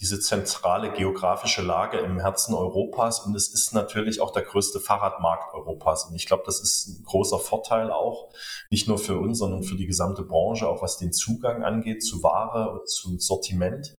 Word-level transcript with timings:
diese 0.00 0.20
zentrale 0.20 0.92
geografische 0.92 1.62
Lage 1.62 1.98
im 1.98 2.20
Herzen 2.20 2.54
Europas 2.54 3.20
und 3.20 3.34
es 3.34 3.48
ist 3.48 3.72
natürlich 3.72 4.20
auch 4.20 4.30
der 4.30 4.42
größte 4.42 4.78
Fahrradmarkt 4.78 5.54
Europas. 5.54 6.04
Und 6.04 6.16
ich 6.16 6.26
glaube, 6.26 6.42
das 6.44 6.60
ist 6.60 6.88
ein 6.88 7.04
großer 7.04 7.38
Vorteil 7.38 7.90
auch, 7.90 8.28
nicht 8.70 8.88
nur 8.88 8.98
für 8.98 9.18
uns, 9.18 9.38
sondern 9.38 9.62
für 9.62 9.76
die 9.76 9.86
gesamte 9.86 10.22
Branche, 10.22 10.68
auch 10.68 10.82
was 10.82 10.98
den 10.98 11.12
Zugang 11.12 11.64
angeht 11.64 12.04
zu 12.04 12.22
Ware 12.22 12.72
und 12.72 12.88
zu 12.88 13.18
Sortiment. 13.18 13.94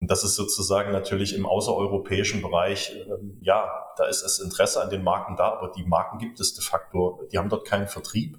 Und 0.00 0.10
das 0.10 0.22
ist 0.22 0.36
sozusagen 0.36 0.92
natürlich 0.92 1.34
im 1.34 1.46
außereuropäischen 1.46 2.40
Bereich, 2.42 2.92
ähm, 3.08 3.38
ja, 3.40 3.68
da 3.96 4.06
ist 4.06 4.22
das 4.22 4.38
Interesse 4.38 4.82
an 4.82 4.90
den 4.90 5.02
Marken 5.02 5.36
da, 5.36 5.52
aber 5.52 5.72
die 5.72 5.84
Marken 5.84 6.18
gibt 6.18 6.40
es 6.40 6.54
de 6.54 6.64
facto, 6.64 7.20
die 7.32 7.38
haben 7.38 7.48
dort 7.48 7.66
keinen 7.66 7.88
Vertrieb 7.88 8.38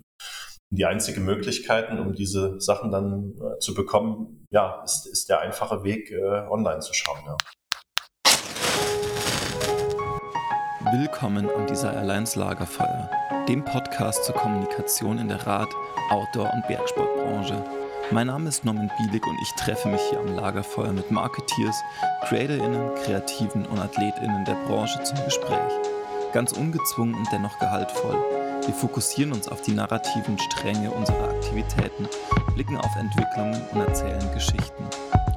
die 0.76 0.86
einzige 0.86 1.20
Möglichkeit, 1.20 1.92
um 1.92 2.14
diese 2.14 2.60
Sachen 2.60 2.92
dann 2.92 3.36
äh, 3.38 3.60
zu 3.60 3.76
bekommen, 3.76 4.48
ja, 4.50 4.82
ist, 4.84 5.06
ist 5.06 5.30
der 5.30 5.42
einfache 5.42 5.84
Weg, 5.84 6.10
äh, 6.10 6.48
online 6.50 6.80
zu 6.80 6.94
schauen. 6.94 7.20
Ja. 7.26 7.38
Willkommen 10.92 11.47
am 11.56 11.68
Desire 11.68 11.96
Alliance 11.96 12.39
Lagerfeuer, 12.39 13.10
dem 13.47 13.64
Podcast 13.64 14.25
zur 14.25 14.33
Kommunikation 14.36 15.20
in 15.20 15.28
der 15.28 15.46
Rad-, 15.46 15.74
Outdoor- 16.10 16.52
und 16.54 16.68
Bergsportbranche. 16.68 17.64
Mein 18.11 18.28
Name 18.28 18.50
ist 18.50 18.66
Norman 18.66 18.92
Bielig 18.97 19.25
und 19.25 19.38
ich 19.42 19.52
treffe 19.64 19.88
mich 19.89 20.02
hier 20.10 20.19
am 20.19 20.36
Lagerfeuer 20.36 20.92
mit 20.92 21.10
Marketeers, 21.11 21.82
CreatorInnen, 22.25 22.96
Kreativen 22.96 23.66
und 23.68 23.80
AthletInnen 23.80 24.44
der 24.46 24.58
Branche 24.68 25.02
zum 25.04 25.24
Gespräch. 25.24 25.74
Ganz 26.33 26.52
ungezwungen 26.52 27.14
und 27.14 27.28
dennoch 27.32 27.58
gehaltvoll 27.60 28.43
wir 28.66 28.74
fokussieren 28.74 29.34
uns 29.34 29.48
auf 29.48 29.62
die 29.62 29.74
narrativen 29.74 30.38
Stränge 30.40 30.90
unserer 30.92 31.30
Aktivitäten, 31.30 32.08
blicken 32.53 32.78
auf 32.78 32.95
Entwicklungen 32.98 33.62
und 33.73 33.81
erzählen 33.81 34.34
Geschichten. 34.34 34.84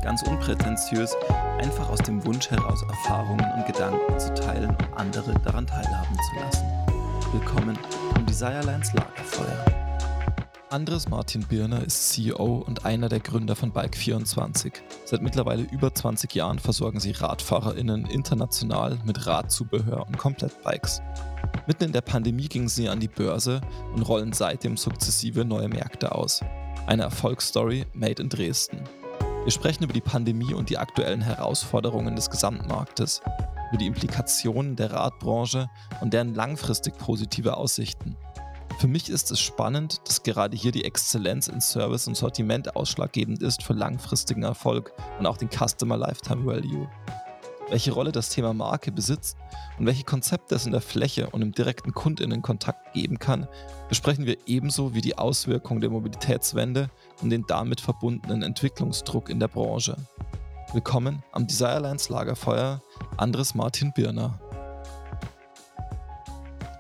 Ganz 0.03 0.23
unprätentiös, 0.23 1.17
einfach 1.59 1.89
aus 1.89 1.99
dem 2.01 2.25
Wunsch 2.25 2.51
heraus 2.51 2.83
Erfahrungen 2.89 3.45
und 3.57 3.67
Gedanken 3.67 4.19
zu 4.19 4.33
teilen 4.35 4.71
und 4.71 4.97
andere 4.97 5.35
daran 5.45 5.67
teilhaben 5.67 6.17
zu 6.31 6.41
lassen. 6.41 6.67
Willkommen 7.33 7.79
am 8.15 8.27
Desirelines 8.27 8.93
Lagerfeuer. 8.93 9.86
Andres 10.77 11.09
Martin 11.09 11.43
Birner 11.43 11.83
ist 11.83 12.11
CEO 12.11 12.63
und 12.67 12.85
einer 12.85 13.09
der 13.09 13.21
Gründer 13.21 13.57
von 13.57 13.73
Bike24. 13.73 14.75
Seit 15.07 15.23
mittlerweile 15.23 15.63
über 15.63 15.95
20 15.95 16.35
Jahren 16.35 16.59
versorgen 16.59 17.01
sie 17.01 17.13
RadfahrerInnen 17.13 18.05
international 18.05 18.99
mit 19.07 19.27
Radzubehör 19.27 20.07
und 20.07 20.19
Komplettbikes. 20.19 21.01
Mitten 21.67 21.85
in 21.85 21.93
der 21.93 22.03
Pandemie 22.03 22.49
gingen 22.49 22.69
sie 22.69 22.91
an 22.91 23.01
die 23.01 23.09
Börse 23.09 23.63
und 23.95 24.03
rollen 24.03 24.35
seitdem 24.35 24.77
sukzessive 24.77 25.47
neue 25.47 25.71
Märkte 25.71 26.15
aus. 26.15 26.43
Eine 26.87 27.05
Erfolgsstory 27.05 27.87
made 27.95 28.23
in 28.23 28.29
Dresden. 28.29 28.83
Wir 29.45 29.53
sprechen 29.53 29.85
über 29.85 29.95
die 29.95 30.03
Pandemie 30.03 30.53
und 30.53 30.69
die 30.69 30.77
aktuellen 30.77 31.23
Herausforderungen 31.23 32.17
des 32.17 32.29
Gesamtmarktes, 32.29 33.23
über 33.71 33.79
die 33.79 33.87
Implikationen 33.87 34.77
der 34.77 34.93
Radbranche 34.93 35.71
und 36.03 36.13
deren 36.13 36.35
langfristig 36.35 36.99
positive 36.99 37.57
Aussichten. 37.57 38.15
Für 38.79 38.89
mich 38.89 39.09
ist 39.09 39.31
es 39.31 39.41
spannend, 39.41 40.03
dass 40.05 40.23
gerade 40.23 40.55
hier 40.55 40.71
die 40.71 40.85
Exzellenz 40.85 41.49
in 41.49 41.63
Service 41.63 42.09
und 42.09 42.15
Sortiment 42.15 42.77
ausschlaggebend 42.77 43.43
ist 43.43 43.63
für 43.63 43.73
langfristigen 43.73 44.43
Erfolg 44.43 44.93
und 45.19 45.25
auch 45.27 45.39
den 45.39 45.49
Customer 45.49 45.97
Lifetime 45.97 46.45
Value. 46.45 46.87
Welche 47.71 47.93
Rolle 47.93 48.13
das 48.13 48.29
Thema 48.29 48.53
Marke 48.53 48.93
besitzt 48.93 49.39
und 49.79 49.87
welche 49.87 50.05
Konzepte 50.05 50.55
es 50.55 50.67
in 50.67 50.73
der 50.73 50.83
Fläche 50.83 51.31
und 51.31 51.41
im 51.41 51.53
direkten 51.53 51.95
Kundinnenkontakt 51.95 52.93
geben 52.93 53.19
kann, 53.19 53.49
besprechen 53.89 54.27
wir 54.27 54.37
ebenso 54.45 54.93
wie 54.93 55.01
die 55.01 55.17
Auswirkungen 55.17 55.81
der 55.81 55.91
Mobilitätswende 55.91 56.91
und 57.23 57.31
den 57.31 57.47
damit 57.47 57.81
verbundenen 57.81 58.43
Entwicklungsdruck 58.43 59.31
in 59.31 59.41
der 59.41 59.49
Branche. 59.49 59.97
Willkommen 60.75 61.23
am 61.33 61.47
Desirelines 61.47 62.11
Lagerfeuer, 62.11 62.83
Andres 63.17 63.55
Martin 63.55 63.95
Birner. 63.95 64.39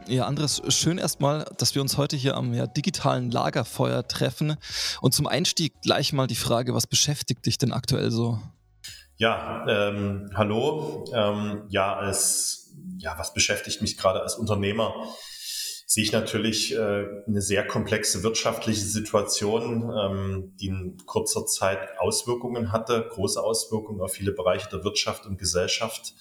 Ja, 0.09 0.27
Andres, 0.27 0.63
schön 0.69 0.99
erstmal, 0.99 1.47
dass 1.59 1.75
wir 1.75 1.83
uns 1.83 1.99
heute 1.99 2.17
hier 2.17 2.37
am 2.37 2.55
ja, 2.55 2.69
digitalen 2.69 3.33
Lagerfeuer 3.33 4.07
treffen. 4.07 4.57
Und 5.01 5.15
zum 5.15 5.27
Einstieg 5.27 5.73
gleich 5.83 6.13
mal 6.13 6.29
die 6.29 6.37
Frage, 6.37 6.75
was 6.75 6.87
beschäftigt 6.87 7.45
dich 7.45 7.59
denn 7.59 7.73
aktuell 7.73 8.13
so? 8.13 8.39
Ja, 9.17 9.67
ähm, 9.69 10.31
hallo. 10.35 11.05
Ähm, 11.13 11.65
ja, 11.71 11.97
als 11.97 12.73
ja, 12.99 13.19
was 13.19 13.35
beschäftigt 13.35 13.83
mich 13.83 13.99
gerade 13.99 14.23
als 14.23 14.37
Unternehmer? 14.37 14.95
Sehe 15.87 16.05
ich 16.05 16.13
natürlich 16.13 16.73
äh, 16.75 17.07
eine 17.27 17.43
sehr 17.43 17.67
komplexe 17.67 18.23
wirtschaftliche 18.23 18.85
Situation, 18.85 19.91
ähm, 19.91 20.53
die 20.61 20.67
in 20.67 20.99
kurzer 21.07 21.47
Zeit 21.47 21.99
Auswirkungen 21.99 22.71
hatte, 22.71 23.09
große 23.11 23.43
Auswirkungen 23.43 24.01
auf 24.01 24.13
viele 24.13 24.33
Bereiche 24.33 24.69
der 24.69 24.85
Wirtschaft 24.85 25.27
und 25.27 25.39
Gesellschaft 25.39 26.15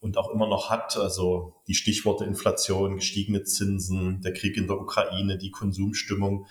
und 0.00 0.16
auch 0.16 0.30
immer 0.30 0.48
noch 0.48 0.70
hat. 0.70 0.96
Also 0.96 1.54
die 1.66 1.74
Stichworte 1.74 2.24
Inflation, 2.24 2.96
gestiegene 2.96 3.42
Zinsen, 3.44 4.20
der 4.22 4.32
Krieg 4.32 4.56
in 4.56 4.66
der 4.66 4.78
Ukraine, 4.78 5.38
die 5.38 5.50
Konsumstimmung. 5.50 6.46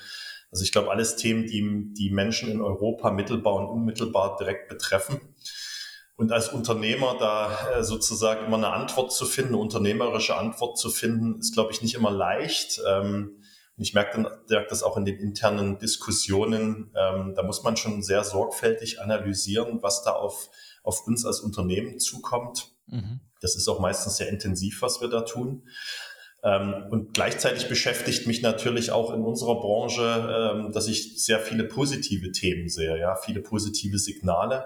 Also 0.51 0.63
ich 0.63 0.71
glaube, 0.71 0.91
alles 0.91 1.15
Themen, 1.15 1.45
die 1.45 1.93
die 1.93 2.09
Menschen 2.09 2.49
in 2.49 2.61
Europa 2.61 3.11
mittelbar 3.11 3.55
und 3.55 3.67
unmittelbar 3.67 4.37
direkt 4.37 4.69
betreffen. 4.69 5.19
Und 6.15 6.31
als 6.31 6.49
Unternehmer 6.49 7.15
da 7.19 7.69
äh, 7.69 7.83
sozusagen 7.83 8.47
immer 8.47 8.57
eine 8.57 8.71
Antwort 8.71 9.13
zu 9.13 9.25
finden, 9.25 9.53
eine 9.53 9.61
unternehmerische 9.61 10.35
Antwort 10.35 10.79
zu 10.79 10.89
finden, 10.89 11.39
ist, 11.39 11.53
glaube 11.53 11.71
ich, 11.71 11.83
nicht 11.83 11.93
immer 11.93 12.09
leicht. 12.09 12.81
Ähm, 12.87 13.43
und 13.77 13.83
ich 13.83 13.93
merke, 13.93 14.23
dann, 14.23 14.31
merke 14.49 14.67
das 14.69 14.81
auch 14.81 14.97
in 14.97 15.05
den 15.05 15.19
internen 15.19 15.77
Diskussionen. 15.77 16.91
Ähm, 16.97 17.33
da 17.35 17.43
muss 17.43 17.61
man 17.61 17.77
schon 17.77 18.01
sehr 18.01 18.23
sorgfältig 18.23 18.99
analysieren, 18.99 19.83
was 19.83 20.03
da 20.03 20.13
auf, 20.13 20.49
auf 20.81 21.05
uns 21.05 21.23
als 21.23 21.41
Unternehmen 21.41 21.99
zukommt. 21.99 22.71
Mhm. 22.87 23.21
Das 23.41 23.55
ist 23.55 23.67
auch 23.67 23.79
meistens 23.79 24.17
sehr 24.17 24.29
intensiv, 24.29 24.81
was 24.81 25.01
wir 25.01 25.09
da 25.09 25.21
tun. 25.21 25.63
Ähm, 26.43 26.85
und 26.91 27.13
gleichzeitig 27.13 27.67
beschäftigt 27.67 28.27
mich 28.27 28.41
natürlich 28.41 28.91
auch 28.91 29.13
in 29.13 29.21
unserer 29.21 29.59
Branche, 29.59 30.53
ähm, 30.55 30.71
dass 30.71 30.87
ich 30.87 31.23
sehr 31.23 31.39
viele 31.39 31.63
positive 31.63 32.31
Themen 32.31 32.69
sehe, 32.69 32.97
ja, 32.97 33.15
viele 33.15 33.41
positive 33.41 33.97
Signale. 33.97 34.65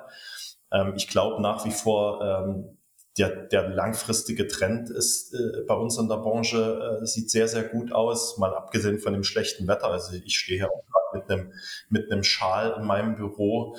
Ähm, 0.71 0.93
ich 0.95 1.07
glaube 1.07 1.41
nach 1.41 1.65
wie 1.65 1.71
vor, 1.71 2.75
der, 3.17 3.29
der 3.47 3.67
langfristige 3.69 4.47
Trend 4.47 4.89
ist 4.89 5.33
äh, 5.33 5.63
bei 5.67 5.73
uns 5.73 5.97
in 5.97 6.07
der 6.07 6.17
Branche, 6.17 6.99
äh, 7.01 7.05
sieht 7.05 7.29
sehr, 7.29 7.47
sehr 7.47 7.63
gut 7.63 7.91
aus, 7.91 8.37
mal 8.37 8.53
abgesehen 8.53 8.99
von 8.99 9.13
dem 9.13 9.23
schlechten 9.23 9.67
Wetter. 9.67 9.87
Also 9.87 10.13
ich 10.13 10.37
stehe 10.37 10.59
hier 10.59 10.69
auch 10.69 10.83
mit 11.13 11.29
einem, 11.29 11.51
mit 11.89 12.09
einem 12.09 12.23
Schal 12.23 12.75
in 12.79 12.85
meinem 12.85 13.15
Büro. 13.15 13.75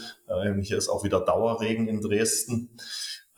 hier 0.60 0.76
ist 0.76 0.90
auch 0.90 1.02
wieder 1.02 1.18
Dauerregen 1.18 1.88
in 1.88 2.02
Dresden. 2.02 2.76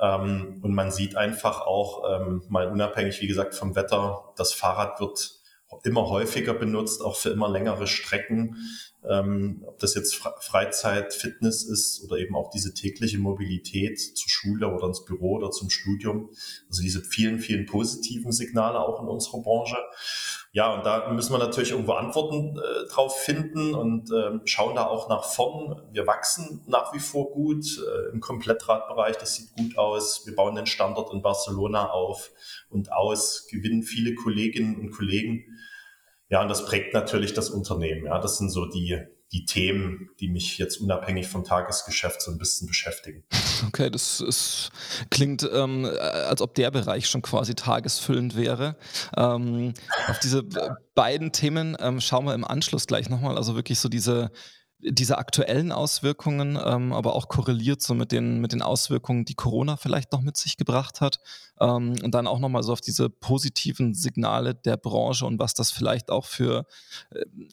Ähm, 0.01 0.61
und 0.63 0.75
man 0.75 0.91
sieht 0.91 1.17
einfach 1.17 1.63
auch, 1.63 2.05
ähm, 2.11 2.43
mal 2.49 2.69
unabhängig, 2.69 3.21
wie 3.21 3.27
gesagt, 3.27 3.55
vom 3.55 3.77
Wetter, 3.77 4.33
das 4.37 4.53
Fahrrad 4.53 5.01
wird 5.01 5.41
immer 5.83 6.09
häufiger 6.09 6.55
benutzt, 6.55 7.03
auch 7.03 7.17
für 7.17 7.31
immer 7.31 7.49
längere 7.49 7.87
Strecken. 7.87 8.57
Ähm, 9.09 9.63
ob 9.67 9.79
das 9.79 9.95
jetzt 9.95 10.15
Freizeit, 10.15 11.13
Fitness 11.13 11.65
ist 11.65 12.03
oder 12.05 12.17
eben 12.17 12.35
auch 12.35 12.51
diese 12.51 12.73
tägliche 12.73 13.19
Mobilität 13.19 13.99
zur 13.99 14.29
Schule 14.29 14.69
oder 14.69 14.87
ins 14.87 15.05
Büro 15.05 15.37
oder 15.37 15.51
zum 15.51 15.71
Studium. 15.71 16.31
Also 16.69 16.83
diese 16.83 17.03
vielen, 17.03 17.39
vielen 17.39 17.67
positiven 17.67 18.33
Signale 18.33 18.81
auch 18.81 19.03
in 19.03 19.09
unserer 19.09 19.43
Branche. 19.43 19.77
Ja, 20.53 20.73
und 20.73 20.87
da 20.87 21.11
müssen 21.11 21.33
wir 21.33 21.39
natürlich 21.39 21.73
irgendwo 21.73 21.95
Antworten 21.95 22.57
äh, 22.57 22.89
drauf 22.89 23.19
finden 23.19 23.75
und 23.75 24.13
äh, 24.13 24.39
schauen 24.45 24.77
da 24.77 24.87
auch 24.87 25.09
nach 25.09 25.25
vorn. 25.25 25.83
Wir 25.91 26.07
wachsen 26.07 26.63
nach 26.69 26.95
wie 26.95 27.01
vor 27.01 27.33
gut 27.33 27.67
äh, 27.79 28.13
im 28.13 28.21
Komplettradbereich. 28.21 29.17
Das 29.17 29.35
sieht 29.35 29.53
gut 29.57 29.77
aus. 29.77 30.25
Wir 30.27 30.37
bauen 30.37 30.55
den 30.55 30.67
Standort 30.67 31.13
in 31.13 31.23
Barcelona 31.23 31.91
auf 31.91 32.31
und 32.71 32.93
aus, 32.93 33.49
gewinnen 33.51 33.83
viele 33.83 34.15
Kolleginnen 34.15 34.77
und 34.77 34.93
Kollegen. 34.93 35.45
Ja, 36.35 36.43
und 36.43 36.49
das 36.49 36.67
prägt 36.67 36.95
natürlich 36.95 37.33
das 37.33 37.49
Unternehmen. 37.49 38.07
Ja, 38.07 38.19
das 38.19 38.39
sind 38.39 38.51
so 38.51 38.67
die, 38.67 38.99
die 39.31 39.45
Themen, 39.45 40.11
die 40.19 40.27
mich 40.27 40.59
jetzt 40.59 40.79
unabhängig 40.81 41.29
vom 41.29 41.45
Tagesgeschäft 41.45 42.21
so 42.21 42.33
ein 42.33 42.39
bisschen 42.39 42.67
beschäftigen. 42.67 43.23
Okay, 43.69 43.89
das 43.89 44.21
ist, 44.21 44.71
klingt, 45.11 45.49
ähm, 45.53 45.85
als 45.85 46.43
ob 46.43 46.57
der 46.57 46.73
Bereich 46.73 47.07
schon 47.09 47.23
quasi 47.23 47.55
tagesfüllend 47.55 48.35
wäre. 48.35 48.75
Ähm, 49.17 49.75
auf 50.09 50.19
diese 50.19 50.43
beiden 50.97 51.31
Themen 51.31 51.77
ähm, 51.79 52.01
schauen 52.01 52.25
wir 52.25 52.35
im 52.35 52.45
Anschluss 52.45 52.89
gleich 52.89 53.09
nochmal. 53.09 53.37
Also 53.37 53.55
wirklich 53.55 53.79
so 53.79 53.89
diese 53.89 54.33
diese 54.81 55.19
aktuellen 55.19 55.73
Auswirkungen, 55.73 56.59
ähm, 56.63 56.93
aber 56.93 57.15
auch 57.15 57.29
korreliert 57.29 57.81
so 57.81 57.95
mit 57.95 58.13
den, 58.13 58.41
mit 58.41 58.53
den 58.53 58.61
Auswirkungen, 58.61 59.25
die 59.25 59.35
Corona 59.35 59.77
vielleicht 59.77 60.13
noch 60.13 60.21
mit 60.21 60.37
sich 60.37 60.57
gebracht 60.57 61.01
hat. 61.01 61.21
Ähm, 61.61 61.95
und 62.03 62.15
dann 62.15 62.27
auch 62.27 62.39
nochmal 62.39 62.63
so 62.63 62.73
auf 62.73 62.81
diese 62.81 63.09
positiven 63.09 63.95
Signale 63.95 64.55
der 64.55 64.77
Branche 64.77 65.25
und 65.27 65.39
was 65.39 65.55
das 65.55 65.71
vielleicht 65.71 66.11
auch 66.11 66.27
für, 66.27 66.67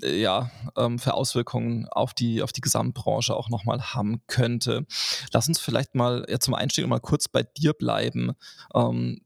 äh, 0.02 0.20
ja, 0.20 0.52
ähm, 0.76 1.00
für 1.00 1.14
Auswirkungen 1.14 1.88
auf 1.88 2.14
die, 2.14 2.42
auf 2.42 2.52
die 2.52 2.62
Gesamtbranche 2.62 3.36
auch 3.36 3.50
nochmal 3.50 3.82
haben 3.94 4.22
könnte. 4.28 4.86
Lass 5.32 5.48
uns 5.48 5.60
vielleicht 5.60 5.96
mal 5.96 6.26
ja, 6.28 6.40
zum 6.40 6.54
Einstieg 6.54 6.86
mal 6.88 7.00
kurz 7.00 7.28
bei 7.28 7.44
dir 7.44 7.74
bleiben. 7.74 8.34
Ähm, 8.76 9.22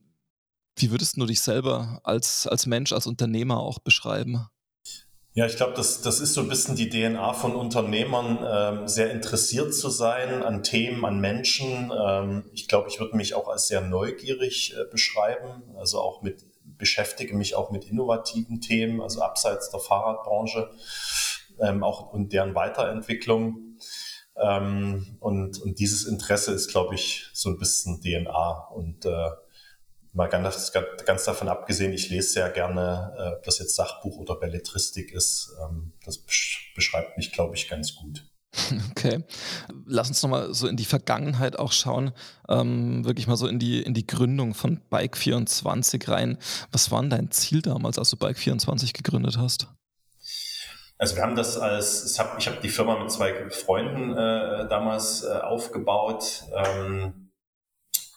wie 0.78 0.92
würdest 0.92 1.18
du 1.18 1.26
dich 1.26 1.42
selber 1.42 2.02
als, 2.04 2.48
als 2.48 2.66
Mensch, 2.66 2.92
als 2.92 3.08
Unternehmer 3.08 3.60
auch 3.60 3.80
beschreiben? 3.80 4.48
Ja, 5.38 5.46
ich 5.46 5.58
glaube, 5.58 5.74
das, 5.74 6.02
das 6.02 6.22
ist 6.22 6.34
so 6.34 6.40
ein 6.40 6.48
bisschen 6.48 6.78
die 6.78 6.90
DNA 6.90 7.34
von 7.34 7.58
Unternehmern, 7.58 8.40
ähm, 8.42 8.88
sehr 8.88 9.12
interessiert 9.12 9.76
zu 9.76 9.90
sein 9.90 10.42
an 10.42 10.64
Themen, 10.64 11.04
an 11.04 11.20
Menschen. 11.20 11.92
Ähm, 11.92 12.46
ich 12.54 12.70
glaube, 12.70 12.88
ich 12.88 13.02
würde 13.02 13.18
mich 13.18 13.34
auch 13.34 13.50
als 13.50 13.68
sehr 13.68 13.82
neugierig 13.82 14.74
äh, 14.78 14.90
beschreiben, 14.90 15.64
also 15.76 16.00
auch 16.00 16.22
mit 16.22 16.46
beschäftige 16.78 17.36
mich 17.36 17.54
auch 17.54 17.70
mit 17.70 17.84
innovativen 17.84 18.62
Themen, 18.62 19.02
also 19.02 19.22
abseits 19.22 19.70
der 19.72 19.82
Fahrradbranche, 19.82 20.70
ähm, 21.60 21.84
auch 21.84 22.14
und 22.14 22.32
deren 22.32 22.56
Weiterentwicklung. 22.56 23.78
Ähm, 24.38 25.18
und, 25.20 25.62
und 25.62 25.80
dieses 25.80 26.06
Interesse 26.06 26.54
ist, 26.54 26.70
glaube 26.70 26.96
ich, 26.96 27.28
so 27.34 27.50
ein 27.50 27.58
bisschen 27.58 28.00
DNA 28.00 28.70
und 28.74 29.06
äh, 29.06 29.32
mal 30.16 30.28
ganz, 30.28 30.72
ganz 31.06 31.26
davon 31.26 31.50
abgesehen, 31.50 31.94
ich 31.94 32.10
lese 32.10 32.30
sehr 32.30 32.50
gerne, 32.50 33.14
äh, 33.18 33.36
ob 33.36 33.44
das 33.44 33.60
jetzt 33.60 33.76
Sachbuch 33.76 34.18
oder 34.18 34.36
Belletristik 34.36 35.12
ist. 35.12 35.54
Ähm, 35.62 35.94
das 36.06 36.20
beschreibt 36.74 37.18
mich, 37.18 37.32
glaube 37.32 37.56
ich, 37.56 37.70
ganz 37.70 37.96
gut. 37.96 38.26
Okay. 38.92 39.24
Lass 39.86 40.08
uns 40.08 40.24
nochmal 40.24 40.54
so 40.54 40.68
in 40.68 40.78
die 40.78 40.86
Vergangenheit 40.86 41.60
auch 41.60 41.74
schauen, 41.74 42.14
ähm, 42.48 43.04
wirklich 43.04 43.28
mal 43.28 43.36
so 43.36 43.48
in 43.48 43.60
die, 43.60 43.84
in 43.84 43.94
die 43.94 44.08
Gründung 44.08 44.54
von 44.54 44.80
Bike24 44.90 46.10
rein. 46.10 46.38
Was 46.72 46.90
war 46.90 47.02
denn 47.02 47.10
dein 47.10 47.32
Ziel 47.32 47.62
damals, 47.62 48.00
als 48.00 48.10
du 48.12 48.16
Bike24 48.16 48.94
gegründet 48.94 49.38
hast? 49.38 49.68
Also 50.98 51.18
wir 51.18 51.24
haben 51.24 51.36
das 51.36 51.58
als, 51.58 52.10
ich 52.10 52.20
habe 52.20 52.40
ich 52.40 52.48
hab 52.48 52.62
die 52.62 52.70
Firma 52.70 52.98
mit 52.98 53.12
zwei 53.12 53.50
Freunden 53.50 54.14
äh, 54.14 54.68
damals 54.70 55.24
äh, 55.24 55.34
aufgebaut. 55.34 56.44
Ähm, 56.56 57.25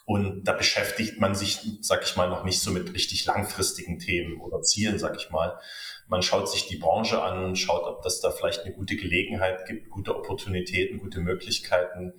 und 0.08 0.44
da 0.44 0.54
beschäftigt 0.54 1.20
man 1.20 1.34
sich, 1.34 1.60
sag 1.82 2.02
ich 2.02 2.16
mal, 2.16 2.30
noch 2.30 2.42
nicht 2.42 2.62
so 2.62 2.70
mit 2.70 2.94
richtig 2.94 3.26
langfristigen 3.26 3.98
Themen 3.98 4.40
oder 4.40 4.62
Zielen, 4.62 4.98
sag 4.98 5.16
ich 5.16 5.28
mal. 5.28 5.58
Man 6.06 6.22
schaut 6.22 6.50
sich 6.50 6.66
die 6.66 6.78
Branche 6.78 7.22
an, 7.22 7.54
schaut, 7.56 7.84
ob 7.84 8.00
das 8.00 8.22
da 8.22 8.30
vielleicht 8.30 8.60
eine 8.62 8.72
gute 8.72 8.96
Gelegenheit 8.96 9.66
gibt, 9.66 9.90
gute 9.90 10.16
Opportunitäten, 10.16 10.98
gute 10.98 11.20
Möglichkeiten, 11.20 12.14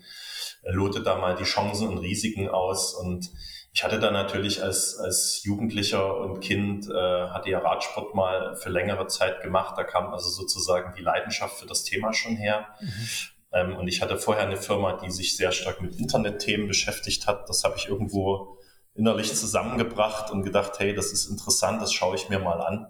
lotet 0.62 1.07
da 1.07 1.15
mal 1.15 1.36
die 1.36 1.45
Chancen 1.45 1.88
und 1.88 1.97
Risiken 1.97 2.47
aus. 2.47 2.94
Und 2.94 3.31
ich 3.74 3.83
hatte 3.83 4.00
da 4.00 4.12
natürlich 4.12 4.62
als, 4.62 4.95
als 5.00 5.41
Jugendlicher 5.44 6.15
und 6.15 6.41
Kind, 6.41 6.88
äh, 6.88 6.94
hatte 6.94 7.50
ja 7.50 7.57
Radsport 7.57 8.13
mal 8.13 8.56
für 8.56 8.69
längere 8.69 9.07
Zeit 9.07 9.41
gemacht. 9.41 9.74
Da 9.80 9.83
kam 9.83 10.13
also 10.13 10.30
sozusagen 10.30 10.94
die 10.95 11.01
Leidenschaft 11.01 11.59
für 11.59 11.65
das 11.65 11.86
Thema 11.86 12.13
schon 12.13 12.36
her. 12.36 12.68
Mhm. 12.81 13.09
Ähm, 13.51 13.75
und 13.75 13.88
ich 13.88 14.01
hatte 14.01 14.18
vorher 14.18 14.46
eine 14.46 14.57
Firma, 14.57 14.94
die 14.98 15.12
sich 15.12 15.36
sehr 15.36 15.51
stark 15.51 15.81
mit 15.81 15.96
Internetthemen 15.96 16.68
beschäftigt 16.68 17.28
hat. 17.28 17.50
Das 17.50 17.63
habe 17.63 17.75
ich 17.78 17.88
irgendwo 17.88 18.57
innerlich 18.96 19.34
zusammengebracht 19.36 20.31
und 20.31 20.44
gedacht, 20.44 20.74
hey, 20.80 20.94
das 20.94 21.12
ist 21.12 21.30
interessant, 21.30 21.81
das 21.81 21.94
schaue 21.94 22.16
ich 22.16 22.30
mir 22.30 22.40
mal 22.40 22.62
an. 22.62 22.88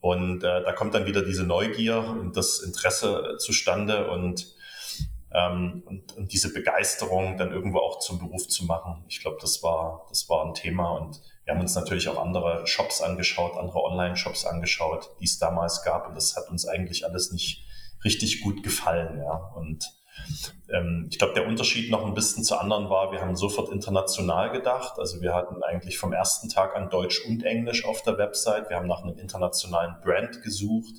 Und 0.00 0.44
äh, 0.44 0.62
da 0.62 0.72
kommt 0.72 0.94
dann 0.94 1.06
wieder 1.06 1.22
diese 1.22 1.44
Neugier 1.44 1.98
und 1.98 2.36
das 2.36 2.60
Interesse 2.60 3.36
zustande 3.38 4.10
und, 4.10 4.54
ähm, 5.32 5.82
und, 5.86 6.12
und 6.16 6.32
diese 6.32 6.52
Begeisterung 6.52 7.36
dann 7.36 7.52
irgendwo 7.52 7.78
auch 7.78 7.98
zum 7.98 8.18
Beruf 8.18 8.46
zu 8.48 8.64
machen. 8.64 9.04
Ich 9.08 9.20
glaube, 9.20 9.38
das 9.40 9.62
war, 9.62 10.06
das 10.08 10.28
war 10.28 10.46
ein 10.46 10.54
Thema 10.54 10.90
und 10.92 11.20
wir 11.44 11.54
haben 11.54 11.60
uns 11.60 11.74
natürlich 11.74 12.08
auch 12.08 12.22
andere 12.22 12.64
Shops 12.66 13.00
angeschaut, 13.00 13.56
andere 13.56 13.82
Online-Shops 13.82 14.46
angeschaut, 14.46 15.10
die 15.18 15.24
es 15.24 15.38
damals 15.38 15.82
gab 15.82 16.08
und 16.08 16.14
das 16.14 16.36
hat 16.36 16.48
uns 16.48 16.66
eigentlich 16.66 17.04
alles 17.04 17.32
nicht 17.32 17.64
richtig 18.04 18.40
gut 18.40 18.62
gefallen. 18.62 19.18
Ja. 19.18 19.52
Und 19.54 19.90
ähm, 20.68 21.08
ich 21.10 21.18
glaube, 21.18 21.34
der 21.34 21.46
Unterschied 21.46 21.90
noch 21.90 22.04
ein 22.04 22.14
bisschen 22.14 22.44
zu 22.44 22.56
anderen 22.58 22.90
war, 22.90 23.12
wir 23.12 23.20
haben 23.20 23.36
sofort 23.36 23.70
international 23.70 24.50
gedacht. 24.50 24.98
Also 24.98 25.20
wir 25.20 25.34
hatten 25.34 25.62
eigentlich 25.62 25.98
vom 25.98 26.12
ersten 26.12 26.48
Tag 26.48 26.76
an 26.76 26.90
Deutsch 26.90 27.24
und 27.26 27.44
Englisch 27.44 27.84
auf 27.84 28.02
der 28.02 28.18
Website. 28.18 28.68
Wir 28.68 28.76
haben 28.76 28.88
nach 28.88 29.02
einem 29.02 29.18
internationalen 29.18 29.96
Brand 30.02 30.42
gesucht. 30.42 30.94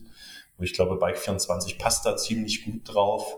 Und 0.57 0.65
ich 0.65 0.73
glaube, 0.73 0.95
Bike24 0.95 1.79
passt 1.79 2.05
da 2.05 2.15
ziemlich 2.15 2.65
gut 2.65 2.81
drauf. 2.85 3.37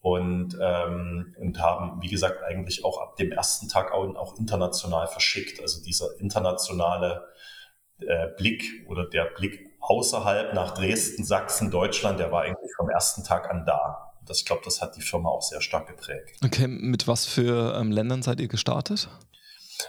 Und, 0.00 0.58
ähm, 0.60 1.34
und 1.38 1.58
haben, 1.60 2.02
wie 2.02 2.08
gesagt, 2.08 2.42
eigentlich 2.42 2.84
auch 2.84 3.00
ab 3.00 3.16
dem 3.16 3.32
ersten 3.32 3.68
Tag 3.68 3.90
auch, 3.92 4.38
international 4.38 5.06
verschickt. 5.06 5.60
Also 5.62 5.82
dieser 5.82 6.20
internationale 6.20 7.24
äh, 8.00 8.28
Blick 8.36 8.64
oder 8.86 9.06
der 9.06 9.24
Blick 9.24 9.73
außerhalb 9.88 10.54
nach 10.54 10.72
Dresden, 10.72 11.24
Sachsen, 11.24 11.70
Deutschland, 11.70 12.18
der 12.18 12.32
war 12.32 12.42
eigentlich 12.42 12.70
vom 12.76 12.88
ersten 12.88 13.24
Tag 13.24 13.50
an 13.50 13.64
da. 13.66 14.12
Das, 14.26 14.38
ich 14.38 14.46
glaube, 14.46 14.62
das 14.64 14.80
hat 14.80 14.96
die 14.96 15.02
Firma 15.02 15.28
auch 15.28 15.42
sehr 15.42 15.60
stark 15.60 15.86
geprägt. 15.86 16.38
Okay, 16.44 16.66
mit 16.66 17.06
was 17.06 17.26
für 17.26 17.76
ähm, 17.78 17.90
Ländern 17.90 18.22
seid 18.22 18.40
ihr 18.40 18.48
gestartet? 18.48 19.08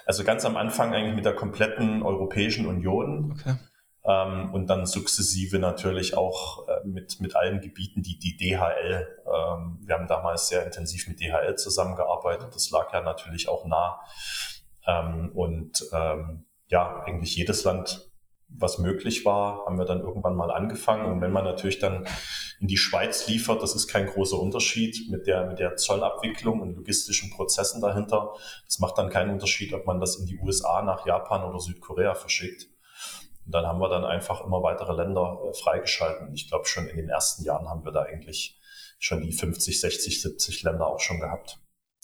Also 0.04 0.24
ganz 0.24 0.44
am 0.44 0.56
Anfang 0.56 0.94
eigentlich 0.94 1.14
mit 1.14 1.24
der 1.24 1.34
kompletten 1.34 2.02
Europäischen 2.02 2.66
Union. 2.66 3.32
Okay. 3.32 3.56
Ähm, 4.04 4.52
und 4.52 4.68
dann 4.68 4.86
sukzessive 4.86 5.58
natürlich 5.58 6.16
auch 6.16 6.68
äh, 6.68 6.86
mit, 6.86 7.20
mit 7.20 7.34
allen 7.34 7.60
Gebieten, 7.60 8.02
die 8.02 8.18
die 8.18 8.36
DHL, 8.36 9.08
ähm, 9.26 9.78
wir 9.80 9.94
haben 9.96 10.06
damals 10.06 10.48
sehr 10.48 10.64
intensiv 10.64 11.08
mit 11.08 11.20
DHL 11.20 11.56
zusammengearbeitet, 11.56 12.54
das 12.54 12.70
lag 12.70 12.92
ja 12.92 13.00
natürlich 13.00 13.48
auch 13.48 13.64
nah. 13.64 14.00
Ähm, 14.86 15.32
und 15.34 15.84
ähm, 15.92 16.44
ja, 16.68 17.02
eigentlich 17.04 17.34
jedes 17.34 17.64
Land 17.64 18.08
was 18.58 18.78
möglich 18.78 19.24
war, 19.24 19.64
haben 19.66 19.78
wir 19.78 19.84
dann 19.84 20.00
irgendwann 20.00 20.36
mal 20.36 20.50
angefangen. 20.50 21.10
Und 21.10 21.20
wenn 21.20 21.32
man 21.32 21.44
natürlich 21.44 21.78
dann 21.78 22.06
in 22.60 22.68
die 22.68 22.76
Schweiz 22.76 23.26
liefert, 23.28 23.62
das 23.62 23.74
ist 23.74 23.88
kein 23.88 24.06
großer 24.06 24.38
Unterschied 24.38 25.10
mit 25.10 25.26
der, 25.26 25.46
mit 25.46 25.58
der 25.58 25.76
Zollabwicklung 25.76 26.60
und 26.60 26.74
logistischen 26.74 27.30
Prozessen 27.30 27.80
dahinter. 27.80 28.34
Das 28.64 28.78
macht 28.78 28.98
dann 28.98 29.10
keinen 29.10 29.30
Unterschied, 29.30 29.72
ob 29.72 29.86
man 29.86 30.00
das 30.00 30.16
in 30.16 30.26
die 30.26 30.38
USA, 30.38 30.82
nach 30.82 31.06
Japan 31.06 31.44
oder 31.44 31.60
Südkorea 31.60 32.14
verschickt. 32.14 32.66
Und 33.44 33.54
dann 33.54 33.66
haben 33.66 33.78
wir 33.78 33.88
dann 33.88 34.04
einfach 34.04 34.44
immer 34.44 34.62
weitere 34.62 34.92
Länder 34.92 35.38
äh, 35.48 35.54
freigeschalten. 35.54 36.34
Ich 36.34 36.48
glaube, 36.48 36.66
schon 36.66 36.88
in 36.88 36.96
den 36.96 37.08
ersten 37.08 37.44
Jahren 37.44 37.68
haben 37.68 37.84
wir 37.84 37.92
da 37.92 38.02
eigentlich 38.02 38.58
schon 38.98 39.22
die 39.22 39.32
50, 39.32 39.80
60, 39.80 40.22
70 40.22 40.62
Länder 40.62 40.86
auch 40.86 41.00
schon 41.00 41.20
gehabt. 41.20 41.58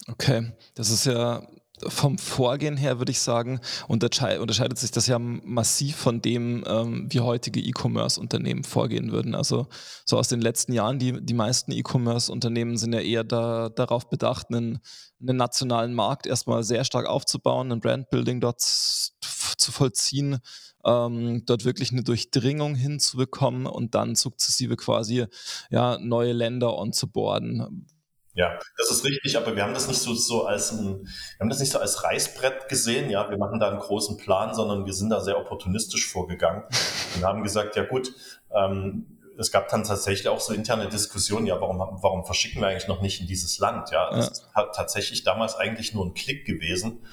Okay, 0.09 0.53
das 0.75 0.91
ist 0.91 1.07
ja 1.07 1.47
vom 1.89 2.19
Vorgehen 2.19 2.77
her 2.77 2.99
würde 2.99 3.13
ich 3.13 3.21
sagen, 3.21 3.61
unterscheidet 3.89 4.79
sich 4.79 4.91
das 4.91 5.07
ja 5.07 5.19
massiv 5.19 5.97
von 5.97 6.23
dem, 6.23 6.65
ähm, 6.67 7.07
wie 7.11 7.21
heutige 7.21 7.61
E-Commerce-Unternehmen 7.61 8.65
vorgehen 8.65 9.13
würden. 9.13 9.35
Also 9.35 9.67
so 10.05 10.19
aus 10.19 10.29
den 10.29 10.41
letzten 10.41 10.73
Jahren, 10.73 10.99
die, 10.99 11.25
die 11.25 11.35
meisten 11.35 11.73
E-Commerce-Unternehmen 11.73 12.77
sind 12.77 12.93
ja 12.93 13.01
eher 13.01 13.25
da, 13.25 13.69
darauf 13.69 14.09
bedacht, 14.09 14.49
einen, 14.51 14.81
einen 15.21 15.37
nationalen 15.37 15.95
Markt 15.95 16.27
erstmal 16.27 16.63
sehr 16.65 16.85
stark 16.85 17.07
aufzubauen, 17.07 17.73
ein 17.73 17.81
Brandbuilding 17.81 18.41
dort 18.41 18.61
zu 18.61 19.73
vollziehen, 19.73 20.39
ähm, 20.85 21.45
dort 21.47 21.65
wirklich 21.65 21.93
eine 21.93 22.03
Durchdringung 22.03 22.75
hinzubekommen 22.75 23.67
und 23.67 23.95
dann 23.95 24.15
sukzessive 24.15 24.77
quasi 24.77 25.27
ja, 25.71 25.99
neue 25.99 26.33
Länder 26.33 26.77
onzuboarden 26.77 27.87
ja, 28.35 28.59
das 28.79 28.91
ist 28.91 29.05
richtig, 29.05 29.37
aber 29.37 29.55
wir 29.55 29.63
haben 29.63 29.75
das 29.75 29.89
nicht 29.89 30.01
so, 30.01 30.15
so 30.15 30.47
als 30.47 30.73
ein, 30.73 31.05
wir 31.05 31.41
haben 31.41 31.51
das 31.51 31.61
nicht 31.61 31.73
so 31.73 31.79
als 31.79 32.03
Reißbrett 32.03 32.69
gesehen, 32.69 33.11
ja, 33.11 33.29
wir 33.29 33.37
machen 33.37 33.61
da 33.61 33.69
einen 33.69 33.81
großen 33.81 34.17
Plan, 34.17 34.55
sondern 34.55 34.87
wir 34.87 34.95
sind 34.95 35.11
da 35.11 35.21
sehr 35.21 35.39
opportunistisch 35.39 36.09
vorgegangen 36.09 36.65
und 37.17 37.25
haben 37.25 37.43
gesagt, 37.43 37.77
ja 37.77 37.85
gut, 37.85 38.13
ähm, 38.55 39.19
es 39.39 39.51
gab 39.51 39.69
dann 39.69 39.85
tatsächlich 39.85 40.29
auch 40.29 40.41
so 40.41 40.55
interne 40.55 40.89
Diskussionen, 40.89 41.47
ja, 41.47 41.61
warum, 41.61 41.79
warum 41.79 42.25
verschicken 42.25 42.61
wir 42.61 42.69
eigentlich 42.69 42.89
noch 42.89 43.03
nicht 43.03 43.21
in 43.21 43.27
dieses 43.27 43.59
Land? 43.59 43.91
Ja, 43.91 44.11
das 44.11 44.41
ja. 44.41 44.55
hat 44.55 44.75
tatsächlich 44.75 45.25
damals 45.25 45.55
eigentlich 45.57 45.95
nur 45.95 46.07
ein 46.07 46.15
Klick 46.15 46.47
gewesen 46.47 47.05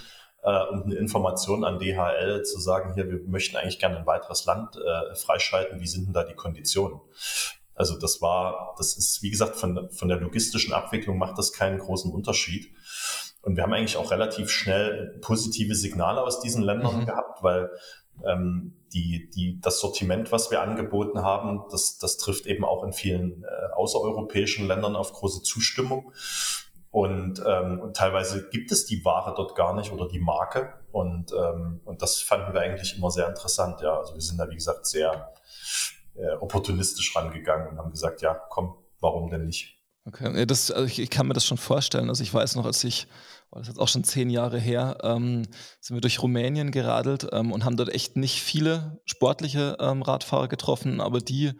äh, 0.43 0.63
und 0.67 0.85
eine 0.85 0.95
Information 0.95 1.63
an 1.63 1.79
DHL 1.79 2.43
zu 2.43 2.59
sagen, 2.59 2.93
hier, 2.93 3.09
wir 3.09 3.19
möchten 3.27 3.57
eigentlich 3.57 3.79
gerne 3.79 3.97
ein 3.97 4.05
weiteres 4.05 4.45
Land 4.45 4.77
äh, 4.77 5.15
freischalten, 5.15 5.79
wie 5.81 5.87
sind 5.87 6.07
denn 6.07 6.13
da 6.13 6.23
die 6.23 6.35
Konditionen? 6.35 6.99
Also 7.79 7.97
das 7.97 8.21
war, 8.21 8.75
das 8.77 8.97
ist, 8.97 9.23
wie 9.23 9.29
gesagt, 9.29 9.55
von, 9.55 9.89
von 9.89 10.09
der 10.09 10.19
logistischen 10.19 10.73
Abwicklung 10.73 11.17
macht 11.17 11.37
das 11.37 11.53
keinen 11.53 11.79
großen 11.79 12.11
Unterschied. 12.11 12.73
Und 13.41 13.55
wir 13.55 13.63
haben 13.63 13.71
eigentlich 13.71 13.95
auch 13.95 14.11
relativ 14.11 14.49
schnell 14.49 15.17
positive 15.21 15.73
Signale 15.75 16.21
aus 16.21 16.41
diesen 16.41 16.61
Ländern 16.61 16.99
mhm. 16.99 17.05
gehabt, 17.05 17.41
weil 17.41 17.71
ähm, 18.25 18.75
die, 18.91 19.29
die, 19.29 19.61
das 19.61 19.79
Sortiment, 19.79 20.33
was 20.33 20.51
wir 20.51 20.61
angeboten 20.61 21.21
haben, 21.21 21.61
das, 21.71 21.97
das 21.97 22.17
trifft 22.17 22.47
eben 22.47 22.65
auch 22.65 22.83
in 22.83 22.91
vielen 22.91 23.45
äh, 23.45 23.71
außereuropäischen 23.73 24.67
Ländern 24.67 24.97
auf 24.97 25.13
große 25.13 25.41
Zustimmung. 25.43 26.11
Und, 26.91 27.41
ähm, 27.47 27.79
und 27.79 27.95
teilweise 27.95 28.49
gibt 28.49 28.73
es 28.73 28.87
die 28.87 29.05
Ware 29.05 29.33
dort 29.37 29.55
gar 29.55 29.73
nicht 29.73 29.93
oder 29.93 30.09
die 30.09 30.19
Marke. 30.19 30.73
Und, 30.91 31.31
ähm, 31.31 31.79
und 31.85 32.01
das 32.01 32.19
fanden 32.19 32.53
wir 32.53 32.59
eigentlich 32.59 32.97
immer 32.97 33.09
sehr 33.09 33.29
interessant. 33.29 33.79
Ja, 33.79 33.99
also 33.99 34.15
wir 34.15 34.21
sind 34.21 34.37
da, 34.37 34.49
wie 34.49 34.55
gesagt, 34.55 34.85
sehr, 34.85 35.31
äh, 36.19 36.35
opportunistisch 36.39 37.15
rangegangen 37.15 37.69
und 37.69 37.77
haben 37.77 37.91
gesagt, 37.91 38.21
ja, 38.21 38.33
komm, 38.49 38.75
warum 38.99 39.29
denn 39.29 39.45
nicht? 39.45 39.79
Okay, 40.05 40.45
das, 40.45 40.71
also 40.71 40.85
ich, 40.85 40.99
ich, 40.99 41.09
kann 41.09 41.27
mir 41.27 41.33
das 41.33 41.45
schon 41.45 41.57
vorstellen. 41.57 42.09
Also 42.09 42.23
ich 42.23 42.33
weiß 42.33 42.55
noch, 42.55 42.65
als 42.65 42.83
ich, 42.83 43.07
das 43.51 43.67
jetzt 43.67 43.79
auch 43.79 43.87
schon 43.87 44.03
zehn 44.03 44.29
Jahre 44.29 44.59
her, 44.59 44.97
ähm, 45.03 45.43
sind 45.79 45.95
wir 45.95 46.01
durch 46.01 46.21
Rumänien 46.21 46.71
geradelt 46.71 47.27
ähm, 47.31 47.51
und 47.51 47.63
haben 47.63 47.77
dort 47.77 47.89
echt 47.89 48.15
nicht 48.15 48.41
viele 48.41 48.99
sportliche 49.05 49.77
ähm, 49.79 50.01
Radfahrer 50.01 50.47
getroffen, 50.47 50.99
aber 50.99 51.19
die, 51.19 51.51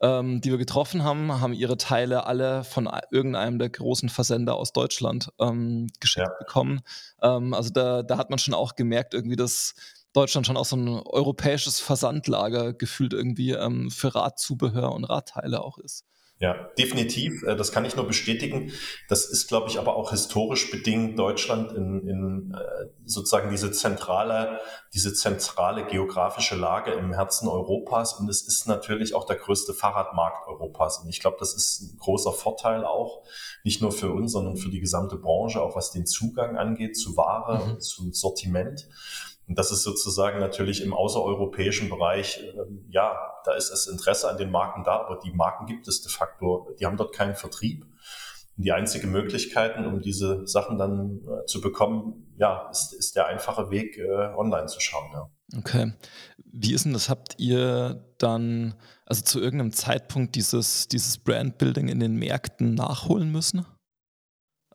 ähm, 0.00 0.40
die 0.40 0.50
wir 0.50 0.58
getroffen 0.58 1.04
haben, 1.04 1.40
haben 1.40 1.52
ihre 1.52 1.76
Teile 1.76 2.26
alle 2.26 2.64
von 2.64 2.90
irgendeinem 3.10 3.58
der 3.58 3.70
großen 3.70 4.08
Versender 4.08 4.56
aus 4.56 4.72
Deutschland 4.72 5.30
ähm, 5.38 5.86
geschickt 6.00 6.26
ja. 6.28 6.34
bekommen. 6.38 6.80
Ähm, 7.22 7.54
also 7.54 7.70
da, 7.70 8.02
da 8.02 8.16
hat 8.16 8.30
man 8.30 8.38
schon 8.38 8.54
auch 8.54 8.74
gemerkt, 8.74 9.14
irgendwie, 9.14 9.36
dass 9.36 9.74
Deutschland 10.12 10.46
schon 10.46 10.56
auch 10.56 10.64
so 10.64 10.76
ein 10.76 10.88
europäisches 10.88 11.80
Versandlager 11.80 12.72
gefühlt 12.72 13.12
irgendwie 13.12 13.52
ähm, 13.52 13.90
für 13.90 14.14
Radzubehör 14.14 14.92
und 14.92 15.04
Radteile 15.04 15.62
auch 15.62 15.78
ist. 15.78 16.04
Ja, 16.42 16.54
definitiv. 16.76 17.44
Äh, 17.44 17.54
das 17.54 17.70
kann 17.70 17.84
ich 17.84 17.94
nur 17.94 18.04
bestätigen. 18.04 18.72
Das 19.08 19.26
ist, 19.26 19.46
glaube 19.46 19.68
ich, 19.68 19.78
aber 19.78 19.94
auch 19.94 20.10
historisch 20.10 20.72
bedingt 20.72 21.16
Deutschland 21.16 21.70
in, 21.70 22.08
in 22.08 22.52
äh, 22.52 22.88
sozusagen 23.04 23.48
diese 23.48 23.70
zentrale, 23.70 24.58
diese 24.92 25.14
zentrale 25.14 25.86
geografische 25.86 26.56
Lage 26.56 26.90
im 26.94 27.12
Herzen 27.12 27.46
Europas. 27.46 28.14
Und 28.14 28.28
es 28.28 28.42
ist 28.42 28.66
natürlich 28.66 29.14
auch 29.14 29.24
der 29.24 29.36
größte 29.36 29.72
Fahrradmarkt 29.72 30.48
Europas. 30.48 30.98
Und 30.98 31.08
ich 31.08 31.20
glaube, 31.20 31.36
das 31.38 31.54
ist 31.54 31.80
ein 31.80 31.98
großer 31.98 32.32
Vorteil 32.32 32.84
auch, 32.84 33.22
nicht 33.62 33.80
nur 33.80 33.92
für 33.92 34.10
uns, 34.10 34.32
sondern 34.32 34.56
für 34.56 34.68
die 34.68 34.80
gesamte 34.80 35.18
Branche, 35.18 35.62
auch 35.62 35.76
was 35.76 35.92
den 35.92 36.06
Zugang 36.06 36.56
angeht 36.56 36.96
zu 36.96 37.16
Ware 37.16 37.64
mhm. 37.64 37.70
und 37.70 37.82
zu 37.84 38.10
Sortiment. 38.10 38.88
Und 39.52 39.58
das 39.58 39.70
ist 39.70 39.82
sozusagen 39.82 40.38
natürlich 40.38 40.82
im 40.82 40.94
außereuropäischen 40.94 41.90
Bereich, 41.90 42.42
äh, 42.42 42.54
ja, 42.88 43.18
da 43.44 43.52
ist 43.52 43.68
das 43.68 43.86
Interesse 43.86 44.30
an 44.30 44.38
den 44.38 44.50
Marken 44.50 44.82
da, 44.82 45.04
aber 45.04 45.20
die 45.22 45.30
Marken 45.30 45.66
gibt 45.66 45.86
es 45.88 46.00
de 46.00 46.10
facto, 46.10 46.70
die 46.80 46.86
haben 46.86 46.96
dort 46.96 47.14
keinen 47.14 47.34
Vertrieb. 47.34 47.84
Und 48.56 48.64
die 48.64 48.72
einzige 48.72 49.06
Möglichkeit, 49.08 49.76
um 49.76 50.00
diese 50.00 50.46
Sachen 50.46 50.78
dann 50.78 51.20
äh, 51.26 51.44
zu 51.44 51.60
bekommen, 51.60 52.34
ja, 52.38 52.70
ist, 52.70 52.94
ist 52.94 53.14
der 53.14 53.26
einfache 53.26 53.70
Weg, 53.70 53.98
äh, 53.98 54.34
online 54.34 54.68
zu 54.68 54.80
schauen. 54.80 55.10
Ja. 55.12 55.30
Okay. 55.58 55.92
Wie 56.38 56.72
ist 56.72 56.86
denn 56.86 56.94
das? 56.94 57.10
Habt 57.10 57.34
ihr 57.36 58.06
dann 58.16 58.72
also 59.04 59.20
zu 59.20 59.38
irgendeinem 59.38 59.74
Zeitpunkt 59.74 60.34
dieses, 60.34 60.88
dieses 60.88 61.18
Brandbuilding 61.18 61.88
in 61.88 62.00
den 62.00 62.16
Märkten 62.16 62.72
nachholen 62.72 63.30
müssen? 63.30 63.66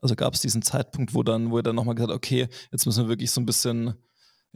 Also 0.00 0.14
gab 0.14 0.34
es 0.34 0.40
diesen 0.40 0.62
Zeitpunkt, 0.62 1.14
wo 1.14 1.24
dann, 1.24 1.50
wo 1.50 1.58
ihr 1.58 1.64
dann 1.64 1.74
nochmal 1.74 1.96
gesagt 1.96 2.12
okay, 2.12 2.46
jetzt 2.70 2.86
müssen 2.86 3.06
wir 3.06 3.08
wirklich 3.08 3.32
so 3.32 3.40
ein 3.40 3.46
bisschen 3.46 3.96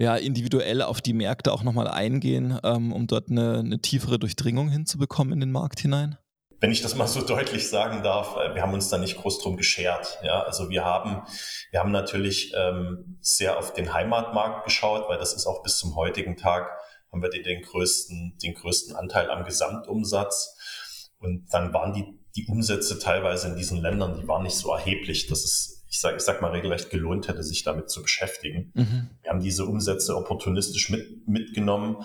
ja, 0.02 0.16
individuell 0.16 0.82
auf 0.82 1.00
die 1.00 1.12
Märkte 1.12 1.52
auch 1.52 1.62
nochmal 1.62 1.86
eingehen, 1.86 2.58
ähm, 2.64 2.92
um 2.92 3.06
dort 3.06 3.30
eine, 3.30 3.60
eine 3.60 3.80
tiefere 3.80 4.18
Durchdringung 4.18 4.68
hinzubekommen 4.68 5.32
in 5.32 5.40
den 5.40 5.52
Markt 5.52 5.78
hinein? 5.78 6.18
wenn 6.58 6.70
ich 6.70 6.80
das 6.80 6.94
mal 6.94 7.08
so 7.08 7.20
deutlich 7.26 7.68
sagen 7.68 8.02
darf, 8.02 8.36
äh, 8.36 8.54
wir 8.54 8.62
haben 8.62 8.72
uns 8.72 8.88
da 8.88 8.96
nicht 8.96 9.16
groß 9.16 9.40
drum 9.40 9.56
geschert. 9.56 10.18
Ja, 10.22 10.42
also 10.42 10.70
wir 10.70 10.84
haben, 10.84 11.22
wir 11.70 11.80
haben 11.80 11.90
natürlich 11.90 12.52
ähm, 12.56 13.18
sehr 13.20 13.58
auf 13.58 13.72
den 13.74 13.92
Heimatmarkt 13.92 14.64
geschaut, 14.64 15.08
weil 15.08 15.18
das 15.18 15.34
ist 15.34 15.46
auch 15.46 15.62
bis 15.62 15.76
zum 15.76 15.96
heutigen 15.96 16.36
Tag 16.36 16.70
haben 17.12 17.20
wir 17.20 17.30
den, 17.30 17.42
den 17.42 17.62
größten, 17.62 18.38
den 18.42 18.54
größten 18.54 18.96
Anteil 18.96 19.30
am 19.30 19.44
Gesamtumsatz. 19.44 21.08
Und 21.18 21.52
dann 21.52 21.74
waren 21.74 21.92
die, 21.92 22.04
die 22.36 22.46
Umsätze 22.46 22.98
teilweise 22.98 23.48
in 23.48 23.56
diesen 23.56 23.78
Ländern, 23.78 24.18
die 24.20 24.26
waren 24.26 24.44
nicht 24.44 24.56
so 24.56 24.72
erheblich, 24.72 25.26
dass 25.26 25.44
es 25.44 25.81
ich 25.92 26.00
sag, 26.00 26.16
ich 26.16 26.22
sag 26.22 26.40
mal 26.40 26.52
regelrecht 26.52 26.88
gelohnt 26.88 27.28
hätte, 27.28 27.42
sich 27.42 27.64
damit 27.64 27.90
zu 27.90 28.00
beschäftigen. 28.00 28.72
Mhm. 28.74 29.10
Wir 29.20 29.30
haben 29.30 29.42
diese 29.42 29.66
Umsätze 29.66 30.16
opportunistisch 30.16 30.88
mit, 30.88 31.28
mitgenommen. 31.28 31.98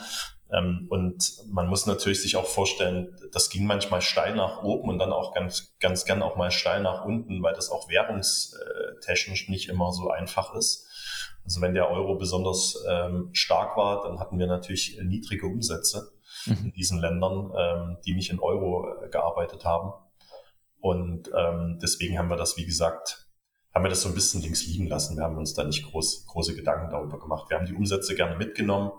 Ähm, 0.51 0.87
und 0.89 1.37
man 1.47 1.67
muss 1.67 1.85
natürlich 1.85 2.21
sich 2.21 2.35
auch 2.35 2.45
vorstellen, 2.45 3.15
das 3.31 3.49
ging 3.49 3.65
manchmal 3.65 4.01
steil 4.01 4.35
nach 4.35 4.61
oben 4.61 4.89
und 4.89 4.99
dann 4.99 5.13
auch 5.13 5.33
ganz, 5.33 5.77
ganz 5.79 6.03
gern 6.03 6.21
auch 6.21 6.35
mal 6.35 6.51
steil 6.51 6.81
nach 6.81 7.05
unten, 7.05 7.41
weil 7.41 7.53
das 7.53 7.69
auch 7.69 7.87
währungstechnisch 7.87 9.47
nicht 9.47 9.69
immer 9.69 9.93
so 9.93 10.09
einfach 10.09 10.53
ist. 10.53 10.85
Also 11.45 11.61
wenn 11.61 11.73
der 11.73 11.89
Euro 11.89 12.15
besonders 12.15 12.83
ähm, 12.89 13.29
stark 13.31 13.77
war, 13.77 14.03
dann 14.03 14.19
hatten 14.19 14.37
wir 14.37 14.47
natürlich 14.47 14.99
niedrige 15.01 15.47
Umsätze 15.47 16.11
mhm. 16.45 16.57
in 16.65 16.73
diesen 16.73 16.99
Ländern, 16.99 17.53
ähm, 17.57 17.97
die 18.05 18.15
nicht 18.15 18.31
in 18.31 18.41
Euro 18.41 18.85
äh, 19.01 19.07
gearbeitet 19.07 19.63
haben. 19.63 19.93
Und 20.81 21.31
ähm, 21.33 21.79
deswegen 21.81 22.19
haben 22.19 22.29
wir 22.29 22.35
das, 22.35 22.57
wie 22.57 22.65
gesagt, 22.65 23.26
haben 23.77 23.85
wir 23.85 23.89
das 23.89 24.01
so 24.01 24.09
ein 24.09 24.15
bisschen 24.15 24.41
links 24.41 24.65
liegen 24.65 24.87
lassen. 24.87 25.17
Wir 25.17 25.23
haben 25.23 25.37
uns 25.37 25.53
da 25.53 25.63
nicht 25.63 25.85
groß, 25.85 26.25
große 26.25 26.55
Gedanken 26.55 26.89
darüber 26.89 27.19
gemacht. 27.19 27.47
Wir 27.51 27.57
haben 27.57 27.67
die 27.67 27.75
Umsätze 27.75 28.15
gerne 28.15 28.35
mitgenommen, 28.35 28.89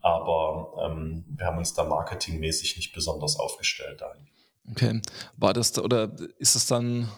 aber 0.00 0.72
ähm, 0.82 1.26
wir 1.28 1.44
haben 1.44 1.58
uns 1.58 1.74
da 1.74 1.84
marketingmäßig 1.84 2.78
nicht 2.78 2.94
besonders 2.94 3.38
aufgestellt. 3.38 4.02
Okay. 4.70 5.02
War 5.36 5.52
das 5.52 5.78
oder 5.78 6.16
ist 6.38 6.54
es 6.54 6.66
dann 6.66 7.10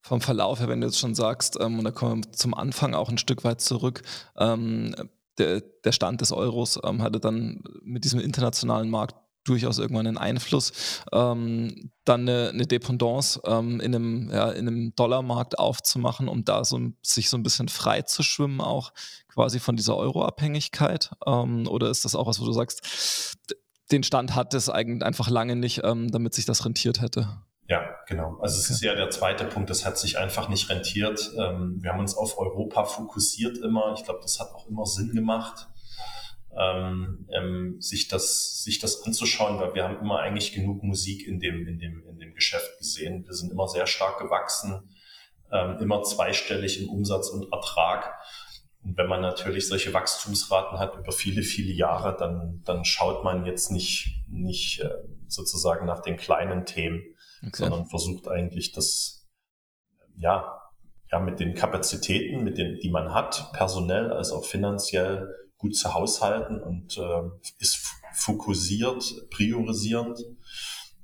vom 0.00 0.20
Verlauf 0.20 0.58
her, 0.58 0.66
wenn 0.68 0.80
du 0.80 0.88
jetzt 0.88 0.98
schon 0.98 1.14
sagst, 1.14 1.56
ähm, 1.60 1.78
und 1.78 1.84
da 1.84 1.92
kommen 1.92 2.24
wir 2.24 2.32
zum 2.32 2.52
Anfang 2.52 2.94
auch 2.94 3.10
ein 3.10 3.18
Stück 3.18 3.44
weit 3.44 3.60
zurück, 3.60 4.02
ähm, 4.36 4.96
der, 5.38 5.60
der 5.60 5.92
Stand 5.92 6.20
des 6.20 6.32
Euros 6.32 6.80
ähm, 6.82 7.00
hatte 7.00 7.20
dann 7.20 7.62
mit 7.84 8.02
diesem 8.02 8.18
internationalen 8.18 8.90
Markt 8.90 9.14
durchaus 9.48 9.78
irgendwann 9.78 10.06
einen 10.06 10.18
Einfluss, 10.18 11.02
ähm, 11.12 11.90
dann 12.04 12.22
eine, 12.22 12.50
eine 12.50 12.66
Dependance 12.66 13.40
ähm, 13.44 13.80
in, 13.80 13.94
einem, 13.94 14.30
ja, 14.30 14.50
in 14.50 14.68
einem 14.68 14.94
Dollarmarkt 14.94 15.58
aufzumachen, 15.58 16.28
um 16.28 16.44
da 16.44 16.64
so, 16.64 16.80
sich 17.02 17.30
so 17.30 17.36
ein 17.36 17.42
bisschen 17.42 17.68
frei 17.68 18.02
zu 18.02 18.22
schwimmen, 18.22 18.60
auch 18.60 18.92
quasi 19.28 19.60
von 19.60 19.76
dieser 19.76 19.96
Euro-Abhängigkeit? 19.96 21.10
Ähm, 21.26 21.66
oder 21.66 21.90
ist 21.90 22.04
das 22.04 22.14
auch 22.14 22.26
was, 22.26 22.40
wo 22.40 22.44
du 22.44 22.52
sagst, 22.52 23.36
den 23.90 24.02
Stand 24.02 24.34
hat 24.34 24.52
es 24.54 24.68
eigentlich 24.68 25.02
einfach 25.02 25.30
lange 25.30 25.56
nicht, 25.56 25.82
ähm, 25.84 26.10
damit 26.10 26.34
sich 26.34 26.44
das 26.44 26.64
rentiert 26.64 27.00
hätte? 27.00 27.28
Ja, 27.68 27.82
genau. 28.06 28.38
Also 28.40 28.58
es 28.58 28.70
ist 28.70 28.82
ja 28.82 28.94
der 28.94 29.10
zweite 29.10 29.44
Punkt, 29.44 29.68
das 29.68 29.84
hat 29.84 29.98
sich 29.98 30.18
einfach 30.18 30.48
nicht 30.48 30.70
rentiert. 30.70 31.32
Ähm, 31.38 31.78
wir 31.82 31.92
haben 31.92 32.00
uns 32.00 32.16
auf 32.16 32.38
Europa 32.38 32.84
fokussiert 32.84 33.58
immer. 33.58 33.94
Ich 33.96 34.04
glaube, 34.04 34.20
das 34.22 34.40
hat 34.40 34.52
auch 34.54 34.66
immer 34.66 34.86
Sinn 34.86 35.12
gemacht 35.12 35.68
ähm, 36.58 37.28
ähm, 37.32 37.80
sich 37.80 38.08
das 38.08 38.62
sich 38.64 38.80
das 38.80 39.04
anzuschauen, 39.04 39.60
weil 39.60 39.74
wir 39.74 39.84
haben 39.84 40.00
immer 40.00 40.18
eigentlich 40.18 40.52
genug 40.52 40.82
Musik 40.82 41.26
in 41.26 41.38
dem 41.38 41.66
in 41.68 41.78
dem 41.78 42.04
in 42.08 42.18
dem 42.18 42.34
Geschäft 42.34 42.78
gesehen. 42.78 43.24
Wir 43.24 43.34
sind 43.34 43.52
immer 43.52 43.68
sehr 43.68 43.86
stark 43.86 44.18
gewachsen, 44.18 44.90
ähm, 45.52 45.78
immer 45.80 46.02
zweistellig 46.02 46.82
im 46.82 46.88
Umsatz 46.88 47.28
und 47.28 47.52
Ertrag. 47.52 48.12
Und 48.82 48.96
wenn 48.96 49.06
man 49.08 49.20
natürlich 49.20 49.68
solche 49.68 49.92
Wachstumsraten 49.94 50.78
hat 50.78 50.96
über 50.96 51.12
viele 51.12 51.42
viele 51.42 51.72
Jahre, 51.72 52.16
dann 52.16 52.62
dann 52.64 52.84
schaut 52.84 53.22
man 53.22 53.46
jetzt 53.46 53.70
nicht 53.70 54.24
nicht 54.28 54.80
äh, 54.80 54.90
sozusagen 55.28 55.86
nach 55.86 56.02
den 56.02 56.16
kleinen 56.16 56.64
Themen, 56.66 57.02
okay. 57.46 57.62
sondern 57.62 57.86
versucht 57.86 58.26
eigentlich 58.26 58.72
das 58.72 59.28
ja 60.16 60.60
ja 61.12 61.20
mit 61.20 61.38
den 61.38 61.54
Kapazitäten, 61.54 62.42
mit 62.42 62.58
den 62.58 62.80
die 62.80 62.90
man 62.90 63.14
hat, 63.14 63.52
personell 63.52 64.12
als 64.12 64.32
auch 64.32 64.44
finanziell 64.44 65.28
gut 65.58 65.76
zu 65.76 65.92
haushalten 65.92 66.60
und 66.62 66.96
äh, 66.96 67.22
ist 67.58 67.86
fokussiert, 68.14 69.28
priorisierend. 69.30 70.18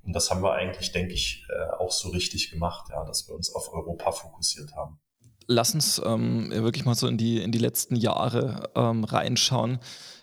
Und 0.03 0.13
das 0.13 0.31
haben 0.31 0.43
wir 0.43 0.53
eigentlich, 0.53 0.93
denke 0.93 1.15
ich, 1.15 1.45
äh, 1.49 1.75
auch 1.79 1.91
so 1.91 2.11
richtig 2.11 2.51
gemacht, 2.51 2.89
ja, 2.91 3.05
dass 3.05 3.29
wir 3.29 3.35
uns 3.35 3.55
auf 3.55 3.73
Europa 3.73 4.13
fokussiert 4.13 4.75
haben. 4.75 4.99
Lass 5.47 5.75
uns 5.75 6.01
ähm, 6.05 6.51
wirklich 6.51 6.85
mal 6.85 6.95
so 6.95 7.07
in 7.07 7.19
die, 7.19 7.43
in 7.43 7.53
die 7.53 7.59
letzten 7.59 7.97
Jahre 7.97 8.71
ähm, 8.75 9.05
reinschauen. 9.05 9.79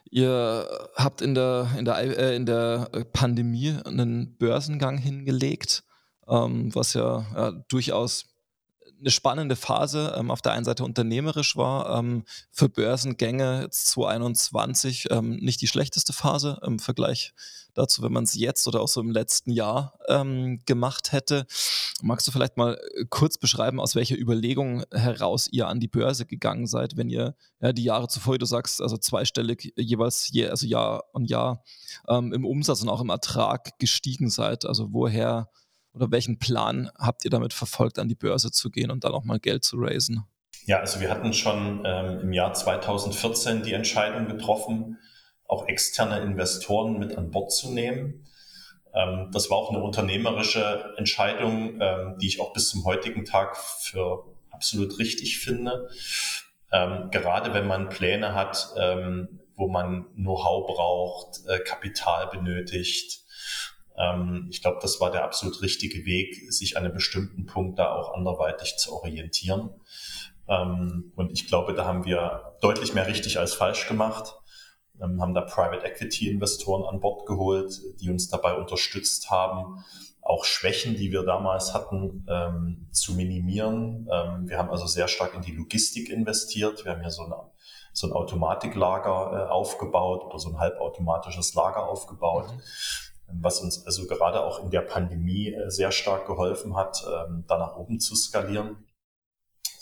Ihr 0.10 0.90
habt 0.96 1.22
in 1.22 1.36
der, 1.36 1.70
in, 1.78 1.86
der, 1.86 1.98
äh, 1.98 2.36
in 2.36 2.46
der 2.46 2.90
Pandemie 3.14 3.76
einen 3.86 4.36
Börsengang 4.38 4.98
hingelegt, 4.98 5.84
ähm, 6.28 6.74
was 6.74 6.94
ja, 6.94 7.26
ja 7.36 7.52
durchaus 7.70 8.31
eine 9.02 9.12
spannende 9.12 9.56
Phase. 9.56 10.16
Ähm, 10.18 10.32
auf 10.32 10.42
der 10.42 10.54
einen 10.54 10.66
Seite 10.66 10.84
unternehmerisch 10.84 11.58
war, 11.58 11.98
ähm, 11.98 12.24
für 12.52 12.70
Börsengänge 12.70 13.64
jetzt 13.64 13.88
2021 13.90 15.08
ähm, 15.12 15.38
nicht 15.38 15.62
die 15.62 15.68
schlechteste 15.68 16.14
Phase 16.14 16.60
im 16.66 16.80
Vergleich 16.80 17.34
dazu, 17.74 18.02
wenn 18.04 18.12
man 18.12 18.24
es 18.24 18.36
jetzt 18.36 18.68
oder 18.68 18.82
auch 18.82 18.88
so 18.88 19.02
im 19.02 19.12
letzten 19.12 19.52
Jahr 19.52 19.98
ähm, 20.08 20.62
gemacht 20.66 21.12
hätte. 21.12 21.46
Magst 22.02 22.28
du 22.28 22.32
vielleicht 22.32 22.58
mal 22.58 22.80
äh, 22.96 23.06
kurz 23.10 23.38
beschreiben, 23.38 23.80
aus 23.80 23.96
welcher 23.96 24.18
Überlegung 24.18 24.84
heraus 24.92 25.48
ihr 25.52 25.68
an 25.68 25.80
die 25.80 25.88
Börse 25.88 26.26
gegangen 26.26 26.68
seid, 26.68 26.98
wenn 26.98 27.10
ihr 27.10 27.36
ja, 27.62 27.74
die 27.74 27.84
Jahre 27.84 28.08
zuvor, 28.08 28.38
du 28.38 28.46
sagst, 28.46 28.82
also 28.82 28.98
zweistellig 28.98 29.74
jeweils 29.78 30.30
je, 30.32 30.48
also 30.48 30.68
Jahr 30.68 31.04
und 31.14 31.30
Jahr 31.30 31.64
ähm, 32.08 32.34
im 32.34 32.46
Umsatz 32.46 32.82
und 32.82 32.90
auch 32.90 33.02
im 33.02 33.10
Ertrag 33.10 33.78
gestiegen 33.80 34.30
seid? 34.30 34.66
Also 34.66 34.92
woher 34.92 35.50
oder 35.94 36.12
welchen 36.12 36.40
Plan 36.40 36.90
habt 36.98 37.26
ihr 37.26 37.32
damit 37.32 37.54
verfolgt, 37.54 38.00
an 38.00 38.08
die 38.08 38.16
Börse 38.16 38.52
zu 38.52 38.70
gehen 38.70 38.92
und 38.92 39.04
dann 39.04 39.14
auch 39.14 39.24
mal 39.24 39.40
Geld 39.40 39.64
zu 39.64 39.78
raisen? 39.78 40.26
Ja, 40.66 40.80
also 40.80 41.00
wir 41.00 41.10
hatten 41.10 41.34
schon 41.34 41.84
ähm, 41.86 42.20
im 42.20 42.34
Jahr 42.34 42.54
2014 42.54 43.64
die 43.64 43.74
Entscheidung 43.74 44.28
getroffen, 44.28 44.98
auch 45.48 45.68
externe 45.68 46.20
Investoren 46.20 47.00
mit 47.00 47.18
an 47.18 47.32
Bord 47.32 47.52
zu 47.52 47.72
nehmen. 47.72 48.26
Ähm, 48.94 49.30
das 49.32 49.50
war 49.50 49.58
auch 49.58 49.72
eine 49.72 49.82
unternehmerische 49.82 50.94
Entscheidung, 50.98 51.82
ähm, 51.82 52.18
die 52.22 52.28
ich 52.28 52.40
auch 52.40 52.54
bis 52.54 52.70
zum 52.70 52.86
heutigen 52.86 53.26
Tag 53.26 53.58
für 53.58 54.26
absolut 54.50 55.00
richtig 55.00 55.40
finde. 55.40 55.90
Ähm, 56.72 57.10
gerade 57.12 57.54
wenn 57.54 57.68
man 57.68 57.90
Pläne 57.90 58.34
hat, 58.34 58.74
ähm, 58.78 59.40
wo 59.56 59.68
man 59.68 60.06
Know-how 60.16 60.68
braucht, 60.68 61.46
äh, 61.48 61.60
Kapital 61.60 62.28
benötigt, 62.28 63.22
ich 64.50 64.62
glaube, 64.62 64.80
das 64.82 65.00
war 65.00 65.12
der 65.12 65.24
absolut 65.24 65.62
richtige 65.62 66.06
Weg, 66.06 66.52
sich 66.52 66.78
an 66.78 66.86
einem 66.86 66.94
bestimmten 66.94 67.46
Punkt 67.46 67.78
da 67.78 67.94
auch 67.94 68.14
anderweitig 68.14 68.78
zu 68.78 68.94
orientieren. 68.94 69.70
Ähm, 70.48 71.12
und 71.16 71.32
ich 71.32 71.48
glaube, 71.48 71.74
da 71.74 71.86
haben 71.86 72.06
wir 72.06 72.56
deutlich 72.62 72.94
mehr 72.94 73.08
richtig 73.08 73.40
als 73.40 73.54
falsch 73.54 73.88
gemacht, 73.88 74.36
ähm, 75.02 75.22
haben 75.22 75.34
da 75.34 75.42
Private 75.42 75.86
Equity 75.86 76.30
Investoren 76.30 76.84
an 76.84 77.00
Bord 77.00 77.26
geholt, 77.26 77.80
die 78.00 78.10
uns 78.10 78.30
dabei 78.30 78.56
unterstützt 78.56 79.30
haben, 79.30 79.84
auch 80.22 80.46
Schwächen, 80.46 80.96
die 80.96 81.12
wir 81.12 81.24
damals 81.24 81.74
hatten, 81.74 82.26
ähm, 82.30 82.88
zu 82.92 83.14
minimieren. 83.14 84.08
Ähm, 84.12 84.48
wir 84.48 84.58
haben 84.58 84.70
also 84.70 84.86
sehr 84.86 85.08
stark 85.08 85.34
in 85.34 85.42
die 85.42 85.54
Logistik 85.54 86.10
investiert. 86.10 86.86
Wir 86.86 86.92
haben 86.92 87.02
hier 87.02 87.12
so, 87.12 87.24
eine, 87.24 87.38
so 87.94 88.08
ein 88.08 88.14
Automatiklager 88.14 89.48
äh, 89.48 89.50
aufgebaut 89.50 90.24
oder 90.24 90.38
so 90.38 90.50
ein 90.50 90.60
halbautomatisches 90.60 91.54
Lager 91.56 91.88
aufgebaut, 91.88 92.52
mhm. 92.52 92.62
Was 93.40 93.62
uns 93.62 93.86
also 93.86 94.08
gerade 94.08 94.42
auch 94.42 94.64
in 94.64 94.70
der 94.70 94.82
Pandemie 94.82 95.54
äh, 95.54 95.70
sehr 95.70 95.92
stark 95.92 96.28
geholfen 96.28 96.76
hat, 96.76 97.04
ähm, 97.08 97.46
da 97.48 97.58
nach 97.58 97.78
oben 97.78 98.00
zu 98.00 98.16
skalieren. 98.16 98.86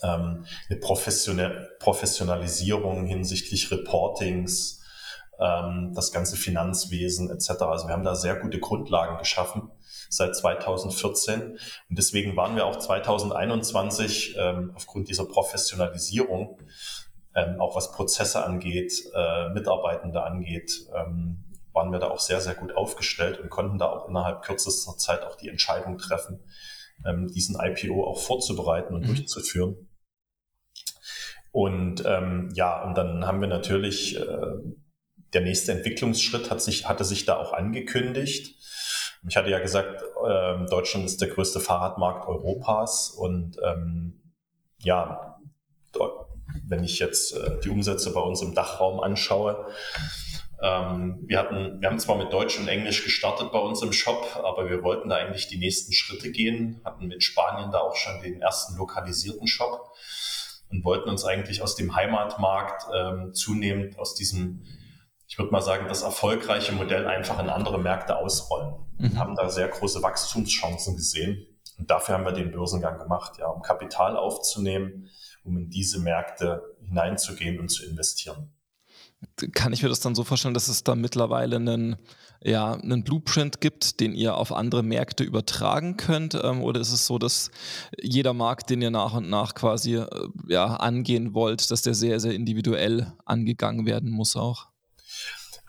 Ähm, 0.01 0.45
eine 0.69 0.79
Professionalisierung 0.79 3.05
hinsichtlich 3.05 3.69
Reportings, 3.71 4.81
ähm, 5.39 5.93
das 5.93 6.11
ganze 6.11 6.37
Finanzwesen 6.37 7.29
etc. 7.29 7.61
Also 7.63 7.87
wir 7.87 7.93
haben 7.93 8.03
da 8.03 8.15
sehr 8.15 8.35
gute 8.35 8.59
Grundlagen 8.59 9.17
geschaffen 9.17 9.71
seit 10.09 10.35
2014. 10.35 11.51
Und 11.51 11.59
deswegen 11.89 12.35
waren 12.35 12.55
wir 12.55 12.65
auch 12.65 12.77
2021 12.77 14.35
ähm, 14.37 14.71
aufgrund 14.75 15.09
dieser 15.09 15.25
Professionalisierung, 15.25 16.59
auch 17.59 17.75
was 17.75 17.91
Prozesse 17.93 18.43
angeht, 18.43 18.91
äh, 19.15 19.49
Mitarbeitende 19.49 20.23
angeht, 20.23 20.87
waren 21.79 21.93
wir 21.93 21.99
da 21.99 22.09
auch 22.09 22.19
sehr, 22.19 22.41
sehr 22.41 22.55
gut 22.55 22.75
aufgestellt 22.75 23.39
und 23.39 23.49
konnten 23.49 23.77
da 23.77 23.85
auch 23.85 24.09
innerhalb 24.09 24.41
kürzester 24.41 24.97
Zeit 24.97 25.23
auch 25.23 25.37
die 25.37 25.47
Entscheidung 25.47 25.97
treffen, 25.97 26.41
ähm, 27.05 27.31
diesen 27.31 27.57
IPO 27.57 28.03
auch 28.03 28.19
vorzubereiten 28.19 28.93
und 28.93 29.03
mhm. 29.03 29.15
durchzuführen. 29.15 29.87
Und 31.51 32.03
ähm, 32.05 32.49
ja, 32.53 32.83
und 32.83 32.97
dann 32.97 33.25
haben 33.25 33.39
wir 33.39 33.47
natürlich 33.47 34.19
äh, 34.19 34.57
der 35.31 35.41
nächste 35.41 35.71
Entwicklungsschritt 35.71 36.51
hat 36.51 36.61
sich, 36.61 36.89
hatte 36.89 37.05
sich 37.05 37.23
da 37.23 37.37
auch 37.37 37.53
angekündigt. 37.53 38.55
Ich 39.27 39.37
hatte 39.37 39.49
ja 39.49 39.59
gesagt, 39.59 40.01
äh, 40.01 40.65
Deutschland 40.69 41.05
ist 41.05 41.21
der 41.21 41.29
größte 41.29 41.61
Fahrradmarkt 41.61 42.27
Europas 42.27 43.09
und 43.09 43.57
ähm, 43.63 44.33
ja, 44.79 45.39
wenn 46.67 46.83
ich 46.83 46.99
jetzt 46.99 47.35
äh, 47.35 47.57
die 47.63 47.69
Umsätze 47.69 48.11
bei 48.11 48.21
uns 48.21 48.41
im 48.41 48.53
Dachraum 48.53 48.99
anschaue, 48.99 49.65
ähm, 50.61 51.23
wir 51.25 51.39
hatten, 51.39 51.81
wir 51.81 51.89
haben 51.89 51.99
zwar 51.99 52.17
mit 52.17 52.33
Deutsch 52.33 52.59
und 52.59 52.67
Englisch 52.67 53.03
gestartet 53.03 53.51
bei 53.51 53.59
uns 53.59 53.81
im 53.81 53.93
Shop, 53.93 54.41
aber 54.43 54.69
wir 54.69 54.83
wollten 54.83 55.09
da 55.09 55.15
eigentlich 55.15 55.47
die 55.47 55.57
nächsten 55.57 55.93
Schritte 55.93 56.31
gehen, 56.31 56.81
hatten 56.83 57.07
mit 57.07 57.23
Spanien 57.23 57.71
da 57.71 57.79
auch 57.79 57.95
schon 57.95 58.21
den 58.21 58.41
ersten 58.41 58.77
lokalisierten 58.77 59.47
Shop 59.47 59.91
und 60.69 60.83
wollten 60.83 61.09
uns 61.09 61.23
eigentlich 61.23 61.61
aus 61.61 61.75
dem 61.75 61.95
Heimatmarkt 61.95 62.83
ähm, 62.93 63.33
zunehmend 63.33 63.97
aus 63.97 64.15
diesem 64.15 64.65
ich 65.29 65.37
würde 65.37 65.51
mal 65.51 65.61
sagen, 65.61 65.87
das 65.87 66.01
erfolgreiche 66.01 66.71
Modell 66.71 67.05
einfach 67.05 67.39
in 67.39 67.49
andere 67.49 67.77
Märkte 67.77 68.17
ausrollen. 68.17 68.73
Mhm. 68.97 69.17
Haben 69.17 69.35
da 69.35 69.47
sehr 69.47 69.67
große 69.67 70.01
Wachstumschancen 70.01 70.95
gesehen. 70.95 71.45
Und 71.77 71.91
dafür 71.91 72.15
haben 72.15 72.25
wir 72.25 72.31
den 72.31 72.51
Börsengang 72.51 72.97
gemacht, 72.97 73.37
ja, 73.37 73.47
um 73.47 73.61
Kapital 73.61 74.17
aufzunehmen, 74.17 75.07
um 75.43 75.55
in 75.55 75.69
diese 75.69 75.99
Märkte 75.99 76.75
hineinzugehen 76.81 77.59
und 77.59 77.69
zu 77.69 77.85
investieren. 77.85 78.51
Kann 79.53 79.73
ich 79.73 79.83
mir 79.83 79.89
das 79.89 79.99
dann 79.99 80.15
so 80.15 80.23
vorstellen, 80.23 80.53
dass 80.53 80.67
es 80.67 80.83
da 80.83 80.95
mittlerweile 80.95 81.57
einen, 81.57 81.97
ja, 82.41 82.73
einen 82.73 83.03
Blueprint 83.03 83.59
gibt, 83.59 83.99
den 83.99 84.13
ihr 84.13 84.35
auf 84.35 84.53
andere 84.53 84.83
Märkte 84.83 85.23
übertragen 85.23 85.97
könnt? 85.97 86.35
Ähm, 86.41 86.61
oder 86.63 86.79
ist 86.79 86.93
es 86.93 87.05
so, 87.05 87.17
dass 87.17 87.51
jeder 88.01 88.33
Markt, 88.33 88.69
den 88.69 88.81
ihr 88.81 88.91
nach 88.91 89.13
und 89.13 89.29
nach 89.29 89.55
quasi 89.55 89.95
äh, 89.95 90.07
ja, 90.47 90.65
angehen 90.65 91.33
wollt, 91.33 91.69
dass 91.69 91.81
der 91.81 91.93
sehr, 91.93 92.19
sehr 92.19 92.33
individuell 92.33 93.13
angegangen 93.25 93.85
werden 93.85 94.09
muss 94.09 94.35
auch? 94.35 94.67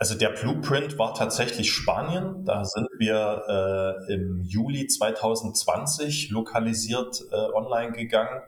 Also 0.01 0.15
der 0.15 0.29
Blueprint 0.29 0.97
war 0.97 1.13
tatsächlich 1.13 1.71
Spanien. 1.71 2.43
Da 2.43 2.65
sind 2.65 2.87
wir 2.97 3.99
äh, 4.09 4.13
im 4.13 4.41
Juli 4.41 4.87
2020 4.87 6.31
lokalisiert 6.31 7.21
äh, 7.31 7.35
online 7.35 7.91
gegangen. 7.91 8.41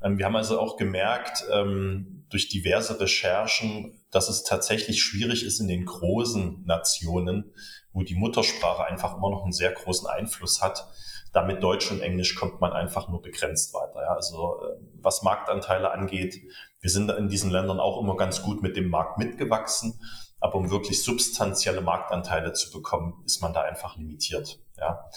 Ähm, 0.00 0.16
wir 0.16 0.26
haben 0.26 0.36
also 0.36 0.60
auch 0.60 0.76
gemerkt 0.76 1.44
ähm, 1.52 2.24
durch 2.30 2.48
diverse 2.48 3.00
Recherchen, 3.00 3.98
dass 4.16 4.30
es 4.30 4.44
tatsächlich 4.44 5.02
schwierig 5.02 5.44
ist 5.44 5.60
in 5.60 5.68
den 5.68 5.84
großen 5.84 6.64
Nationen, 6.64 7.52
wo 7.92 8.02
die 8.02 8.14
Muttersprache 8.14 8.82
einfach 8.86 9.14
immer 9.14 9.28
noch 9.28 9.42
einen 9.42 9.52
sehr 9.52 9.72
großen 9.72 10.08
Einfluss 10.08 10.62
hat. 10.62 10.88
Damit 11.34 11.62
Deutsch 11.62 11.90
und 11.90 12.00
Englisch 12.00 12.34
kommt 12.34 12.58
man 12.62 12.72
einfach 12.72 13.10
nur 13.10 13.20
begrenzt 13.20 13.74
weiter. 13.74 14.00
Ja. 14.00 14.14
Also 14.14 14.62
äh, 14.62 14.80
was 15.02 15.22
Marktanteile 15.22 15.90
angeht, 15.90 16.40
wir 16.80 16.88
sind 16.88 17.10
in 17.10 17.28
diesen 17.28 17.50
Ländern 17.50 17.78
auch 17.78 18.00
immer 18.00 18.16
ganz 18.16 18.40
gut 18.40 18.62
mit 18.62 18.74
dem 18.74 18.88
Markt 18.88 19.18
mitgewachsen. 19.18 20.00
Aber 20.40 20.54
um 20.54 20.70
wirklich 20.70 21.04
substanzielle 21.04 21.82
Marktanteile 21.82 22.54
zu 22.54 22.72
bekommen, 22.72 23.22
ist 23.26 23.42
man 23.42 23.52
da 23.52 23.64
einfach 23.64 23.98
limitiert. 23.98 24.58
Ja, 24.78 25.10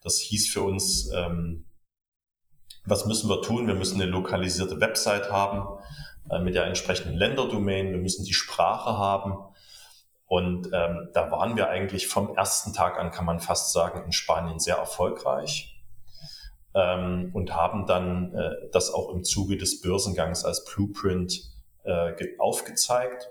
das 0.00 0.18
hieß 0.18 0.52
für 0.52 0.62
uns, 0.62 1.10
ähm, 1.12 1.66
was 2.86 3.04
müssen 3.04 3.28
wir 3.28 3.42
tun? 3.42 3.66
Wir 3.66 3.74
müssen 3.74 4.00
eine 4.00 4.08
lokalisierte 4.08 4.80
Website 4.80 5.32
haben 5.32 5.66
äh, 6.30 6.38
mit 6.38 6.54
der 6.54 6.66
entsprechenden 6.66 7.16
Länderdomain. 7.16 7.90
Wir 7.90 7.98
müssen 7.98 8.24
die 8.24 8.34
Sprache 8.34 8.98
haben. 8.98 9.36
Und 10.26 10.70
ähm, 10.72 11.10
da 11.12 11.30
waren 11.30 11.56
wir 11.56 11.68
eigentlich 11.68 12.08
vom 12.08 12.34
ersten 12.36 12.72
Tag 12.72 12.98
an, 12.98 13.10
kann 13.10 13.24
man 13.24 13.40
fast 13.40 13.72
sagen, 13.72 14.04
in 14.04 14.12
Spanien 14.12 14.58
sehr 14.58 14.76
erfolgreich 14.76 15.82
ähm, 16.74 17.30
und 17.34 17.54
haben 17.54 17.86
dann 17.86 18.34
äh, 18.34 18.50
das 18.72 18.92
auch 18.92 19.10
im 19.10 19.22
Zuge 19.22 19.56
des 19.56 19.82
Börsengangs 19.82 20.44
als 20.44 20.64
Blueprint 20.64 21.42
äh, 21.84 22.14
aufgezeigt 22.38 23.28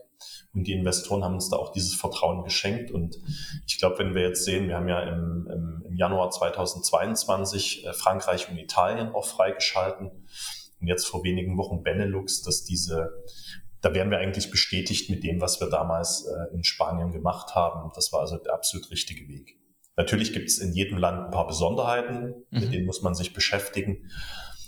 und 0.53 0.67
die 0.67 0.73
Investoren 0.73 1.23
haben 1.23 1.33
uns 1.33 1.49
da 1.49 1.57
auch 1.57 1.71
dieses 1.71 1.95
Vertrauen 1.95 2.43
geschenkt. 2.43 2.91
Und 2.91 3.19
ich 3.67 3.77
glaube, 3.79 3.99
wenn 3.99 4.13
wir 4.13 4.21
jetzt 4.21 4.45
sehen, 4.45 4.67
wir 4.67 4.75
haben 4.75 4.87
ja 4.87 5.01
im, 5.01 5.47
im, 5.51 5.83
im 5.87 5.95
Januar 5.95 6.29
2022 6.29 7.85
äh, 7.85 7.93
Frankreich 7.93 8.49
und 8.49 8.57
Italien 8.57 9.13
auch 9.13 9.25
freigeschalten. 9.25 10.11
Und 10.83 10.89
jetzt 10.89 11.07
vor 11.07 11.23
wenigen 11.23 11.57
Wochen 11.57 11.81
Benelux, 11.81 12.41
dass 12.41 12.65
diese, 12.65 13.23
da 13.79 13.93
wären 13.93 14.11
wir 14.11 14.17
eigentlich 14.17 14.51
bestätigt 14.51 15.09
mit 15.09 15.23
dem, 15.23 15.39
was 15.39 15.61
wir 15.61 15.69
damals 15.69 16.25
äh, 16.25 16.53
in 16.53 16.65
Spanien 16.65 17.13
gemacht 17.13 17.55
haben. 17.55 17.89
Das 17.95 18.11
war 18.11 18.19
also 18.19 18.37
der 18.37 18.53
absolut 18.53 18.91
richtige 18.91 19.29
Weg. 19.29 19.57
Natürlich 19.95 20.33
gibt 20.33 20.49
es 20.49 20.57
in 20.57 20.73
jedem 20.73 20.97
Land 20.97 21.23
ein 21.23 21.31
paar 21.31 21.47
Besonderheiten, 21.47 22.33
mhm. 22.49 22.59
mit 22.59 22.73
denen 22.73 22.85
muss 22.85 23.01
man 23.01 23.15
sich 23.15 23.31
beschäftigen. 23.31 24.09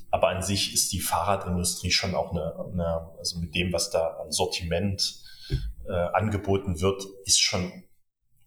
Aber 0.10 0.30
an 0.30 0.42
sich 0.42 0.74
ist 0.74 0.94
die 0.94 1.02
Fahrradindustrie 1.02 1.92
schon 1.92 2.16
auch 2.16 2.32
eine, 2.32 2.56
eine 2.72 3.10
also 3.18 3.38
mit 3.40 3.54
dem, 3.56 3.74
was 3.74 3.90
da 3.90 4.16
an 4.24 4.32
Sortiment 4.32 5.22
äh, 5.86 5.92
angeboten 5.92 6.80
wird, 6.80 7.04
ist 7.26 7.42
schon 7.42 7.84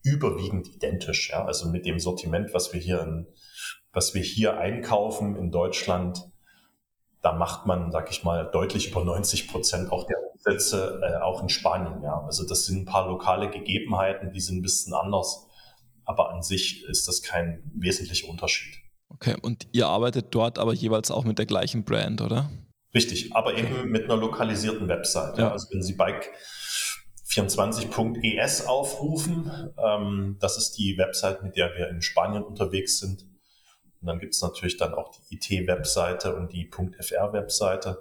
überwiegend 0.03 0.75
identisch. 0.75 1.29
Ja? 1.33 1.45
Also 1.45 1.69
mit 1.69 1.85
dem 1.85 1.99
Sortiment, 1.99 2.55
was 2.55 2.73
wir 2.73 2.81
hier 2.81 3.03
in, 3.03 3.27
was 3.93 4.15
wir 4.15 4.23
hier 4.23 4.57
einkaufen 4.57 5.37
in 5.37 5.51
Deutschland, 5.51 6.25
da 7.23 7.33
macht 7.33 7.67
man, 7.67 7.91
sag 7.91 8.11
ich 8.11 8.25
mal, 8.25 8.49
deutlich 8.51 8.91
über 8.91 9.05
90 9.05 9.49
Prozent 9.49 9.93
auch 9.93 10.07
der 10.07 10.17
Umsätze 10.33 11.01
äh, 11.03 11.23
auch 11.23 11.43
in 11.43 11.49
Spanien. 11.49 12.03
Ja, 12.03 12.23
also 12.25 12.47
das 12.47 12.67
sind 12.67 12.83
ein 12.83 12.85
paar 12.85 13.09
lokale 13.09 13.51
Gegebenheiten, 13.51 14.33
die 14.33 14.41
sind 14.41 14.59
ein 14.59 14.63
bisschen 14.63 14.95
anders, 14.95 15.47
aber 16.05 16.31
an 16.31 16.43
sich 16.43 16.85
ist 16.85 17.09
das 17.09 17.23
kein 17.23 17.63
wesentlicher 17.75 18.29
Unterschied. 18.29 18.77
Okay, 19.11 19.37
und 19.43 19.67
ihr 19.73 19.87
arbeitet 19.87 20.27
dort 20.31 20.59
aber 20.59 20.75
jeweils 20.75 21.11
auch 21.11 21.25
mit 21.25 21.39
der 21.39 21.47
gleichen 21.47 21.85
Brand, 21.85 22.21
oder? 22.21 22.51
Richtig, 22.95 23.35
aber 23.35 23.57
eben 23.57 23.91
mit 23.91 24.05
einer 24.05 24.17
lokalisierten 24.17 24.89
Website. 24.89 25.39
Ja. 25.39 25.45
ja. 25.45 25.53
Also 25.53 25.69
wenn 25.73 25.83
Sie 25.83 25.95
Bike 25.95 26.31
24.es 27.29 28.67
aufrufen. 28.67 29.51
Ähm, 29.79 30.37
das 30.41 30.57
ist 30.57 30.73
die 30.73 30.97
Website, 30.99 31.43
mit 31.43 31.57
der 31.57 31.75
wir 31.77 31.89
in 31.89 32.01
Spanien 32.01 32.43
unterwegs 32.43 32.99
sind. 32.99 33.27
Und 34.01 34.07
dann 34.07 34.19
gibt 34.19 34.35
es 34.35 34.43
natürlich 34.43 34.77
dann 34.77 34.95
auch 34.95 35.11
die 35.11 35.35
IT-Webseite 35.35 36.37
und 36.37 36.53
die 36.53 36.71
.fr-Webseite. 36.71 37.99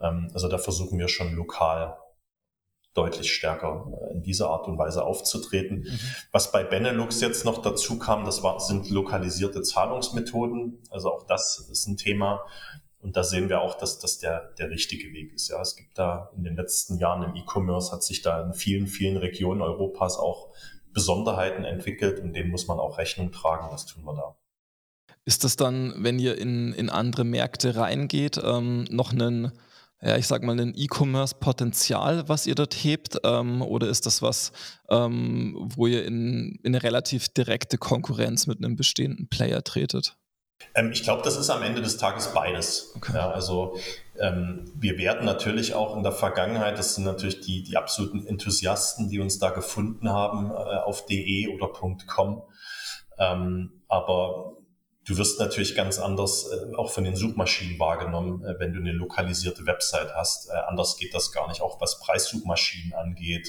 Ähm, 0.00 0.30
also 0.32 0.48
da 0.48 0.58
versuchen 0.58 0.98
wir 0.98 1.08
schon 1.08 1.34
lokal 1.34 1.96
deutlich 2.94 3.32
stärker 3.32 3.86
äh, 3.92 4.14
in 4.14 4.22
dieser 4.22 4.50
Art 4.50 4.66
und 4.66 4.78
Weise 4.78 5.04
aufzutreten. 5.04 5.80
Mhm. 5.80 5.98
Was 6.32 6.50
bei 6.50 6.64
Benelux 6.64 7.20
jetzt 7.20 7.44
noch 7.44 7.62
dazu 7.62 7.98
kam, 7.98 8.24
das 8.24 8.42
war, 8.42 8.58
sind 8.60 8.90
lokalisierte 8.90 9.62
Zahlungsmethoden. 9.62 10.82
Also 10.90 11.12
auch 11.12 11.26
das 11.26 11.68
ist 11.70 11.86
ein 11.86 11.96
Thema, 11.96 12.44
und 13.06 13.16
da 13.16 13.22
sehen 13.22 13.48
wir 13.48 13.60
auch, 13.60 13.76
dass 13.76 14.00
das 14.00 14.18
der, 14.18 14.52
der 14.58 14.68
richtige 14.68 15.12
Weg 15.12 15.32
ist. 15.32 15.48
Ja, 15.48 15.60
es 15.60 15.76
gibt 15.76 15.96
da 15.96 16.32
in 16.36 16.42
den 16.42 16.56
letzten 16.56 16.98
Jahren 16.98 17.22
im 17.22 17.36
E-Commerce 17.36 17.92
hat 17.92 18.02
sich 18.02 18.20
da 18.20 18.42
in 18.42 18.52
vielen, 18.52 18.88
vielen 18.88 19.16
Regionen 19.16 19.62
Europas 19.62 20.18
auch 20.18 20.52
Besonderheiten 20.92 21.64
entwickelt 21.64 22.18
und 22.18 22.32
denen 22.32 22.50
muss 22.50 22.66
man 22.66 22.80
auch 22.80 22.98
Rechnung 22.98 23.30
tragen. 23.30 23.68
Das 23.70 23.86
tun 23.86 24.02
wir 24.04 24.14
da. 24.14 24.36
Ist 25.26 25.42
das 25.42 25.56
dann, 25.56 25.92
wenn 25.98 26.20
ihr 26.20 26.38
in, 26.38 26.72
in 26.72 26.88
andere 26.88 27.24
Märkte 27.24 27.74
reingeht, 27.74 28.40
ähm, 28.42 28.84
noch 28.90 29.12
ein, 29.12 29.50
ja, 30.00 30.16
ich 30.16 30.28
sag 30.28 30.44
mal, 30.44 30.58
ein 30.58 30.72
E-Commerce-Potenzial, 30.76 32.28
was 32.28 32.46
ihr 32.46 32.54
dort 32.54 32.74
hebt? 32.74 33.18
Ähm, 33.24 33.60
oder 33.60 33.88
ist 33.88 34.06
das 34.06 34.22
was, 34.22 34.52
ähm, 34.88 35.56
wo 35.74 35.88
ihr 35.88 36.04
in, 36.04 36.60
in 36.62 36.74
eine 36.74 36.84
relativ 36.84 37.28
direkte 37.28 37.76
Konkurrenz 37.76 38.46
mit 38.46 38.58
einem 38.58 38.76
bestehenden 38.76 39.28
Player 39.28 39.64
tretet? 39.64 40.16
Ähm, 40.76 40.92
ich 40.92 41.02
glaube, 41.02 41.22
das 41.22 41.36
ist 41.36 41.50
am 41.50 41.64
Ende 41.64 41.82
des 41.82 41.96
Tages 41.96 42.32
beides. 42.32 42.92
Okay. 42.96 43.14
Ja, 43.14 43.30
also 43.30 43.76
ähm, 44.20 44.70
wir 44.76 44.96
werden 44.96 45.24
natürlich 45.24 45.74
auch 45.74 45.96
in 45.96 46.04
der 46.04 46.12
Vergangenheit, 46.12 46.78
das 46.78 46.94
sind 46.94 47.04
natürlich 47.04 47.40
die, 47.40 47.64
die 47.64 47.76
absoluten 47.76 48.24
Enthusiasten, 48.24 49.08
die 49.08 49.18
uns 49.18 49.40
da 49.40 49.50
gefunden 49.50 50.08
haben 50.08 50.52
äh, 50.52 50.54
auf 50.54 51.04
de 51.06 51.48
oder 51.48 51.66
.com. 51.68 52.42
Ähm, 53.18 53.82
aber 53.88 54.55
du 55.06 55.16
wirst 55.16 55.40
natürlich 55.40 55.74
ganz 55.74 55.98
anders 55.98 56.50
äh, 56.50 56.74
auch 56.74 56.90
von 56.90 57.04
den 57.04 57.16
Suchmaschinen 57.16 57.78
wahrgenommen, 57.78 58.44
äh, 58.44 58.58
wenn 58.58 58.72
du 58.72 58.80
eine 58.80 58.92
lokalisierte 58.92 59.64
Website 59.66 60.14
hast. 60.14 60.50
Äh, 60.50 60.54
anders 60.66 60.96
geht 60.96 61.14
das 61.14 61.32
gar 61.32 61.48
nicht, 61.48 61.62
auch 61.62 61.80
was 61.80 62.00
Preissuchmaschinen 62.00 62.92
angeht. 62.92 63.48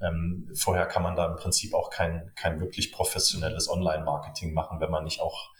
Ähm, 0.00 0.50
vorher 0.54 0.86
kann 0.86 1.02
man 1.02 1.14
da 1.14 1.26
im 1.26 1.36
Prinzip 1.36 1.74
auch 1.74 1.90
kein, 1.90 2.32
kein 2.34 2.60
wirklich 2.60 2.90
professionelles 2.90 3.68
Online-Marketing 3.68 4.52
machen, 4.52 4.80
wenn 4.80 4.90
man 4.90 5.04
nicht 5.04 5.20
auch 5.20 5.52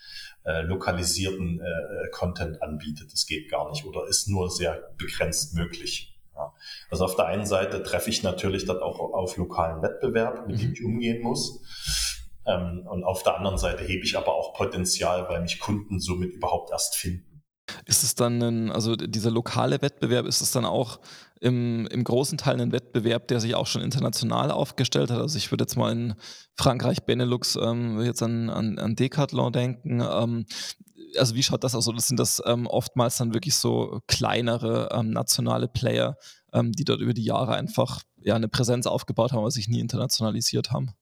äh, 0.43 0.61
lokalisierten 0.61 1.61
äh, 1.61 2.09
Content 2.11 2.61
anbietet. 2.61 3.13
Das 3.13 3.25
geht 3.25 3.49
gar 3.49 3.69
nicht 3.69 3.85
oder 3.85 4.07
ist 4.07 4.27
nur 4.27 4.49
sehr 4.49 4.91
begrenzt 4.97 5.53
möglich. 5.53 6.19
Ja. 6.35 6.53
Also 6.89 7.05
auf 7.05 7.15
der 7.15 7.27
einen 7.27 7.45
Seite 7.45 7.83
treffe 7.83 8.09
ich 8.09 8.23
natürlich 8.23 8.65
dann 8.65 8.79
auch 8.79 8.99
auf 8.99 9.37
lokalen 9.37 9.81
Wettbewerb, 9.81 10.47
mit 10.47 10.59
dem 10.59 10.69
mhm. 10.69 10.73
ich 10.73 10.83
umgehen 10.83 11.21
muss. 11.21 11.61
Ähm, 12.45 12.85
und 12.89 13.03
auf 13.03 13.23
der 13.23 13.37
anderen 13.37 13.57
Seite 13.57 13.83
hebe 13.83 14.03
ich 14.03 14.17
aber 14.17 14.33
auch 14.33 14.53
Potenzial, 14.53 15.27
weil 15.29 15.41
mich 15.41 15.59
Kunden 15.59 15.99
somit 15.99 16.33
überhaupt 16.33 16.71
erst 16.71 16.95
finden. 16.95 17.33
Ist 17.85 18.03
es 18.03 18.15
dann, 18.15 18.41
ein, 18.41 18.71
also 18.71 18.95
dieser 18.95 19.31
lokale 19.31 19.81
Wettbewerb, 19.81 20.25
ist 20.25 20.41
es 20.41 20.51
dann 20.51 20.65
auch 20.65 20.99
im, 21.39 21.87
im 21.87 22.03
großen 22.03 22.37
Teil 22.37 22.59
ein 22.59 22.73
Wettbewerb, 22.73 23.27
der 23.29 23.39
sich 23.39 23.55
auch 23.55 23.67
schon 23.67 23.81
international 23.81 24.51
aufgestellt 24.51 25.11
hat? 25.11 25.19
Also 25.19 25.37
ich 25.37 25.49
würde 25.51 25.63
jetzt 25.63 25.77
mal 25.77 25.91
in 25.91 26.15
Frankreich, 26.55 27.03
Benelux, 27.05 27.55
ähm, 27.55 28.01
jetzt 28.01 28.21
an, 28.21 28.49
an, 28.49 28.77
an 28.79 28.95
Decathlon 28.95 29.53
denken. 29.53 30.01
Ähm, 30.01 30.45
also 31.17 31.35
wie 31.35 31.43
schaut 31.43 31.63
das 31.63 31.75
aus? 31.75 31.87
Oder 31.87 31.99
sind 31.99 32.19
das 32.19 32.41
ähm, 32.45 32.67
oftmals 32.67 33.17
dann 33.17 33.33
wirklich 33.33 33.55
so 33.55 34.01
kleinere 34.07 34.89
ähm, 34.91 35.11
nationale 35.11 35.67
Player, 35.67 36.17
ähm, 36.51 36.73
die 36.73 36.83
dort 36.83 36.99
über 36.99 37.13
die 37.13 37.23
Jahre 37.23 37.55
einfach 37.55 38.01
ja, 38.21 38.35
eine 38.35 38.49
Präsenz 38.49 38.87
aufgebaut 38.87 39.31
haben, 39.31 39.39
aber 39.39 39.51
sich 39.51 39.69
nie 39.69 39.79
internationalisiert 39.79 40.71
haben? 40.71 40.93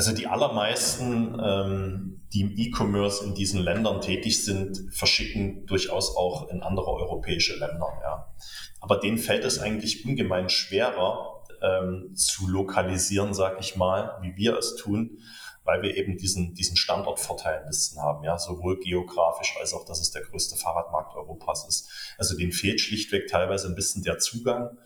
Also 0.00 0.14
die 0.14 0.28
allermeisten, 0.28 1.38
ähm, 1.44 2.22
die 2.32 2.40
im 2.40 2.56
E-Commerce 2.56 3.22
in 3.22 3.34
diesen 3.34 3.60
Ländern 3.60 4.00
tätig 4.00 4.42
sind, 4.42 4.88
verschicken 4.94 5.66
durchaus 5.66 6.16
auch 6.16 6.48
in 6.48 6.62
andere 6.62 6.86
europäische 6.86 7.52
Länder. 7.58 7.86
Ja. 8.02 8.32
Aber 8.80 8.96
denen 8.96 9.18
fällt 9.18 9.44
es 9.44 9.58
eigentlich 9.58 10.06
ungemein 10.06 10.48
schwerer 10.48 11.44
ähm, 11.60 12.14
zu 12.14 12.48
lokalisieren, 12.48 13.34
sag 13.34 13.60
ich 13.60 13.76
mal, 13.76 14.16
wie 14.22 14.34
wir 14.36 14.56
es 14.56 14.76
tun, 14.76 15.18
weil 15.64 15.82
wir 15.82 15.94
eben 15.94 16.16
diesen, 16.16 16.54
diesen 16.54 16.78
Standortvorteil 16.78 17.58
ein 17.58 17.66
bisschen 17.66 18.00
haben, 18.00 18.24
ja, 18.24 18.38
sowohl 18.38 18.80
geografisch 18.80 19.54
als 19.60 19.74
auch, 19.74 19.84
dass 19.84 20.00
es 20.00 20.12
der 20.12 20.22
größte 20.22 20.56
Fahrradmarkt 20.56 21.14
Europas 21.14 21.68
ist. 21.68 21.90
Also 22.16 22.38
denen 22.38 22.52
fehlt 22.52 22.80
schlichtweg 22.80 23.28
teilweise 23.28 23.68
ein 23.68 23.74
bisschen 23.74 24.02
der 24.02 24.16
Zugang 24.16 24.78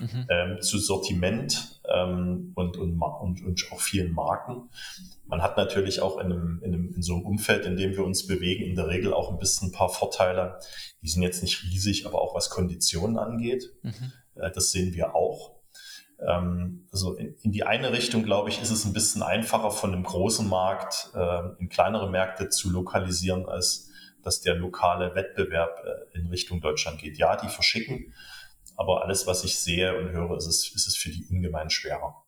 mhm. 0.00 0.26
ähm, 0.28 0.60
zu 0.60 0.78
Sortiment 0.78 1.80
ähm, 1.92 2.52
und, 2.54 2.76
und, 2.76 3.00
und, 3.00 3.44
und 3.44 3.66
auch 3.72 3.80
vielen 3.80 4.12
Marken. 4.12 4.70
Man 5.26 5.42
hat 5.42 5.56
natürlich 5.56 6.00
auch 6.00 6.18
in, 6.18 6.32
einem, 6.32 6.60
in, 6.62 6.74
einem, 6.74 6.94
in 6.94 7.02
so 7.02 7.14
einem 7.14 7.26
Umfeld, 7.26 7.66
in 7.66 7.76
dem 7.76 7.92
wir 7.92 8.04
uns 8.04 8.26
bewegen, 8.26 8.64
in 8.64 8.76
der 8.76 8.88
Regel 8.88 9.12
auch 9.12 9.30
ein 9.30 9.38
bisschen 9.38 9.68
ein 9.68 9.72
paar 9.72 9.88
Vorteile. 9.88 10.58
Die 11.02 11.08
sind 11.08 11.22
jetzt 11.22 11.42
nicht 11.42 11.62
riesig, 11.64 12.06
aber 12.06 12.20
auch 12.20 12.34
was 12.34 12.50
Konditionen 12.50 13.18
angeht. 13.18 13.72
Mhm. 13.82 14.12
Äh, 14.34 14.50
das 14.50 14.70
sehen 14.70 14.94
wir 14.94 15.14
auch. 15.14 15.58
Ähm, 16.26 16.86
also 16.92 17.14
in, 17.14 17.34
in, 17.42 17.52
die 17.52 17.64
eine 17.64 17.92
Richtung, 17.92 18.24
glaube 18.24 18.48
ich, 18.48 18.60
ist 18.60 18.70
es 18.70 18.84
ein 18.84 18.92
bisschen 18.92 19.22
einfacher 19.22 19.70
von 19.70 19.92
einem 19.92 20.02
großen 20.02 20.48
Markt 20.48 21.10
äh, 21.14 21.40
in 21.60 21.68
kleinere 21.68 22.10
Märkte 22.10 22.48
zu 22.48 22.70
lokalisieren, 22.70 23.46
als 23.46 23.90
dass 24.22 24.40
der 24.40 24.56
lokale 24.56 25.14
Wettbewerb 25.14 25.80
äh, 25.84 26.18
in 26.18 26.26
Richtung 26.26 26.60
Deutschland 26.60 26.98
geht. 26.98 27.18
Ja, 27.18 27.36
die 27.36 27.48
verschicken, 27.48 28.12
aber 28.78 29.02
alles, 29.02 29.26
was 29.26 29.44
ich 29.44 29.58
sehe 29.58 29.98
und 29.98 30.12
höre, 30.12 30.36
ist 30.36 30.46
es, 30.46 30.72
ist 30.74 30.86
es 30.86 30.96
für 30.96 31.10
die 31.10 31.26
ungemein 31.26 31.68
schwerer. 31.68 32.24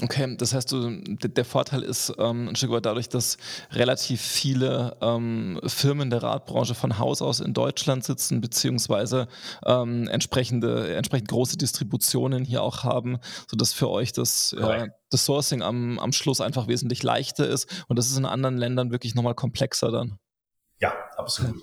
Okay, 0.00 0.36
das 0.36 0.54
heißt, 0.54 0.70
du, 0.70 1.00
der 1.00 1.44
Vorteil 1.44 1.82
ist 1.82 2.12
ähm, 2.18 2.48
ein 2.48 2.56
Stück 2.56 2.70
weit 2.70 2.86
dadurch, 2.86 3.08
dass 3.08 3.36
relativ 3.72 4.20
viele 4.20 4.96
ähm, 5.00 5.60
Firmen 5.66 6.10
der 6.10 6.22
Radbranche 6.22 6.76
von 6.76 6.98
Haus 6.98 7.20
aus 7.20 7.40
in 7.40 7.52
Deutschland 7.52 8.04
sitzen, 8.04 8.40
beziehungsweise 8.40 9.26
ähm, 9.66 10.06
entsprechende, 10.06 10.94
entsprechend 10.94 11.28
große 11.28 11.56
Distributionen 11.56 12.44
hier 12.44 12.62
auch 12.62 12.84
haben, 12.84 13.18
sodass 13.48 13.72
für 13.72 13.88
euch 13.88 14.12
das, 14.12 14.54
ja, 14.56 14.86
das 15.10 15.24
Sourcing 15.24 15.62
am, 15.62 15.98
am 15.98 16.12
Schluss 16.12 16.40
einfach 16.40 16.68
wesentlich 16.68 17.02
leichter 17.02 17.48
ist. 17.48 17.84
Und 17.88 17.98
das 17.98 18.08
ist 18.08 18.18
in 18.18 18.24
anderen 18.24 18.56
Ländern 18.56 18.92
wirklich 18.92 19.16
nochmal 19.16 19.34
komplexer 19.34 19.90
dann. 19.90 20.18
Ja, 20.80 20.94
absolut. 21.16 21.60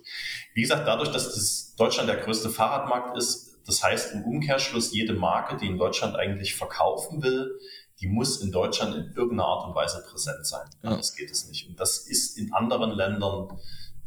Wie 0.54 0.62
gesagt, 0.62 0.86
dadurch, 0.86 1.10
dass 1.10 1.36
das 1.36 1.75
Deutschland 1.78 2.10
der 2.10 2.17
größte 2.17 2.49
Fahrradmarkt 2.49 3.17
ist, 3.17 3.55
das 3.65 3.84
heißt 3.84 4.13
im 4.13 4.23
Umkehrschluss, 4.23 4.93
jede 4.93 5.13
Marke, 5.13 5.58
die 5.58 5.67
in 5.67 5.78
Deutschland 5.78 6.15
eigentlich 6.15 6.56
verkaufen 6.56 7.23
will, 7.23 7.60
die 7.99 8.08
muss 8.08 8.41
in 8.41 8.51
Deutschland 8.51 8.95
in 8.95 9.13
irgendeiner 9.15 9.45
Art 9.45 9.67
und 9.67 9.75
Weise 9.75 10.04
präsent 10.10 10.45
sein. 10.45 10.67
Ja. 10.84 10.91
Anders 10.91 11.15
geht 11.15 11.32
es 11.32 11.47
nicht. 11.47 11.67
Und 11.69 11.80
das 11.80 11.99
ist 11.99 12.38
in 12.38 12.54
anderen 12.54 12.91
Ländern, 12.91 13.58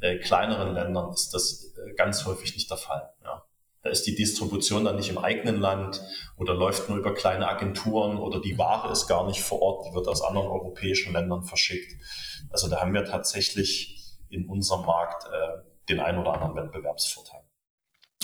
äh, 0.01 0.19
kleineren 0.19 0.75
Ländern, 0.75 1.11
ist 1.13 1.33
das 1.33 1.75
äh, 1.77 1.95
ganz 1.95 2.25
häufig 2.27 2.55
nicht 2.55 2.71
der 2.71 2.77
Fall. 2.77 3.13
Ja. 3.25 3.45
Da 3.83 3.91
ist 3.91 4.07
die 4.07 4.15
Distribution 4.15 4.85
dann 4.85 4.97
nicht 4.97 5.09
im 5.09 5.19
eigenen 5.19 5.61
Land 5.61 6.03
oder 6.37 6.53
läuft 6.55 6.89
nur 6.89 6.99
über 6.99 7.15
kleine 7.15 7.49
Agenturen 7.49 8.19
oder 8.19 8.41
die 8.41 8.59
Ware 8.59 8.93
ist 8.93 9.07
gar 9.07 9.27
nicht 9.27 9.41
vor 9.41 9.63
Ort, 9.63 9.87
die 9.87 9.95
wird 9.95 10.09
aus 10.09 10.23
anderen 10.23 10.49
europäischen 10.49 11.13
Ländern 11.13 11.45
verschickt. 11.45 11.93
Also 12.51 12.69
da 12.69 12.81
haben 12.81 12.93
wir 12.93 13.05
tatsächlich 13.05 13.99
in 14.29 14.49
unserem 14.49 14.85
Markt 14.85 15.25
äh, 15.27 15.63
den 15.89 16.01
ein 16.01 16.19
oder 16.19 16.35
anderen 16.35 16.57
Wettbewerbsvorteil. 16.57 17.38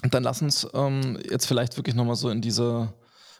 Dann 0.02 0.22
lass 0.22 0.42
uns 0.42 0.66
ähm, 0.74 1.18
jetzt 1.30 1.46
vielleicht 1.46 1.76
wirklich 1.76 1.94
nochmal 1.94 2.16
so 2.16 2.28
in 2.30 2.40
diese 2.40 2.92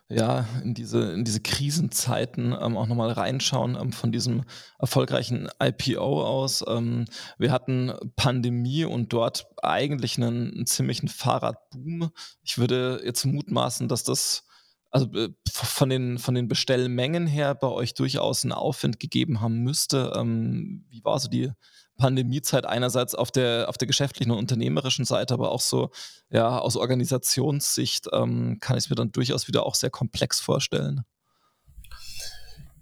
ja, 0.09 0.47
in 0.63 0.75
diese, 0.75 1.13
in 1.13 1.25
diese 1.25 1.41
Krisenzeiten 1.41 2.53
ähm, 2.53 2.77
auch 2.77 2.87
nochmal 2.87 3.11
reinschauen 3.13 3.77
ähm, 3.81 3.93
von 3.93 4.13
diesem 4.13 4.45
erfolgreichen 4.79 5.49
IPO 5.63 6.23
aus. 6.23 6.63
Ähm, 6.69 7.07
wir 7.39 7.51
hatten 7.51 7.93
Pandemie 8.15 8.85
und 8.85 9.13
dort 9.13 9.47
eigentlich 9.63 10.19
einen, 10.19 10.53
einen, 10.53 10.67
ziemlichen 10.67 11.09
Fahrradboom. 11.09 12.11
Ich 12.43 12.59
würde 12.59 13.01
jetzt 13.05 13.25
mutmaßen, 13.25 13.89
dass 13.89 14.05
das 14.05 14.45
also 14.91 15.07
äh, 15.15 15.31
von 15.49 15.89
den, 15.89 16.19
von 16.19 16.35
den 16.35 16.49
Bestellmengen 16.49 17.27
her 17.27 17.55
bei 17.55 17.69
euch 17.69 17.95
durchaus 17.95 18.45
einen 18.45 18.53
Aufwind 18.53 19.01
gegeben 19.01 19.41
haben 19.41 19.63
müsste. 19.63 20.13
Ähm, 20.17 20.85
wie 20.91 21.03
war 21.03 21.19
so 21.19 21.29
die, 21.29 21.51
Pandemiezeit 21.97 22.67
einerseits 22.67 23.15
auf 23.15 23.31
der, 23.31 23.69
auf 23.69 23.79
der 23.79 23.87
geschäftlichen 23.87 24.33
und 24.33 24.39
unternehmerischen 24.39 25.05
Seite, 25.05 25.35
aber 25.35 25.53
auch 25.53 25.61
so, 25.61 25.91
ja, 26.31 26.59
aus 26.59 26.77
Organisationssicht 26.77 28.09
ähm, 28.13 28.59
kann 28.61 28.77
ich 28.77 28.85
es 28.85 28.91
mir 28.91 28.97
dann 28.97 29.13
durchaus 29.13 29.49
wieder 29.49 29.65
auch 29.65 29.75
sehr 29.75 29.91
komplex 29.91 30.41
vorstellen. 30.41 31.05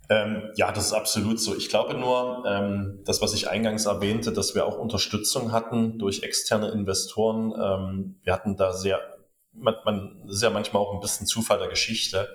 Ähm, 0.08 0.50
ja, 0.56 0.72
das 0.72 0.86
ist 0.86 0.92
absolut 0.92 1.40
so. 1.40 1.56
Ich 1.56 1.68
glaube 1.68 1.94
nur, 1.94 2.44
ähm, 2.46 3.00
das, 3.04 3.22
was 3.22 3.32
ich 3.34 3.48
eingangs 3.48 3.86
erwähnte, 3.86 4.32
dass 4.32 4.54
wir 4.54 4.66
auch 4.66 4.78
Unterstützung 4.78 5.52
hatten 5.52 5.98
durch 5.98 6.22
externe 6.22 6.70
Investoren. 6.70 7.52
Ähm, 7.58 8.20
wir 8.22 8.32
hatten 8.32 8.56
da 8.56 8.72
sehr, 8.72 9.00
man, 9.52 9.74
man, 9.84 10.28
ja 10.28 10.50
manchmal 10.50 10.82
auch 10.82 10.92
ein 10.92 11.00
bisschen 11.00 11.26
Zufall 11.26 11.58
der 11.58 11.68
Geschichte. 11.68 12.28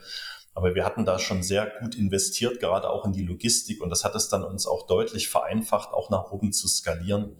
Aber 0.57 0.73
wir 0.73 0.85
hatten 0.85 1.05
da 1.05 1.19
schon 1.19 1.43
sehr 1.43 1.71
gut 1.79 1.93
investiert, 1.93 2.59
gerade 2.59 2.89
auch 2.89 3.05
in 3.05 3.13
die 3.13 3.23
Logistik. 3.23 3.79
Und 3.79 3.91
das 3.91 4.03
hat 4.03 4.15
es 4.15 4.27
dann 4.27 4.43
uns 4.43 4.65
auch 4.65 4.87
deutlich 4.87 5.29
vereinfacht, 5.29 5.93
auch 5.93 6.09
nach 6.09 6.31
oben 6.31 6.51
zu 6.51 6.67
skalieren. 6.67 7.37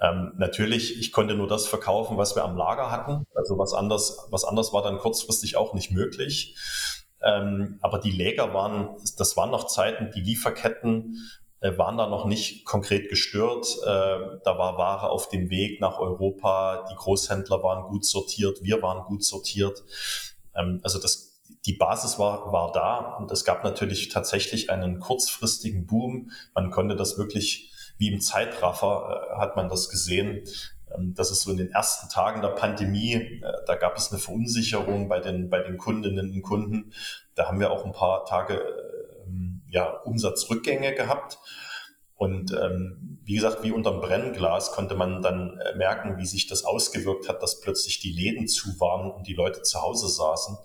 Ähm, 0.00 0.32
natürlich, 0.38 0.98
ich 0.98 1.12
konnte 1.12 1.34
nur 1.34 1.48
das 1.48 1.66
verkaufen, 1.66 2.16
was 2.16 2.36
wir 2.36 2.44
am 2.44 2.56
Lager 2.56 2.90
hatten. 2.90 3.26
Also 3.34 3.58
was 3.58 3.74
anders, 3.74 4.26
was 4.30 4.44
anders 4.46 4.72
war 4.72 4.82
dann 4.82 4.96
kurzfristig 4.96 5.58
auch 5.58 5.74
nicht 5.74 5.90
möglich. 5.90 6.56
Ähm, 7.22 7.78
aber 7.82 7.98
die 7.98 8.10
Läger 8.10 8.54
waren, 8.54 8.96
das 9.18 9.36
waren 9.36 9.50
noch 9.50 9.66
Zeiten, 9.66 10.10
die 10.10 10.22
Lieferketten 10.22 11.18
äh, 11.60 11.76
waren 11.76 11.98
da 11.98 12.08
noch 12.08 12.24
nicht 12.24 12.64
konkret 12.64 13.10
gestört. 13.10 13.66
Äh, 13.82 14.40
da 14.44 14.56
war 14.56 14.78
Ware 14.78 15.10
auf 15.10 15.28
dem 15.28 15.50
Weg 15.50 15.78
nach 15.82 15.98
Europa. 15.98 16.86
Die 16.90 16.96
Großhändler 16.96 17.62
waren 17.62 17.82
gut 17.90 18.06
sortiert. 18.06 18.62
Wir 18.62 18.80
waren 18.80 19.04
gut 19.04 19.24
sortiert. 19.24 19.84
Ähm, 20.54 20.80
also 20.82 20.98
das 20.98 21.29
die 21.66 21.74
Basis 21.74 22.18
war, 22.18 22.52
war 22.52 22.72
da 22.72 23.16
und 23.16 23.30
es 23.30 23.44
gab 23.44 23.64
natürlich 23.64 24.08
tatsächlich 24.08 24.70
einen 24.70 24.98
kurzfristigen 24.98 25.86
Boom. 25.86 26.30
Man 26.54 26.70
konnte 26.70 26.96
das 26.96 27.18
wirklich 27.18 27.70
wie 28.00 28.08
im 28.08 28.20
Zeitraffer 28.20 29.28
äh, 29.34 29.38
hat 29.38 29.56
man 29.56 29.68
das 29.68 29.90
gesehen. 29.90 30.42
Ähm, 30.96 31.14
das 31.14 31.30
ist 31.30 31.42
so 31.42 31.50
in 31.50 31.58
den 31.58 31.70
ersten 31.70 32.08
Tagen 32.08 32.40
der 32.40 32.48
Pandemie, 32.48 33.14
äh, 33.14 33.52
da 33.66 33.76
gab 33.76 33.96
es 33.96 34.10
eine 34.10 34.18
Verunsicherung 34.18 35.08
bei 35.08 35.20
den, 35.20 35.50
bei 35.50 35.60
den 35.60 35.76
Kundinnen 35.76 36.32
und 36.32 36.42
Kunden. 36.42 36.92
Da 37.34 37.46
haben 37.46 37.60
wir 37.60 37.70
auch 37.70 37.84
ein 37.84 37.92
paar 37.92 38.24
Tage 38.24 38.54
äh, 38.54 39.30
ja, 39.68 39.86
Umsatzrückgänge 39.86 40.94
gehabt. 40.94 41.38
Und 42.16 42.52
ähm, 42.52 43.18
wie 43.24 43.34
gesagt, 43.34 43.62
wie 43.62 43.72
unterm 43.72 44.00
Brennglas 44.00 44.72
konnte 44.72 44.94
man 44.94 45.22
dann 45.22 45.58
äh, 45.58 45.76
merken, 45.76 46.18
wie 46.18 46.26
sich 46.26 46.46
das 46.46 46.64
ausgewirkt 46.64 47.28
hat, 47.28 47.42
dass 47.42 47.60
plötzlich 47.60 48.00
die 48.00 48.12
Läden 48.12 48.46
zu 48.46 48.78
waren 48.78 49.10
und 49.10 49.26
die 49.26 49.34
Leute 49.34 49.62
zu 49.62 49.80
Hause 49.80 50.08
saßen. 50.08 50.58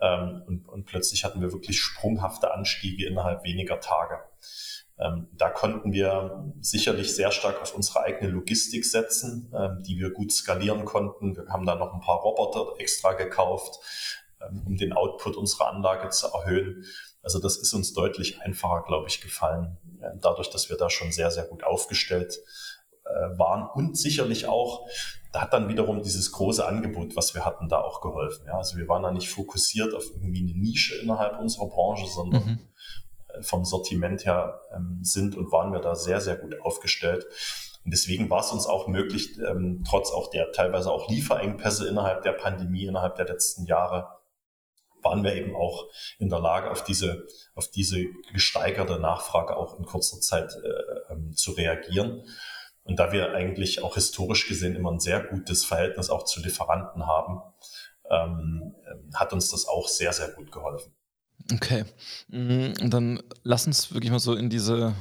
Ähm, 0.00 0.42
und, 0.46 0.68
und 0.68 0.84
plötzlich 0.86 1.24
hatten 1.24 1.40
wir 1.40 1.52
wirklich 1.52 1.80
sprunghafte 1.80 2.52
Anstiege 2.52 3.06
innerhalb 3.06 3.44
weniger 3.44 3.80
Tage. 3.80 4.20
Ähm, 4.98 5.28
da 5.32 5.50
konnten 5.50 5.92
wir 5.92 6.52
sicherlich 6.60 7.14
sehr 7.14 7.30
stark 7.30 7.60
auf 7.60 7.74
unsere 7.74 8.00
eigene 8.00 8.30
Logistik 8.30 8.84
setzen, 8.84 9.52
ähm, 9.54 9.82
die 9.82 9.98
wir 9.98 10.10
gut 10.10 10.32
skalieren 10.32 10.84
konnten. 10.84 11.36
Wir 11.36 11.48
haben 11.48 11.66
da 11.66 11.74
noch 11.74 11.92
ein 11.92 12.00
paar 12.00 12.18
Roboter 12.20 12.80
extra 12.80 13.12
gekauft, 13.12 13.78
ähm, 14.40 14.62
um 14.66 14.76
den 14.76 14.92
Output 14.92 15.36
unserer 15.36 15.68
Anlage 15.68 16.08
zu 16.10 16.28
erhöhen. 16.28 16.84
Also 17.22 17.40
das 17.40 17.56
ist 17.56 17.74
uns 17.74 17.92
deutlich 17.92 18.40
einfacher, 18.40 18.84
glaube 18.86 19.08
ich, 19.08 19.20
gefallen, 19.20 19.76
dadurch, 20.20 20.48
dass 20.48 20.70
wir 20.70 20.76
da 20.76 20.88
schon 20.88 21.10
sehr, 21.10 21.32
sehr 21.32 21.42
gut 21.42 21.64
aufgestellt 21.64 22.38
äh, 23.04 23.38
waren 23.38 23.68
und 23.68 23.98
sicherlich 23.98 24.46
auch, 24.46 24.86
da 25.36 25.42
hat 25.42 25.52
dann 25.52 25.68
wiederum 25.68 26.02
dieses 26.02 26.32
große 26.32 26.66
Angebot, 26.66 27.14
was 27.14 27.34
wir 27.34 27.44
hatten, 27.44 27.68
da 27.68 27.82
auch 27.82 28.00
geholfen. 28.00 28.46
Ja, 28.46 28.54
also 28.56 28.78
wir 28.78 28.88
waren 28.88 29.02
da 29.02 29.10
nicht 29.10 29.28
fokussiert 29.28 29.92
auf 29.92 30.04
irgendwie 30.14 30.40
eine 30.40 30.58
Nische 30.58 30.94
innerhalb 30.94 31.38
unserer 31.38 31.68
Branche, 31.68 32.06
sondern 32.06 32.42
mhm. 32.42 32.58
Äh, 33.28 33.42
vom 33.42 33.66
Sortiment 33.66 34.24
her 34.24 34.62
ähm, 34.74 35.00
sind 35.02 35.36
und 35.36 35.52
waren 35.52 35.74
wir 35.74 35.80
da 35.80 35.94
sehr, 35.94 36.22
sehr 36.22 36.36
gut 36.36 36.58
aufgestellt. 36.62 37.26
Und 37.84 37.92
deswegen 37.92 38.30
war 38.30 38.40
es 38.40 38.50
uns 38.50 38.66
auch 38.66 38.88
möglich, 38.88 39.38
ähm, 39.38 39.84
trotz 39.86 40.10
auch 40.10 40.30
der 40.30 40.52
teilweise 40.52 40.90
auch 40.90 41.06
Lieferengpässe 41.10 41.86
innerhalb 41.86 42.22
der 42.22 42.32
Pandemie, 42.32 42.86
innerhalb 42.86 43.16
der 43.16 43.26
letzten 43.26 43.66
Jahre, 43.66 44.08
waren 45.02 45.22
wir 45.22 45.34
eben 45.34 45.54
auch 45.54 45.84
in 46.18 46.30
der 46.30 46.40
Lage, 46.40 46.70
auf 46.70 46.82
diese, 46.82 47.26
auf 47.54 47.68
diese 47.68 48.06
gesteigerte 48.32 48.98
Nachfrage 48.98 49.54
auch 49.54 49.78
in 49.78 49.84
kurzer 49.84 50.18
Zeit 50.18 50.56
äh, 50.64 51.12
ähm, 51.12 51.34
zu 51.34 51.52
reagieren. 51.52 52.24
Und 52.86 52.98
da 52.98 53.12
wir 53.12 53.34
eigentlich 53.34 53.82
auch 53.82 53.94
historisch 53.94 54.48
gesehen 54.48 54.76
immer 54.76 54.92
ein 54.92 55.00
sehr 55.00 55.22
gutes 55.22 55.64
Verhältnis 55.64 56.08
auch 56.08 56.24
zu 56.24 56.40
Lieferanten 56.40 57.06
haben, 57.06 57.42
ähm, 58.10 58.74
hat 59.14 59.32
uns 59.32 59.50
das 59.50 59.66
auch 59.66 59.88
sehr, 59.88 60.12
sehr 60.12 60.28
gut 60.28 60.52
geholfen. 60.52 60.92
Okay. 61.52 61.84
Und 62.30 62.90
dann 62.90 63.22
lass 63.42 63.66
uns 63.66 63.92
wirklich 63.92 64.10
mal 64.10 64.18
so 64.18 64.34
in 64.34 64.50
diese 64.50 64.94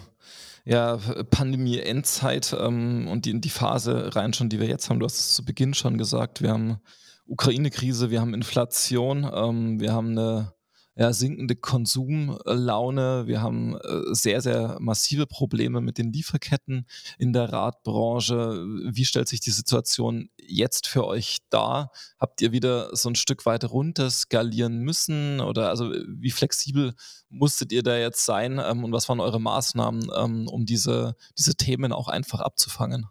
ja, 0.65 0.97
Pandemie-Endzeit 1.29 2.55
ähm, 2.59 3.07
und 3.07 3.25
die, 3.25 3.31
in 3.31 3.41
die 3.41 3.49
Phase 3.49 4.15
rein 4.15 4.33
schon, 4.33 4.49
die 4.49 4.59
wir 4.59 4.67
jetzt 4.67 4.89
haben. 4.89 4.99
Du 4.99 5.05
hast 5.05 5.19
es 5.19 5.35
zu 5.35 5.45
Beginn 5.45 5.75
schon 5.75 5.97
gesagt, 5.97 6.41
wir 6.41 6.49
haben 6.49 6.79
Ukraine-Krise, 7.27 8.09
wir 8.09 8.19
haben 8.19 8.33
Inflation, 8.33 9.29
ähm, 9.31 9.79
wir 9.79 9.93
haben 9.93 10.17
eine 10.17 10.53
ja, 10.97 11.11
sinkende 11.11 11.57
Konsumlaune, 11.57 13.27
wir 13.27 13.41
haben 13.41 13.75
äh, 13.75 14.13
sehr, 14.13 14.39
sehr 14.39 14.77
massive 14.79 15.27
Probleme 15.27 15.81
mit 15.81 15.97
den 15.97 16.13
Lieferketten 16.13 16.87
in 17.17 17.33
der 17.33 17.51
Radbranche. 17.51 18.63
Wie 18.85 19.03
stellt 19.03 19.27
sich 19.27 19.41
die 19.41 19.51
Situation 19.51 20.29
jetzt 20.37 20.87
für 20.87 21.05
euch 21.05 21.39
dar? 21.49 21.91
Habt 22.17 22.41
ihr 22.41 22.53
wieder 22.53 22.95
so 22.95 23.09
ein 23.09 23.15
Stück 23.15 23.45
weit 23.45 23.65
runter 23.65 24.09
skalieren 24.09 24.79
müssen 24.79 25.41
oder 25.41 25.69
also 25.69 25.91
wie 25.91 26.31
flexibel 26.31 26.93
musstet 27.27 27.73
ihr 27.73 27.83
da 27.83 27.97
jetzt 27.97 28.23
sein 28.23 28.61
ähm, 28.63 28.85
und 28.85 28.93
was 28.93 29.09
waren 29.09 29.19
eure 29.19 29.41
Maßnahmen, 29.41 30.09
ähm, 30.15 30.47
um 30.47 30.65
diese, 30.65 31.17
diese 31.37 31.55
Themen 31.55 31.91
auch 31.91 32.07
einfach 32.07 32.39
abzufangen? 32.39 33.07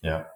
Ja. 0.00 0.26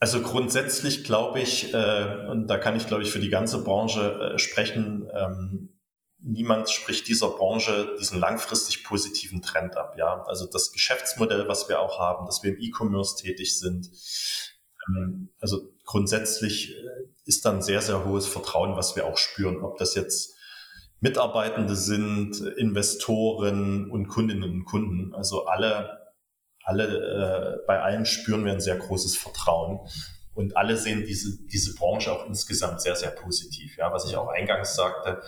Also 0.00 0.22
grundsätzlich 0.22 1.04
glaube 1.04 1.40
ich, 1.40 1.74
äh, 1.74 2.26
und 2.30 2.46
da 2.46 2.56
kann 2.56 2.74
ich 2.74 2.86
glaube 2.86 3.02
ich 3.02 3.10
für 3.10 3.20
die 3.20 3.28
ganze 3.28 3.62
Branche 3.62 4.32
äh, 4.34 4.38
sprechen, 4.38 5.06
ähm, 5.14 5.68
niemand 6.22 6.70
spricht 6.70 7.06
dieser 7.06 7.28
Branche 7.28 7.96
diesen 7.98 8.18
langfristig 8.18 8.82
positiven 8.82 9.42
Trend 9.42 9.76
ab. 9.76 9.94
Ja, 9.98 10.24
also 10.26 10.46
das 10.46 10.72
Geschäftsmodell, 10.72 11.48
was 11.48 11.68
wir 11.68 11.80
auch 11.80 11.98
haben, 11.98 12.26
dass 12.26 12.42
wir 12.42 12.54
im 12.54 12.60
E-Commerce 12.60 13.16
tätig 13.22 13.58
sind. 13.58 13.90
Ähm, 14.88 15.28
also 15.38 15.70
grundsätzlich 15.84 16.74
äh, 16.76 17.04
ist 17.26 17.44
dann 17.44 17.60
sehr, 17.60 17.82
sehr 17.82 18.04
hohes 18.06 18.26
Vertrauen, 18.26 18.76
was 18.76 18.96
wir 18.96 19.06
auch 19.06 19.18
spüren, 19.18 19.62
ob 19.62 19.76
das 19.76 19.94
jetzt 19.94 20.34
Mitarbeitende 21.00 21.76
sind, 21.76 22.40
Investoren 22.40 23.90
und 23.90 24.08
Kundinnen 24.08 24.50
und 24.50 24.64
Kunden. 24.64 25.14
Also 25.14 25.46
alle 25.46 25.99
alle, 26.70 27.58
äh, 27.58 27.66
bei 27.66 27.80
allen 27.80 28.06
spüren 28.06 28.44
wir 28.44 28.52
ein 28.52 28.60
sehr 28.60 28.76
großes 28.76 29.16
Vertrauen. 29.16 29.80
Und 30.34 30.56
alle 30.56 30.76
sehen 30.76 31.04
diese, 31.04 31.44
diese 31.48 31.74
Branche 31.74 32.12
auch 32.12 32.26
insgesamt 32.26 32.80
sehr, 32.80 32.94
sehr 32.94 33.10
positiv. 33.10 33.76
Ja, 33.76 33.92
was 33.92 34.06
ich 34.06 34.16
auch 34.16 34.28
eingangs 34.28 34.76
sagte, 34.76 35.20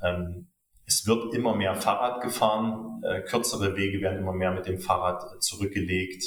ähm, 0.00 0.46
es 0.86 1.06
wird 1.06 1.34
immer 1.34 1.54
mehr 1.54 1.74
Fahrrad 1.74 2.22
gefahren, 2.22 3.02
äh, 3.04 3.20
kürzere 3.22 3.76
Wege 3.76 4.00
werden 4.00 4.20
immer 4.20 4.32
mehr 4.32 4.52
mit 4.52 4.66
dem 4.66 4.78
Fahrrad 4.78 5.42
zurückgelegt. 5.42 6.24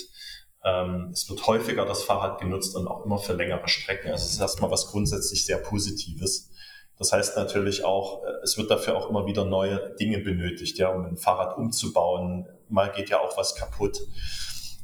Ähm, 0.63 1.09
es 1.13 1.29
wird 1.29 1.47
häufiger 1.47 1.85
das 1.85 2.03
Fahrrad 2.03 2.39
genutzt 2.39 2.75
und 2.75 2.87
auch 2.87 3.05
immer 3.05 3.17
für 3.17 3.33
längere 3.33 3.67
Strecken. 3.67 4.11
Also 4.11 4.25
es 4.25 4.33
ist 4.33 4.41
erstmal 4.41 4.69
was 4.69 4.87
grundsätzlich 4.87 5.45
sehr 5.45 5.57
Positives. 5.57 6.51
Das 6.99 7.13
heißt 7.13 7.37
natürlich 7.37 7.85
auch, 7.85 8.23
äh, 8.23 8.29
es 8.43 8.57
wird 8.57 8.69
dafür 8.69 8.97
auch 8.97 9.09
immer 9.09 9.25
wieder 9.25 9.45
neue 9.45 9.95
Dinge 9.99 10.19
benötigt, 10.19 10.77
ja, 10.77 10.89
um 10.89 11.05
ein 11.05 11.17
Fahrrad 11.17 11.57
umzubauen. 11.57 12.47
Mal 12.71 12.91
geht 12.91 13.09
ja 13.09 13.19
auch 13.19 13.37
was 13.37 13.55
kaputt. 13.55 13.99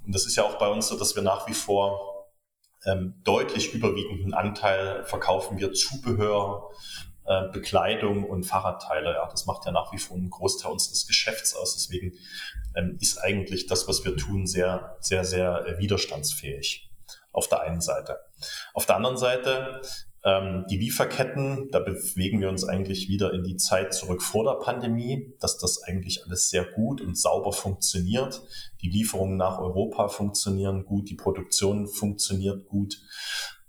Und 0.06 0.14
das 0.14 0.26
ist 0.26 0.36
ja 0.36 0.44
auch 0.44 0.58
bei 0.58 0.68
uns 0.68 0.88
so, 0.88 0.98
dass 0.98 1.16
wir 1.16 1.24
nach 1.24 1.48
wie 1.48 1.54
vor 1.54 2.28
ähm, 2.86 3.16
deutlich 3.24 3.74
überwiegenden 3.74 4.34
Anteil 4.34 5.04
verkaufen 5.04 5.58
wir 5.58 5.74
Zubehör, 5.74 6.70
äh, 7.26 7.50
Bekleidung 7.52 8.24
und 8.24 8.44
Fahrradteile. 8.44 9.14
Ja, 9.14 9.28
das 9.30 9.46
macht 9.46 9.66
ja 9.66 9.72
nach 9.72 9.92
wie 9.92 9.98
vor 9.98 10.16
einen 10.16 10.30
Großteil 10.30 10.72
unseres 10.72 11.08
Geschäfts 11.08 11.56
aus. 11.56 11.76
Deswegen 11.76 12.14
ähm, 12.76 12.98
ist 13.02 13.18
eigentlich 13.18 13.68
das, 13.68 13.88
was 13.88 14.06
wir 14.06 14.16
tun, 14.16 14.48
sehr, 14.48 14.96
sehr, 15.02 15.26
sehr 15.26 15.66
äh, 15.66 15.78
widerstandsfähig 15.78 16.90
auf 17.32 17.48
der 17.48 17.62
einen 17.62 17.82
Seite. 17.82 18.20
Auf 18.74 18.86
der 18.86 18.96
anderen 18.96 19.18
Seite 19.18 19.82
ähm, 20.28 20.66
die 20.70 20.78
Lieferketten, 20.78 21.70
da 21.72 21.80
bewegen 21.80 22.42
wir 22.42 22.50
uns 22.50 22.68
eigentlich 22.68 23.08
wieder 23.08 23.34
in 23.34 23.46
die 23.46 23.56
Zeit 23.56 23.94
zurück 23.94 24.22
vor 24.22 24.44
der 24.44 24.60
Pandemie, 24.60 25.34
dass 25.40 25.58
das 25.58 25.82
eigentlich 25.84 26.26
alles 26.26 26.50
sehr 26.50 26.66
gut 26.66 27.00
und 27.00 27.18
sauber 27.18 27.54
funktioniert. 27.54 28.42
Die 28.82 28.90
Lieferungen 28.90 29.38
nach 29.38 29.58
Europa 29.58 30.10
funktionieren 30.10 30.84
gut, 30.84 31.10
die 31.10 31.16
Produktion 31.16 31.88
funktioniert 31.88 32.66
gut. 32.66 33.00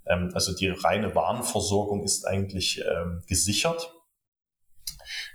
Ähm, 0.07 0.31
also 0.35 0.53
die 0.53 0.67
reine 0.67 1.15
Warenversorgung 1.15 2.03
ist 2.03 2.27
eigentlich 2.27 2.81
ähm, 2.81 3.23
gesichert. 3.29 3.95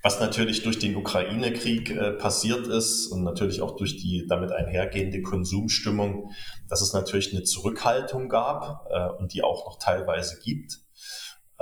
Was 0.02 0.20
natürlich 0.20 0.64
durch 0.64 0.78
den 0.78 0.98
Ukraine-Krieg 0.98 1.90
äh, 1.92 2.12
passiert 2.12 2.68
ist 2.68 3.08
und 3.08 3.24
natürlich 3.24 3.62
auch 3.62 3.78
durch 3.78 3.96
die 3.96 4.26
damit 4.28 4.52
einhergehende 4.52 5.22
Konsumstimmung, 5.22 6.32
dass 6.68 6.82
es 6.82 6.92
natürlich 6.92 7.32
eine 7.32 7.44
Zurückhaltung 7.44 8.28
gab 8.28 8.86
äh, 8.92 9.08
und 9.20 9.34
die 9.34 9.42
auch 9.42 9.66
noch 9.66 9.80
teilweise 9.80 10.42
gibt. 10.42 10.83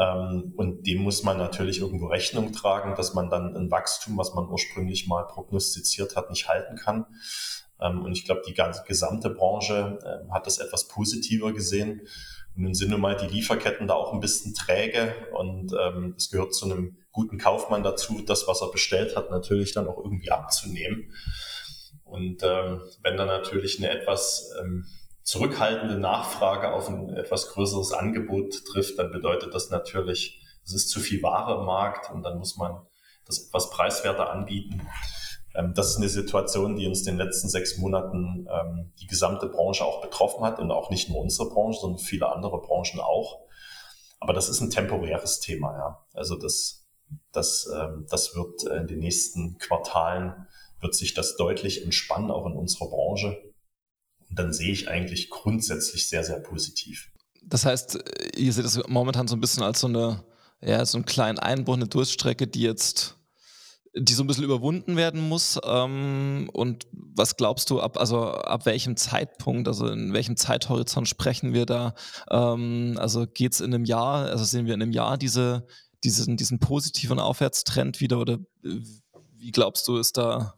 Ähm, 0.01 0.53
und 0.57 0.87
dem 0.87 1.03
muss 1.03 1.23
man 1.23 1.37
natürlich 1.37 1.79
irgendwo 1.79 2.07
Rechnung 2.07 2.51
tragen, 2.53 2.95
dass 2.95 3.13
man 3.13 3.29
dann 3.29 3.55
ein 3.55 3.69
Wachstum, 3.69 4.17
was 4.17 4.33
man 4.33 4.47
ursprünglich 4.47 5.07
mal 5.07 5.27
prognostiziert 5.27 6.15
hat, 6.15 6.31
nicht 6.31 6.47
halten 6.47 6.75
kann. 6.75 7.05
Ähm, 7.79 8.03
und 8.03 8.13
ich 8.13 8.25
glaube, 8.25 8.41
die 8.47 8.55
ganze 8.55 8.83
gesamte 8.87 9.29
Branche 9.29 9.99
äh, 10.03 10.31
hat 10.31 10.47
das 10.47 10.57
etwas 10.57 10.87
positiver 10.87 11.53
gesehen. 11.53 12.01
Und 12.55 12.63
nun 12.63 12.73
sind 12.73 12.89
nun 12.89 13.01
mal 13.01 13.15
die 13.15 13.27
Lieferketten 13.27 13.87
da 13.87 13.93
auch 13.93 14.13
ein 14.13 14.19
bisschen 14.19 14.53
träge 14.53 15.13
und 15.33 15.73
ähm, 15.79 16.15
es 16.17 16.29
gehört 16.29 16.53
zu 16.53 16.65
einem 16.65 16.97
guten 17.11 17.37
Kaufmann 17.37 17.83
dazu, 17.83 18.21
das, 18.25 18.47
was 18.47 18.61
er 18.61 18.71
bestellt 18.71 19.15
hat, 19.15 19.29
natürlich 19.29 19.73
dann 19.73 19.87
auch 19.87 19.97
irgendwie 19.97 20.31
abzunehmen. 20.31 21.13
Und 22.03 22.43
ähm, 22.43 22.81
wenn 23.03 23.15
dann 23.15 23.27
natürlich 23.27 23.77
eine 23.77 23.89
etwas 23.89 24.51
ähm, 24.59 24.85
zurückhaltende 25.23 25.97
Nachfrage 25.97 26.73
auf 26.73 26.89
ein 26.89 27.09
etwas 27.15 27.49
größeres 27.49 27.93
Angebot 27.93 28.65
trifft, 28.65 28.99
dann 28.99 29.11
bedeutet 29.11 29.53
das 29.53 29.69
natürlich, 29.69 30.41
es 30.65 30.73
ist 30.73 30.89
zu 30.89 30.99
viel 30.99 31.21
Ware 31.23 31.59
im 31.59 31.65
Markt 31.65 32.11
und 32.11 32.23
dann 32.23 32.37
muss 32.37 32.57
man 32.57 32.85
das 33.25 33.47
etwas 33.47 33.69
preiswerter 33.69 34.31
anbieten. 34.31 34.87
Ähm, 35.55 35.73
das 35.75 35.91
ist 35.91 35.97
eine 35.97 36.09
Situation, 36.09 36.75
die 36.75 36.87
uns 36.87 37.01
in 37.01 37.17
den 37.17 37.25
letzten 37.25 37.49
sechs 37.49 37.77
Monaten 37.77 38.47
ähm, 38.49 38.93
die 38.99 39.07
gesamte 39.07 39.47
Branche 39.47 39.85
auch 39.85 40.01
betroffen 40.01 40.43
hat 40.43 40.59
und 40.59 40.71
auch 40.71 40.89
nicht 40.89 41.09
nur 41.09 41.19
unsere 41.19 41.49
Branche, 41.49 41.79
sondern 41.81 41.99
viele 41.99 42.31
andere 42.31 42.61
Branchen 42.61 42.99
auch. 42.99 43.39
Aber 44.19 44.33
das 44.33 44.49
ist 44.49 44.61
ein 44.61 44.69
temporäres 44.69 45.39
Thema, 45.39 45.73
ja. 45.77 46.05
Also 46.13 46.35
das, 46.35 46.85
das, 47.31 47.69
ähm, 47.73 48.05
das 48.09 48.35
wird 48.35 48.63
in 48.63 48.87
den 48.87 48.99
nächsten 48.99 49.57
Quartalen 49.57 50.47
wird 50.79 50.95
sich 50.95 51.13
das 51.13 51.35
deutlich 51.35 51.83
entspannen, 51.83 52.31
auch 52.31 52.45
in 52.45 52.53
unserer 52.53 52.89
Branche. 52.89 53.50
Und 54.31 54.39
dann 54.39 54.53
sehe 54.53 54.71
ich 54.71 54.87
eigentlich 54.87 55.29
grundsätzlich 55.29 56.07
sehr, 56.07 56.23
sehr 56.23 56.39
positiv. 56.39 57.11
Das 57.43 57.65
heißt, 57.65 57.99
ihr 58.37 58.53
seht 58.53 58.63
das 58.63 58.81
momentan 58.87 59.27
so 59.27 59.35
ein 59.35 59.41
bisschen 59.41 59.61
als 59.61 59.81
so 59.81 59.87
eine, 59.87 60.23
ja, 60.61 60.85
so 60.85 60.97
einen 60.97 61.05
kleinen 61.05 61.37
Einbruch, 61.37 61.73
eine 61.73 61.87
Durststrecke, 61.87 62.47
die 62.47 62.61
jetzt, 62.61 63.17
die 63.93 64.13
so 64.13 64.23
ein 64.23 64.27
bisschen 64.27 64.45
überwunden 64.45 64.95
werden 64.95 65.27
muss. 65.27 65.59
Ähm, 65.65 66.49
und 66.53 66.87
was 66.93 67.35
glaubst 67.35 67.69
du, 67.71 67.81
ab, 67.81 67.97
also 67.97 68.31
ab 68.31 68.65
welchem 68.65 68.95
Zeitpunkt, 68.95 69.67
also 69.67 69.87
in 69.87 70.13
welchem 70.13 70.37
Zeithorizont 70.37 71.09
sprechen 71.09 71.53
wir 71.53 71.65
da? 71.65 71.93
Ähm, 72.29 72.95
also 72.97 73.27
geht 73.27 73.51
es 73.51 73.59
in 73.59 73.73
einem 73.73 73.83
Jahr, 73.83 74.27
also 74.27 74.45
sehen 74.45 74.65
wir 74.65 74.75
in 74.75 74.81
einem 74.81 74.93
Jahr 74.93 75.17
diese, 75.17 75.67
diesen, 76.05 76.37
diesen 76.37 76.59
positiven 76.59 77.19
Aufwärtstrend 77.19 77.99
wieder 77.99 78.17
oder 78.19 78.39
wie 79.35 79.51
glaubst 79.51 79.89
du, 79.89 79.97
ist 79.97 80.15
da 80.15 80.53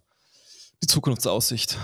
die 0.83 0.87
Zukunftsaussicht? 0.87 1.79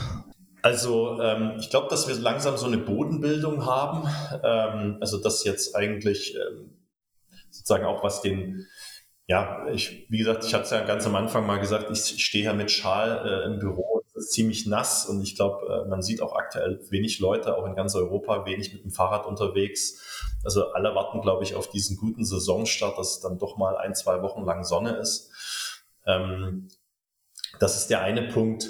Also 0.61 1.21
ähm, 1.21 1.53
ich 1.59 1.69
glaube, 1.69 1.87
dass 1.89 2.07
wir 2.07 2.15
langsam 2.15 2.57
so 2.57 2.65
eine 2.65 2.77
Bodenbildung 2.77 3.65
haben. 3.65 4.07
Ähm, 4.43 4.97
also 5.01 5.17
dass 5.21 5.43
jetzt 5.43 5.75
eigentlich 5.75 6.35
ähm, 6.35 6.77
sozusagen 7.49 7.85
auch 7.85 8.03
was 8.03 8.21
den, 8.21 8.67
ja, 9.27 9.67
ich, 9.71 10.05
wie 10.09 10.17
gesagt, 10.17 10.43
ich 10.45 10.53
hatte 10.53 10.65
es 10.65 10.71
ja 10.71 10.81
ganz 10.85 11.05
am 11.05 11.15
Anfang 11.15 11.45
mal 11.45 11.59
gesagt, 11.59 11.89
ich 11.91 12.23
stehe 12.25 12.45
ja 12.45 12.53
mit 12.53 12.71
Schal 12.71 13.25
äh, 13.25 13.45
im 13.45 13.59
Büro, 13.59 14.01
es 14.07 14.15
ist 14.15 14.31
ziemlich 14.33 14.65
nass 14.65 15.05
und 15.05 15.21
ich 15.21 15.35
glaube, 15.35 15.85
äh, 15.85 15.89
man 15.89 16.01
sieht 16.01 16.21
auch 16.21 16.33
aktuell 16.35 16.79
wenig 16.89 17.19
Leute, 17.19 17.55
auch 17.57 17.65
in 17.65 17.75
ganz 17.75 17.95
Europa, 17.95 18.45
wenig 18.45 18.73
mit 18.73 18.83
dem 18.83 18.91
Fahrrad 18.91 19.25
unterwegs. 19.25 20.33
Also 20.43 20.71
alle 20.71 20.95
warten, 20.95 21.21
glaube 21.21 21.43
ich, 21.43 21.55
auf 21.55 21.69
diesen 21.69 21.97
guten 21.97 22.25
Saisonstart, 22.25 22.97
dass 22.97 23.17
es 23.17 23.19
dann 23.21 23.37
doch 23.37 23.57
mal 23.57 23.77
ein, 23.77 23.95
zwei 23.95 24.21
Wochen 24.21 24.43
lang 24.45 24.63
Sonne 24.63 24.97
ist. 24.97 25.31
Ähm, 26.05 26.69
Das 27.59 27.77
ist 27.77 27.89
der 27.89 28.01
eine 28.01 28.23
Punkt. 28.29 28.69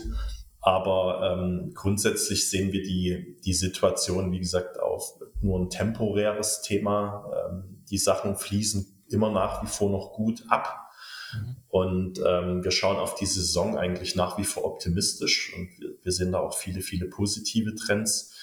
Aber 0.62 1.38
ähm, 1.40 1.72
grundsätzlich 1.74 2.50
sehen 2.50 2.72
wir 2.72 2.82
die, 2.82 3.38
die 3.46 3.54
Situation, 3.54 4.32
wie 4.32 4.40
gesagt, 4.40 4.80
auf 4.80 5.20
nur 5.42 5.60
ein 5.60 5.70
temporäres 5.70 6.62
Thema. 6.62 7.50
Ähm, 7.50 7.84
die 7.90 7.98
Sachen 7.98 8.36
fließen 8.36 9.04
immer 9.10 9.32
nach 9.32 9.64
wie 9.64 9.68
vor 9.68 9.90
noch 9.90 10.12
gut 10.14 10.44
ab. 10.50 10.90
Mhm. 11.34 11.56
Und 11.70 12.20
ähm, 12.26 12.64
wir 12.64 12.72
schauen 12.72 12.98
auf 12.98 13.16
die 13.16 13.26
Saison 13.26 13.78
eigentlich 13.78 14.16
nach 14.16 14.38
wie 14.38 14.44
vor 14.44 14.66
optimistisch 14.66 15.54
und 15.56 15.70
wir, 15.80 15.96
wir 16.02 16.12
sehen 16.12 16.34
da 16.34 16.40
auch 16.40 16.58
viele, 16.58 16.82
viele 16.82 17.08
positive 17.08 17.76
Trends. 17.76 18.36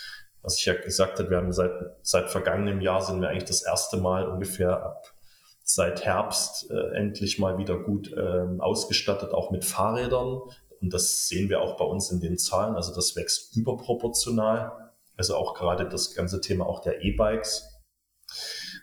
Was 0.42 0.58
ich 0.58 0.64
ja 0.64 0.74
gesagt 0.74 1.18
habe, 1.18 1.30
wir 1.30 1.36
haben 1.38 1.52
seit, 1.52 1.72
seit 2.02 2.30
vergangenem 2.30 2.80
Jahr 2.80 3.02
sind 3.02 3.20
wir 3.20 3.28
eigentlich 3.28 3.44
das 3.44 3.62
erste 3.62 3.98
Mal 3.98 4.26
ungefähr 4.28 4.82
ab 4.82 5.12
seit 5.68 6.04
Herbst 6.04 6.70
äh, 6.70 6.94
endlich 6.94 7.40
mal 7.40 7.58
wieder 7.58 7.76
gut 7.76 8.14
ähm, 8.16 8.60
ausgestattet, 8.60 9.34
auch 9.34 9.50
mit 9.50 9.64
Fahrrädern. 9.64 10.42
Und 10.80 10.92
das 10.92 11.26
sehen 11.28 11.48
wir 11.48 11.60
auch 11.60 11.76
bei 11.76 11.84
uns 11.84 12.10
in 12.10 12.20
den 12.20 12.38
Zahlen. 12.38 12.76
Also 12.76 12.94
das 12.94 13.16
wächst 13.16 13.56
überproportional. 13.56 14.92
Also 15.16 15.36
auch 15.36 15.54
gerade 15.54 15.88
das 15.88 16.14
ganze 16.14 16.40
Thema 16.40 16.66
auch 16.66 16.80
der 16.80 17.02
E-Bikes. 17.02 17.64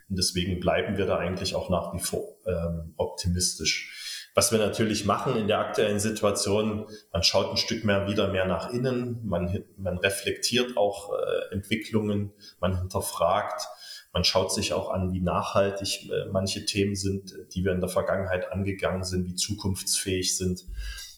Und 0.10 0.18
deswegen 0.18 0.60
bleiben 0.60 0.98
wir 0.98 1.06
da 1.06 1.18
eigentlich 1.18 1.56
auch 1.56 1.70
nach 1.70 1.94
wie 1.94 2.00
vor 2.00 2.24
ähm, 2.46 2.94
optimistisch. 2.98 4.30
Was 4.36 4.52
wir 4.52 4.58
natürlich 4.58 5.06
machen 5.06 5.36
in 5.36 5.48
der 5.48 5.60
aktuellen 5.60 6.00
Situation, 6.00 6.88
man 7.12 7.22
schaut 7.22 7.52
ein 7.52 7.58
Stück 7.58 7.84
mehr 7.84 8.08
wieder 8.08 8.30
mehr 8.30 8.46
nach 8.46 8.72
innen, 8.72 9.20
man, 9.24 9.64
man 9.78 10.00
reflektiert 10.00 10.76
auch 10.76 11.14
äh, 11.14 11.54
Entwicklungen, 11.54 12.34
man 12.60 12.76
hinterfragt, 12.76 13.68
man 14.12 14.24
schaut 14.24 14.52
sich 14.52 14.74
auch 14.74 14.90
an, 14.90 15.14
wie 15.14 15.22
nachhaltig 15.22 16.10
äh, 16.10 16.26
manche 16.32 16.66
Themen 16.66 16.96
sind, 16.96 17.36
die 17.54 17.64
wir 17.64 17.74
in 17.74 17.80
der 17.80 17.90
Vergangenheit 17.90 18.52
angegangen 18.52 19.04
sind, 19.04 19.28
wie 19.28 19.36
zukunftsfähig 19.36 20.36
sind. 20.36 20.66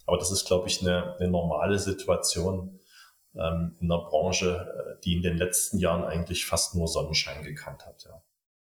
Aber 0.05 0.17
das 0.17 0.31
ist, 0.31 0.45
glaube 0.45 0.67
ich, 0.67 0.81
eine, 0.81 1.15
eine 1.17 1.29
normale 1.29 1.79
Situation 1.79 2.79
ähm, 3.35 3.75
in 3.79 3.89
der 3.89 3.97
Branche, 4.09 4.95
äh, 4.97 5.01
die 5.03 5.15
in 5.15 5.23
den 5.23 5.37
letzten 5.37 5.77
Jahren 5.79 6.03
eigentlich 6.03 6.45
fast 6.45 6.75
nur 6.75 6.87
Sonnenschein 6.87 7.43
gekannt 7.43 7.85
hat. 7.85 8.03
Ja. 8.05 8.21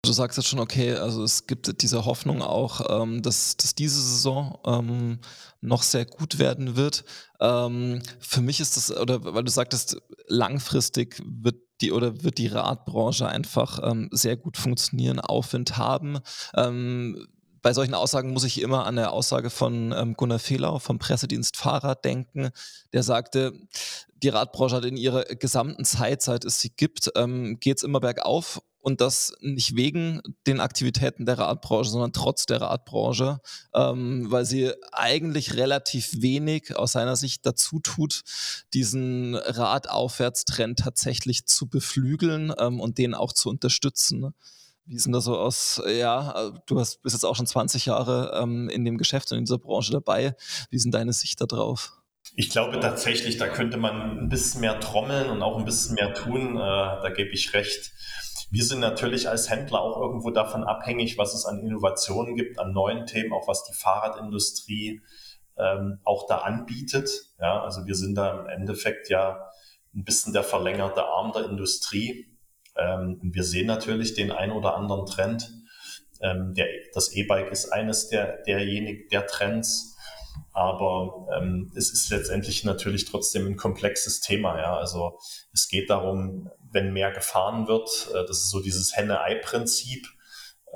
Du 0.05 0.11
sagst 0.11 0.37
jetzt 0.37 0.47
schon, 0.47 0.59
okay, 0.59 0.93
also 0.93 1.23
es 1.23 1.47
gibt 1.47 1.81
diese 1.81 2.05
Hoffnung 2.05 2.43
auch, 2.43 3.01
ähm, 3.01 3.23
dass, 3.23 3.57
dass 3.57 3.73
diese 3.73 3.99
Saison 3.99 4.59
ähm, 4.65 5.19
noch 5.61 5.81
sehr 5.81 6.05
gut 6.05 6.37
werden 6.37 6.75
wird. 6.75 7.05
Ähm, 7.39 8.03
für 8.19 8.41
mich 8.41 8.59
ist 8.59 8.77
das, 8.77 8.95
oder 8.95 9.23
weil 9.23 9.43
du 9.43 9.51
sagtest, 9.51 9.97
langfristig 10.27 11.21
wird 11.25 11.55
die 11.81 11.91
oder 11.91 12.23
wird 12.23 12.37
die 12.37 12.47
Radbranche 12.47 13.27
einfach 13.27 13.79
ähm, 13.83 14.09
sehr 14.11 14.37
gut 14.37 14.57
funktionieren, 14.57 15.19
Aufwind 15.19 15.77
haben. 15.77 16.19
Bei 17.65 17.73
solchen 17.73 17.95
Aussagen 17.95 18.31
muss 18.31 18.43
ich 18.43 18.61
immer 18.61 18.85
an 18.85 18.95
der 18.95 19.11
Aussage 19.11 19.49
von 19.49 19.91
ähm, 19.91 20.13
Gunnar 20.13 20.37
Fehlau 20.37 20.77
vom 20.77 20.99
Pressedienst 20.99 21.57
Fahrrad 21.57 22.05
denken, 22.05 22.51
der 22.93 23.01
sagte, 23.01 23.53
die 24.21 24.29
Radbranche 24.29 24.75
hat 24.75 24.85
in 24.85 24.97
ihrer 24.97 25.23
gesamten 25.23 25.83
Zeit, 25.83 26.21
seit 26.21 26.45
es 26.45 26.59
sie 26.59 26.69
gibt, 26.69 27.11
ähm, 27.15 27.59
geht 27.59 27.77
es 27.77 27.83
immer 27.83 27.99
bergauf 27.99 28.61
und 28.81 29.01
das 29.01 29.33
nicht 29.41 29.75
wegen 29.75 30.21
den 30.45 30.59
Aktivitäten 30.59 31.25
der 31.25 31.39
Radbranche, 31.39 31.89
sondern 31.89 32.13
trotz 32.13 32.45
der 32.45 32.61
Radbranche, 32.61 33.39
ähm, 33.73 34.29
weil 34.29 34.45
sie 34.45 34.71
eigentlich 34.91 35.55
relativ 35.55 36.21
wenig 36.21 36.75
aus 36.75 36.91
seiner 36.91 37.15
Sicht 37.15 37.47
dazu 37.47 37.79
tut, 37.79 38.21
diesen 38.75 39.33
Radaufwärtstrend 39.33 40.77
tatsächlich 40.77 41.47
zu 41.47 41.67
beflügeln 41.67 42.53
ähm, 42.59 42.79
und 42.79 42.99
den 42.99 43.15
auch 43.15 43.33
zu 43.33 43.49
unterstützen. 43.49 44.35
Wie 44.85 44.99
sind 44.99 45.13
da 45.13 45.21
so 45.21 45.37
aus, 45.37 45.81
ja, 45.87 46.51
du 46.67 46.79
hast, 46.79 47.01
bist 47.01 47.15
jetzt 47.15 47.23
auch 47.23 47.35
schon 47.35 47.47
20 47.47 47.87
Jahre 47.87 48.39
ähm, 48.41 48.69
in 48.69 48.85
dem 48.85 48.97
Geschäft 48.97 49.31
und 49.31 49.39
in 49.39 49.45
dieser 49.45 49.57
Branche 49.57 49.91
dabei. 49.91 50.35
Wie 50.69 50.77
sind 50.77 50.93
deine 50.93 51.13
Sicht 51.13 51.41
da 51.41 51.45
drauf? 51.45 51.93
Ich 52.35 52.49
glaube 52.49 52.79
tatsächlich, 52.79 53.37
da 53.37 53.47
könnte 53.47 53.77
man 53.77 54.19
ein 54.19 54.29
bisschen 54.29 54.61
mehr 54.61 54.79
trommeln 54.79 55.29
und 55.29 55.41
auch 55.41 55.57
ein 55.57 55.65
bisschen 55.65 55.95
mehr 55.95 56.13
tun. 56.13 56.55
Äh, 56.57 56.59
da 56.59 57.09
gebe 57.15 57.31
ich 57.31 57.53
recht. 57.53 57.93
Wir 58.51 58.63
sind 58.63 58.79
natürlich 58.79 59.27
als 59.29 59.49
Händler 59.49 59.81
auch 59.81 59.99
irgendwo 59.99 60.29
davon 60.29 60.63
abhängig, 60.63 61.17
was 61.17 61.33
es 61.33 61.45
an 61.45 61.59
Innovationen 61.59 62.35
gibt, 62.35 62.59
an 62.59 62.73
neuen 62.73 63.05
Themen, 63.05 63.33
auch 63.33 63.47
was 63.47 63.63
die 63.65 63.73
Fahrradindustrie 63.73 65.01
ähm, 65.57 65.99
auch 66.03 66.27
da 66.27 66.39
anbietet. 66.39 67.09
Ja, 67.39 67.61
also 67.61 67.85
wir 67.85 67.95
sind 67.95 68.15
da 68.15 68.41
im 68.41 68.47
Endeffekt 68.47 69.09
ja 69.09 69.49
ein 69.95 70.03
bisschen 70.03 70.33
der 70.33 70.43
verlängerte 70.43 71.05
Arm 71.05 71.31
der 71.31 71.45
Industrie. 71.45 72.34
Ähm, 72.77 73.19
wir 73.21 73.43
sehen 73.43 73.67
natürlich 73.67 74.13
den 74.13 74.31
ein 74.31 74.51
oder 74.51 74.75
anderen 74.75 75.05
Trend. 75.05 75.51
Ähm, 76.21 76.53
der, 76.53 76.67
das 76.93 77.13
E-Bike 77.13 77.51
ist 77.51 77.71
eines 77.71 78.09
der, 78.09 78.43
derjenigen, 78.43 79.07
der 79.09 79.27
Trends. 79.27 79.95
Aber 80.51 81.27
ähm, 81.35 81.71
es 81.75 81.91
ist 81.91 82.09
letztendlich 82.09 82.63
natürlich 82.63 83.05
trotzdem 83.05 83.45
ein 83.45 83.57
komplexes 83.57 84.21
Thema. 84.21 84.57
Ja, 84.57 84.77
also 84.77 85.19
es 85.53 85.67
geht 85.67 85.89
darum, 85.89 86.49
wenn 86.71 86.93
mehr 86.93 87.11
gefahren 87.11 87.67
wird, 87.67 87.89
äh, 88.13 88.25
das 88.25 88.37
ist 88.37 88.49
so 88.49 88.61
dieses 88.61 88.95
Henne-Ei-Prinzip. 88.95 90.07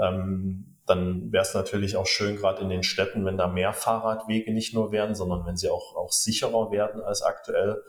Ähm, 0.02 0.78
dann 0.86 1.32
wäre 1.32 1.44
es 1.44 1.54
natürlich 1.54 1.96
auch 1.98 2.08
schön, 2.08 2.36
gerade 2.36 2.62
in 2.62 2.70
den 2.70 2.84
Städten, 2.84 3.24
wenn 3.24 3.38
da 3.38 3.48
mehr 3.48 3.74
Fahrradwege 3.74 4.52
nicht 4.54 4.74
nur 4.74 4.92
werden, 4.92 5.14
sondern 5.14 5.46
wenn 5.46 5.56
sie 5.56 5.70
auch, 5.70 5.96
auch 5.96 6.12
sicherer 6.12 6.72
werden 6.72 7.02
als 7.02 7.22
aktuell. 7.22 7.84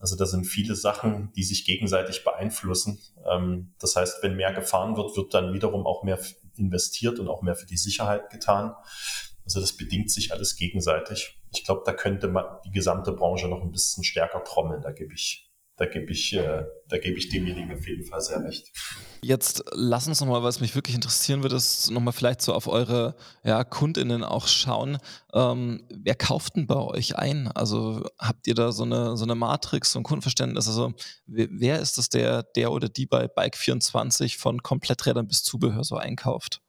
Also 0.00 0.16
da 0.16 0.24
sind 0.24 0.46
viele 0.46 0.74
Sachen, 0.74 1.30
die 1.36 1.44
sich 1.44 1.64
gegenseitig 1.66 2.24
beeinflussen. 2.24 2.98
Ähm, 3.30 3.74
das 3.78 3.96
heißt, 3.96 4.22
wenn 4.22 4.34
mehr 4.34 4.52
gefahren 4.52 4.96
wird, 4.96 5.16
wird 5.16 5.34
dann 5.34 5.52
wiederum 5.52 5.86
auch 5.86 6.02
mehr 6.02 6.18
investiert 6.56 7.18
und 7.18 7.28
auch 7.28 7.42
mehr 7.42 7.54
für 7.54 7.66
die 7.66 7.76
Sicherheit 7.76 8.30
getan. 8.30 8.74
Also 9.44 9.60
das 9.60 9.76
bedingt 9.76 10.10
sich 10.10 10.32
alles 10.32 10.56
gegenseitig. 10.56 11.38
Ich 11.52 11.64
glaube, 11.64 11.82
da 11.84 11.92
könnte 11.92 12.28
man 12.28 12.44
die 12.64 12.70
gesamte 12.70 13.12
Branche 13.12 13.48
noch 13.48 13.62
ein 13.62 13.72
bisschen 13.72 14.02
stärker 14.02 14.42
trommeln. 14.42 14.80
Da 14.80 14.92
gebe 14.92 15.12
ich 15.12 15.49
da 15.80 15.86
gebe 15.86 16.12
ich, 16.12 16.34
äh, 16.34 16.62
da 16.88 16.96
ich 16.98 17.30
demjenigen 17.30 17.72
auf 17.72 17.88
jeden 17.88 18.04
Fall 18.04 18.20
sehr 18.20 18.44
recht. 18.44 18.70
Jetzt 19.22 19.64
lass 19.72 20.06
uns 20.06 20.20
nochmal, 20.20 20.42
was 20.42 20.60
mich 20.60 20.74
wirklich 20.74 20.94
interessieren 20.94 21.42
würde, 21.42 21.56
ist 21.56 21.90
nochmal 21.90 22.12
vielleicht 22.12 22.42
so 22.42 22.52
auf 22.52 22.68
eure 22.68 23.16
ja, 23.44 23.64
KundInnen 23.64 24.22
auch 24.22 24.46
schauen. 24.46 24.98
Ähm, 25.32 25.82
wer 25.88 26.14
kauft 26.14 26.56
denn 26.56 26.66
bei 26.66 26.76
euch 26.76 27.16
ein? 27.16 27.48
Also 27.48 28.04
habt 28.18 28.46
ihr 28.46 28.54
da 28.54 28.72
so 28.72 28.82
eine, 28.82 29.16
so 29.16 29.24
eine 29.24 29.34
Matrix, 29.34 29.92
so 29.92 30.00
ein 30.00 30.02
Kundenverständnis? 30.02 30.68
Also 30.68 30.92
wer 31.26 31.80
ist 31.80 31.96
das, 31.96 32.10
der, 32.10 32.42
der 32.42 32.72
oder 32.72 32.90
die 32.90 33.06
bei 33.06 33.24
Bike24 33.24 34.38
von 34.38 34.62
Kompletträdern 34.62 35.28
bis 35.28 35.44
Zubehör 35.44 35.82
so 35.82 35.96
einkauft? 35.96 36.60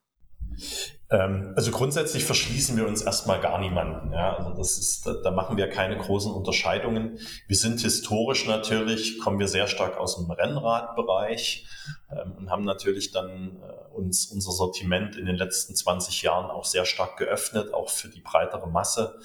Ähm, 1.11 1.51
also 1.57 1.71
grundsätzlich 1.71 2.23
verschließen 2.23 2.77
wir 2.77 2.87
uns 2.87 3.01
erstmal 3.01 3.41
gar 3.41 3.59
niemanden. 3.59 4.13
Ja, 4.13 4.37
also 4.37 4.51
das 4.57 4.77
ist, 4.77 5.05
da, 5.05 5.13
da, 5.21 5.31
machen 5.31 5.57
wir 5.57 5.69
keine 5.69 5.97
großen 5.97 6.31
Unterscheidungen. 6.31 7.19
Wir 7.47 7.57
sind 7.57 7.81
historisch 7.81 8.47
natürlich, 8.47 9.19
kommen 9.19 9.37
wir 9.37 9.49
sehr 9.49 9.67
stark 9.67 9.97
aus 9.97 10.15
dem 10.15 10.31
Rennradbereich 10.31 11.67
ähm, 12.11 12.31
und 12.37 12.49
haben 12.49 12.63
natürlich 12.63 13.11
dann 13.11 13.57
äh, 13.61 13.93
uns 13.93 14.27
unser 14.27 14.51
Sortiment 14.51 15.17
in 15.17 15.25
den 15.25 15.35
letzten 15.35 15.75
20 15.75 16.21
Jahren 16.21 16.49
auch 16.49 16.63
sehr 16.63 16.85
stark 16.85 17.17
geöffnet, 17.17 17.73
auch 17.73 17.89
für 17.89 18.07
die 18.07 18.21
breitere 18.21 18.67
Masse. 18.67 19.19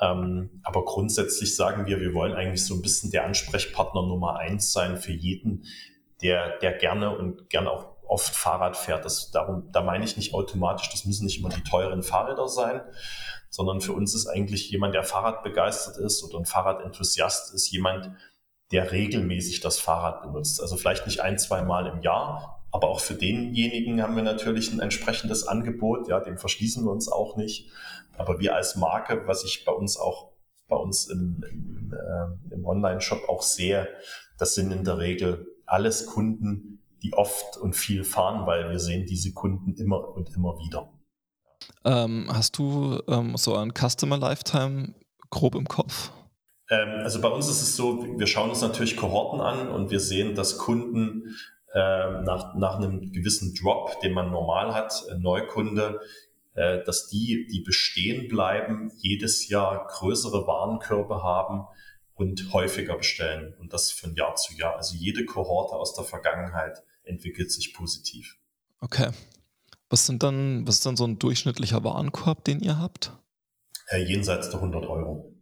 Ähm, 0.00 0.60
aber 0.64 0.84
grundsätzlich 0.84 1.54
sagen 1.54 1.86
wir, 1.86 2.00
wir 2.00 2.12
wollen 2.12 2.32
eigentlich 2.32 2.66
so 2.66 2.74
ein 2.74 2.82
bisschen 2.82 3.12
der 3.12 3.24
Ansprechpartner 3.24 4.02
Nummer 4.02 4.38
eins 4.38 4.72
sein 4.72 4.96
für 4.96 5.12
jeden, 5.12 5.64
der, 6.22 6.58
der 6.58 6.72
gerne 6.72 7.16
und 7.16 7.48
gern 7.50 7.68
auch 7.68 7.93
oft 8.14 8.34
Fahrrad 8.34 8.76
fährt. 8.76 9.04
Das, 9.04 9.32
darum, 9.32 9.70
da 9.72 9.82
meine 9.82 10.04
ich 10.04 10.16
nicht 10.16 10.34
automatisch, 10.34 10.88
das 10.90 11.04
müssen 11.04 11.26
nicht 11.26 11.40
immer 11.40 11.48
die 11.48 11.64
teuren 11.64 12.04
Fahrräder 12.04 12.46
sein, 12.46 12.80
sondern 13.50 13.80
für 13.80 13.92
uns 13.92 14.14
ist 14.14 14.28
eigentlich 14.28 14.70
jemand, 14.70 14.94
der 14.94 15.02
Fahrrad 15.02 15.42
begeistert 15.42 15.98
ist 15.98 16.22
oder 16.22 16.38
ein 16.38 16.46
Fahrradenthusiast 16.46 17.52
ist, 17.52 17.70
jemand, 17.72 18.12
der 18.70 18.92
regelmäßig 18.92 19.60
das 19.60 19.80
Fahrrad 19.80 20.22
benutzt. 20.22 20.60
Also 20.60 20.76
vielleicht 20.76 21.06
nicht 21.06 21.20
ein, 21.20 21.38
zwei 21.38 21.62
Mal 21.62 21.88
im 21.88 22.02
Jahr, 22.02 22.64
aber 22.70 22.88
auch 22.88 23.00
für 23.00 23.14
denjenigen 23.14 24.00
haben 24.00 24.14
wir 24.14 24.22
natürlich 24.22 24.72
ein 24.72 24.80
entsprechendes 24.80 25.46
Angebot, 25.46 26.08
ja, 26.08 26.20
dem 26.20 26.38
verschließen 26.38 26.84
wir 26.84 26.92
uns 26.92 27.08
auch 27.08 27.36
nicht. 27.36 27.68
Aber 28.16 28.38
wir 28.38 28.54
als 28.54 28.76
Marke, 28.76 29.26
was 29.26 29.44
ich 29.44 29.64
bei 29.64 29.72
uns 29.72 29.96
auch 29.96 30.30
bei 30.68 30.76
uns 30.76 31.08
im, 31.08 31.44
im, 31.50 31.92
äh, 31.92 32.54
im 32.54 32.64
Online-Shop 32.64 33.28
auch 33.28 33.42
sehe, 33.42 33.88
das 34.38 34.54
sind 34.54 34.72
in 34.72 34.84
der 34.84 34.98
Regel 34.98 35.46
alles 35.66 36.06
Kunden, 36.06 36.73
die 37.04 37.12
oft 37.12 37.56
und 37.58 37.76
viel 37.76 38.02
fahren, 38.02 38.46
weil 38.46 38.70
wir 38.70 38.80
sehen 38.80 39.06
diese 39.06 39.32
Kunden 39.32 39.74
immer 39.74 40.08
und 40.08 40.34
immer 40.34 40.58
wieder. 40.58 40.90
Ähm, 41.84 42.28
hast 42.32 42.58
du 42.58 43.00
ähm, 43.08 43.36
so 43.36 43.54
ein 43.54 43.72
Customer 43.72 44.16
Lifetime 44.16 44.94
grob 45.30 45.54
im 45.54 45.68
Kopf? 45.68 46.10
Ähm, 46.70 47.00
also 47.02 47.20
bei 47.20 47.28
uns 47.28 47.48
ist 47.48 47.62
es 47.62 47.76
so, 47.76 48.18
wir 48.18 48.26
schauen 48.26 48.50
uns 48.50 48.62
natürlich 48.62 48.96
Kohorten 48.96 49.40
an 49.40 49.68
und 49.68 49.90
wir 49.90 50.00
sehen, 50.00 50.34
dass 50.34 50.58
Kunden 50.58 51.36
äh, 51.74 52.22
nach, 52.22 52.54
nach 52.54 52.76
einem 52.76 53.12
gewissen 53.12 53.54
Drop, 53.54 54.00
den 54.00 54.12
man 54.12 54.30
normal 54.30 54.74
hat, 54.74 55.04
äh, 55.10 55.14
Neukunde, 55.16 56.00
äh, 56.54 56.82
dass 56.84 57.08
die, 57.08 57.46
die 57.50 57.60
bestehen 57.60 58.28
bleiben, 58.28 58.90
jedes 58.96 59.48
Jahr 59.48 59.86
größere 59.88 60.46
Warenkörbe 60.46 61.22
haben 61.22 61.66
und 62.14 62.52
häufiger 62.52 62.96
bestellen 62.96 63.54
und 63.58 63.72
das 63.72 63.90
von 63.90 64.14
Jahr 64.14 64.36
zu 64.36 64.54
Jahr. 64.54 64.76
Also 64.76 64.94
jede 64.96 65.24
Kohorte 65.24 65.74
aus 65.74 65.94
der 65.94 66.04
Vergangenheit 66.04 66.82
entwickelt 67.04 67.52
sich 67.52 67.74
positiv. 67.74 68.36
Okay. 68.80 69.10
Was 69.90 70.06
sind 70.06 70.22
dann, 70.22 70.66
was 70.66 70.76
ist 70.76 70.86
dann 70.86 70.96
so 70.96 71.06
ein 71.06 71.18
durchschnittlicher 71.18 71.84
Warenkorb, 71.84 72.44
den 72.44 72.60
ihr 72.60 72.78
habt? 72.78 73.12
Äh, 73.88 74.02
jenseits 74.04 74.50
der 74.50 74.60
100 74.60 74.84
Euro. 74.86 75.32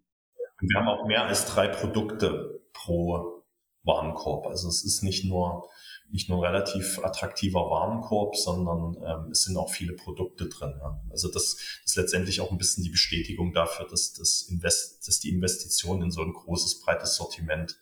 Und 0.61 0.69
wir 0.69 0.79
haben 0.79 0.89
auch 0.89 1.07
mehr 1.07 1.25
als 1.25 1.47
drei 1.47 1.69
Produkte 1.69 2.61
pro 2.73 3.45
Warenkorb. 3.85 4.47
Also 4.47 4.69
es 4.69 4.85
ist 4.85 5.03
nicht 5.03 5.25
nur 5.25 5.69
nicht 6.13 6.29
nur 6.29 6.45
ein 6.45 6.55
relativ 6.55 6.99
attraktiver 7.03 7.71
Warenkorb, 7.71 8.37
sondern 8.37 8.97
ähm, 9.03 9.31
es 9.31 9.45
sind 9.45 9.57
auch 9.57 9.71
viele 9.71 9.95
Produkte 9.95 10.47
drin. 10.47 10.75
Ja. 10.79 11.01
Also 11.11 11.29
das 11.29 11.57
ist 11.85 11.97
letztendlich 11.97 12.41
auch 12.43 12.53
ein 12.53 12.59
bisschen 12.59 12.85
die 12.85 12.91
Bestätigung 12.91 13.55
dafür, 13.55 13.89
dass, 13.89 14.13
das 14.13 14.43
Invest, 14.43 15.09
dass 15.09 15.21
die 15.21 15.31
Investition 15.31 16.03
in 16.03 16.11
so 16.11 16.21
ein 16.21 16.35
großes, 16.35 16.83
breites 16.83 17.17
Sortiment 17.17 17.79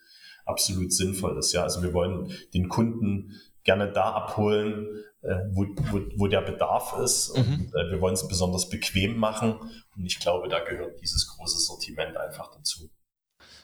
absolut 0.51 0.92
sinnvoll 0.92 1.38
ist. 1.38 1.53
Ja, 1.53 1.62
also 1.62 1.82
wir 1.82 1.94
wollen 1.94 2.32
den 2.53 2.68
Kunden 2.68 3.40
gerne 3.64 3.92
da 3.92 4.12
abholen, 4.12 4.86
äh, 5.22 5.34
wo, 5.53 5.66
wo, 5.90 6.01
wo 6.16 6.26
der 6.26 6.42
Bedarf 6.42 6.98
ist. 7.03 7.36
Mhm. 7.36 7.42
Und 7.42 7.74
äh, 7.74 7.90
wir 7.90 8.01
wollen 8.01 8.14
es 8.14 8.26
besonders 8.26 8.68
bequem 8.68 9.18
machen. 9.18 9.57
Und 9.96 10.07
ich 10.07 10.18
glaube, 10.18 10.48
da 10.48 10.61
gehört 10.61 11.01
dieses 11.01 11.26
große 11.28 11.59
Sortiment 11.59 12.16
einfach 12.16 12.51
dazu. 12.55 12.90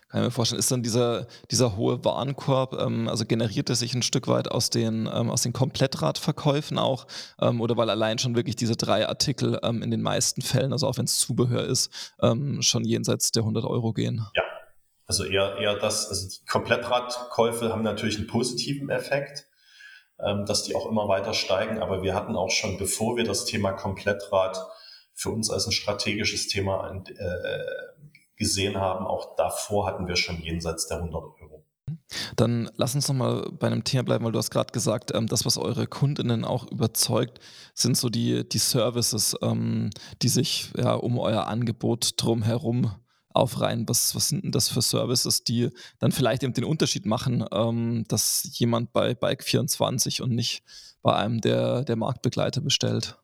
Kann 0.08 0.20
ich 0.20 0.26
mir 0.26 0.30
vorstellen, 0.30 0.60
ist 0.60 0.70
dann 0.70 0.84
dieser, 0.84 1.26
dieser 1.50 1.76
hohe 1.76 2.04
Warenkorb, 2.04 2.74
ähm, 2.74 3.08
also 3.08 3.24
generiert 3.24 3.68
er 3.70 3.74
sich 3.74 3.92
ein 3.92 4.02
Stück 4.02 4.28
weit 4.28 4.48
aus 4.48 4.70
den, 4.70 5.10
ähm, 5.12 5.30
aus 5.30 5.42
den 5.42 5.52
Komplettradverkäufen 5.52 6.78
auch 6.78 7.08
ähm, 7.40 7.60
oder 7.60 7.76
weil 7.76 7.90
allein 7.90 8.18
schon 8.18 8.36
wirklich 8.36 8.54
diese 8.54 8.76
drei 8.76 9.08
Artikel 9.08 9.58
ähm, 9.64 9.82
in 9.82 9.90
den 9.90 10.02
meisten 10.02 10.42
Fällen, 10.42 10.72
also 10.72 10.86
auch 10.86 10.96
wenn 10.96 11.06
es 11.06 11.18
Zubehör 11.18 11.64
ist, 11.64 12.14
ähm, 12.22 12.62
schon 12.62 12.84
jenseits 12.84 13.32
der 13.32 13.42
100 13.42 13.64
Euro 13.64 13.92
gehen? 13.92 14.24
Ja, 14.36 14.42
also 15.06 15.24
eher, 15.24 15.56
eher 15.58 15.76
das, 15.76 16.08
also 16.08 16.28
die 16.28 16.44
Komplettradkäufe 16.46 17.70
haben 17.70 17.82
natürlich 17.82 18.18
einen 18.18 18.26
positiven 18.26 18.90
Effekt, 18.90 19.46
ähm, 20.18 20.44
dass 20.46 20.64
die 20.64 20.74
auch 20.74 20.86
immer 20.86 21.08
weiter 21.08 21.34
steigen, 21.34 21.78
aber 21.78 22.02
wir 22.02 22.14
hatten 22.14 22.36
auch 22.36 22.50
schon, 22.50 22.78
bevor 22.78 23.16
wir 23.16 23.24
das 23.24 23.44
Thema 23.44 23.72
Komplettrad 23.72 24.58
für 25.14 25.30
uns 25.30 25.50
als 25.50 25.66
ein 25.66 25.72
strategisches 25.72 26.48
Thema 26.48 26.90
äh, 26.90 27.58
gesehen 28.36 28.76
haben. 28.76 29.06
Auch 29.06 29.34
davor 29.36 29.86
hatten 29.86 30.06
wir 30.06 30.16
schon 30.16 30.40
jenseits 30.40 30.88
der 30.88 30.98
100 30.98 31.22
Euro. 31.40 31.64
Dann 32.34 32.70
lass 32.76 32.94
uns 32.94 33.08
nochmal 33.08 33.48
bei 33.58 33.68
einem 33.68 33.84
Thema 33.84 34.02
bleiben, 34.02 34.24
weil 34.24 34.32
du 34.32 34.38
hast 34.38 34.50
gerade 34.50 34.72
gesagt, 34.72 35.14
ähm, 35.14 35.26
das, 35.26 35.46
was 35.46 35.56
eure 35.56 35.86
Kundinnen 35.86 36.44
auch 36.44 36.70
überzeugt, 36.70 37.38
sind 37.74 37.96
so 37.96 38.08
die, 38.08 38.46
die 38.48 38.58
Services, 38.58 39.36
ähm, 39.40 39.90
die 40.22 40.28
sich 40.28 40.72
ja 40.76 40.94
um 40.94 41.18
euer 41.18 41.46
Angebot 41.46 42.14
drumherum 42.16 42.92
aufreihen. 43.36 43.88
Was, 43.88 44.14
was 44.14 44.28
sind 44.28 44.44
denn 44.44 44.52
das 44.52 44.68
für 44.68 44.82
Services, 44.82 45.44
die 45.44 45.70
dann 45.98 46.12
vielleicht 46.12 46.42
eben 46.42 46.54
den 46.54 46.64
Unterschied 46.64 47.06
machen, 47.06 47.44
ähm, 47.52 48.04
dass 48.08 48.48
jemand 48.52 48.92
bei 48.92 49.12
Bike24 49.12 50.22
und 50.22 50.30
nicht 50.30 50.62
bei 51.02 51.14
einem 51.14 51.40
der, 51.40 51.84
der 51.84 51.96
Marktbegleiter 51.96 52.60
bestellt? 52.60 53.16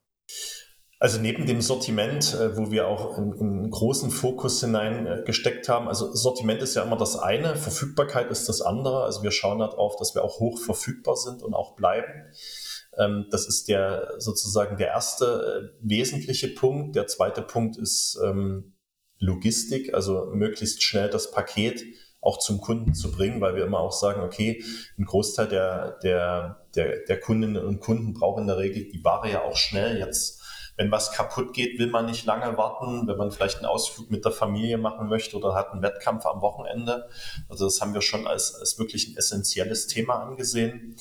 Also 1.02 1.18
neben 1.18 1.46
dem 1.46 1.60
Sortiment, 1.60 2.32
äh, 2.34 2.56
wo 2.56 2.70
wir 2.70 2.86
auch 2.86 3.18
einen 3.18 3.68
großen 3.70 4.12
Fokus 4.12 4.60
hineingesteckt 4.60 5.68
haben, 5.68 5.88
also 5.88 6.14
Sortiment 6.14 6.62
ist 6.62 6.76
ja 6.76 6.84
immer 6.84 6.96
das 6.96 7.18
eine, 7.18 7.56
Verfügbarkeit 7.56 8.30
ist 8.30 8.48
das 8.48 8.62
andere. 8.62 9.02
Also 9.02 9.24
wir 9.24 9.32
schauen 9.32 9.58
darauf, 9.58 9.96
dass 9.96 10.14
wir 10.14 10.22
auch 10.22 10.38
hoch 10.38 10.60
verfügbar 10.60 11.16
sind 11.16 11.42
und 11.42 11.54
auch 11.54 11.74
bleiben. 11.74 12.30
Ähm, 12.96 13.26
das 13.32 13.48
ist 13.48 13.66
der 13.66 14.14
sozusagen 14.18 14.76
der 14.76 14.88
erste 14.88 15.72
äh, 15.74 15.78
wesentliche 15.80 16.46
Punkt. 16.46 16.94
Der 16.94 17.08
zweite 17.08 17.42
Punkt 17.42 17.78
ist 17.78 18.16
ähm, 18.24 18.71
Logistik, 19.22 19.94
also 19.94 20.30
möglichst 20.32 20.82
schnell 20.82 21.08
das 21.08 21.30
Paket 21.30 21.84
auch 22.20 22.38
zum 22.38 22.60
Kunden 22.60 22.94
zu 22.94 23.10
bringen, 23.10 23.40
weil 23.40 23.56
wir 23.56 23.64
immer 23.64 23.80
auch 23.80 23.92
sagen, 23.92 24.22
okay, 24.22 24.62
ein 24.98 25.04
Großteil 25.04 25.48
der, 25.48 25.98
der, 26.02 26.64
der, 26.74 27.04
der 27.08 27.20
Kundinnen 27.20 27.64
und 27.64 27.80
Kunden 27.80 28.14
brauchen 28.14 28.42
in 28.42 28.46
der 28.46 28.58
Regel 28.58 28.88
die 28.88 29.02
Ware 29.02 29.30
ja 29.30 29.42
auch 29.42 29.56
schnell. 29.56 29.98
Jetzt 29.98 30.42
wenn 30.76 30.90
was 30.90 31.12
kaputt 31.12 31.52
geht, 31.52 31.78
will 31.78 31.90
man 31.90 32.06
nicht 32.06 32.24
lange 32.24 32.56
warten, 32.56 33.06
wenn 33.06 33.16
man 33.16 33.30
vielleicht 33.30 33.58
einen 33.58 33.66
Ausflug 33.66 34.10
mit 34.10 34.24
der 34.24 34.32
Familie 34.32 34.78
machen 34.78 35.08
möchte 35.08 35.36
oder 35.36 35.54
hat 35.54 35.70
einen 35.70 35.82
Wettkampf 35.82 36.24
am 36.24 36.40
Wochenende. 36.40 37.08
Also 37.48 37.66
das 37.66 37.80
haben 37.80 37.92
wir 37.92 38.00
schon 38.00 38.26
als, 38.26 38.54
als 38.54 38.78
wirklich 38.78 39.08
ein 39.08 39.16
essentielles 39.16 39.86
Thema 39.86 40.22
angesehen. 40.22 40.96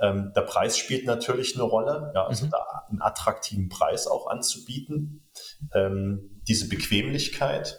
Ähm, 0.00 0.32
der 0.36 0.42
Preis 0.42 0.78
spielt 0.78 1.04
natürlich 1.04 1.56
eine 1.56 1.64
Rolle, 1.64 2.12
ja, 2.14 2.26
also 2.26 2.46
mhm. 2.46 2.50
da 2.50 2.86
einen 2.88 3.02
attraktiven 3.02 3.68
Preis 3.68 4.06
auch 4.06 4.28
anzubieten, 4.28 5.28
ähm, 5.74 6.37
diese 6.48 6.68
Bequemlichkeit 6.68 7.78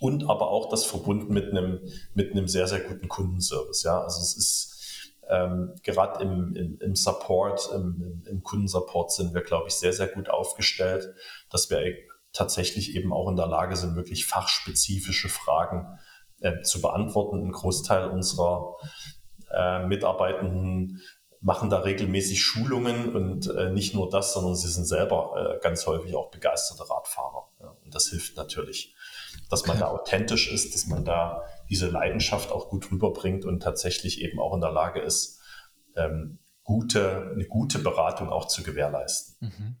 und 0.00 0.28
aber 0.28 0.48
auch 0.48 0.70
das 0.70 0.84
verbunden 0.84 1.32
mit 1.32 1.50
einem, 1.50 1.80
mit 2.14 2.32
einem 2.32 2.48
sehr, 2.48 2.66
sehr 2.66 2.80
guten 2.80 3.08
Kundenservice. 3.08 3.84
Ja, 3.84 4.00
also 4.00 4.20
es 4.20 4.36
ist 4.36 4.72
ähm, 5.28 5.74
Gerade 5.82 6.22
im, 6.22 6.54
im, 6.56 6.78
im 6.80 6.94
Support, 6.94 7.70
im, 7.74 8.22
im, 8.26 8.42
Kundensupport 8.42 9.12
sind 9.12 9.34
wir, 9.34 9.42
glaube 9.42 9.68
ich, 9.68 9.74
sehr, 9.74 9.92
sehr 9.92 10.08
gut 10.08 10.28
aufgestellt, 10.28 11.14
dass 11.48 11.70
wir 11.70 11.80
tatsächlich 12.32 12.96
eben 12.96 13.12
auch 13.12 13.28
in 13.28 13.36
der 13.36 13.46
Lage 13.46 13.76
sind, 13.76 13.94
wirklich 13.94 14.26
fachspezifische 14.26 15.28
Fragen 15.28 15.98
äh, 16.40 16.60
zu 16.62 16.82
beantworten. 16.82 17.46
Ein 17.46 17.52
Großteil 17.52 18.08
unserer 18.08 18.76
äh, 19.50 19.86
Mitarbeitenden 19.86 21.00
machen 21.40 21.70
da 21.70 21.78
regelmäßig 21.78 22.42
Schulungen 22.42 23.14
und 23.14 23.48
äh, 23.48 23.70
nicht 23.70 23.94
nur 23.94 24.10
das, 24.10 24.34
sondern 24.34 24.54
sie 24.54 24.68
sind 24.68 24.84
selber 24.84 25.56
äh, 25.56 25.60
ganz 25.62 25.86
häufig 25.86 26.14
auch 26.14 26.30
begeisterte 26.30 26.88
Radfahrer. 26.88 27.48
Ja. 27.60 27.76
Das 27.94 28.08
hilft 28.08 28.36
natürlich, 28.36 28.94
dass 29.50 29.66
man 29.66 29.76
okay. 29.76 29.86
da 29.86 29.90
authentisch 29.90 30.52
ist, 30.52 30.74
dass 30.74 30.86
man 30.86 31.04
da 31.04 31.42
diese 31.68 31.88
Leidenschaft 31.88 32.50
auch 32.50 32.68
gut 32.68 32.90
rüberbringt 32.90 33.44
und 33.44 33.60
tatsächlich 33.60 34.20
eben 34.20 34.40
auch 34.40 34.54
in 34.54 34.60
der 34.60 34.72
Lage 34.72 35.00
ist, 35.00 35.40
ähm, 35.96 36.38
gute, 36.64 37.30
eine 37.32 37.46
gute 37.46 37.78
Beratung 37.78 38.30
auch 38.30 38.46
zu 38.46 38.62
gewährleisten. 38.62 39.36
Mhm. 39.40 39.76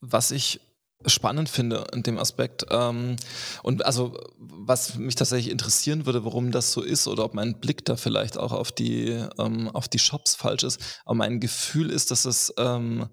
Was 0.00 0.30
ich 0.30 0.60
spannend 1.06 1.48
finde 1.48 1.84
in 1.92 2.02
dem 2.02 2.18
Aspekt. 2.18 2.66
Ähm, 2.70 3.16
und 3.62 3.84
also, 3.84 4.18
was 4.38 4.96
mich 4.96 5.14
tatsächlich 5.14 5.50
interessieren 5.50 6.06
würde, 6.06 6.24
warum 6.24 6.52
das 6.52 6.72
so 6.72 6.82
ist 6.82 7.08
oder 7.08 7.24
ob 7.24 7.34
mein 7.34 7.60
Blick 7.60 7.84
da 7.84 7.96
vielleicht 7.96 8.38
auch 8.38 8.52
auf 8.52 8.72
die, 8.72 9.08
ähm, 9.38 9.68
auf 9.70 9.88
die 9.88 9.98
Shops 9.98 10.34
falsch 10.34 10.62
ist. 10.62 10.80
Aber 11.04 11.16
mein 11.16 11.40
Gefühl 11.40 11.90
ist, 11.90 12.10
dass 12.10 12.24
es 12.24 12.52
ähm, 12.58 13.08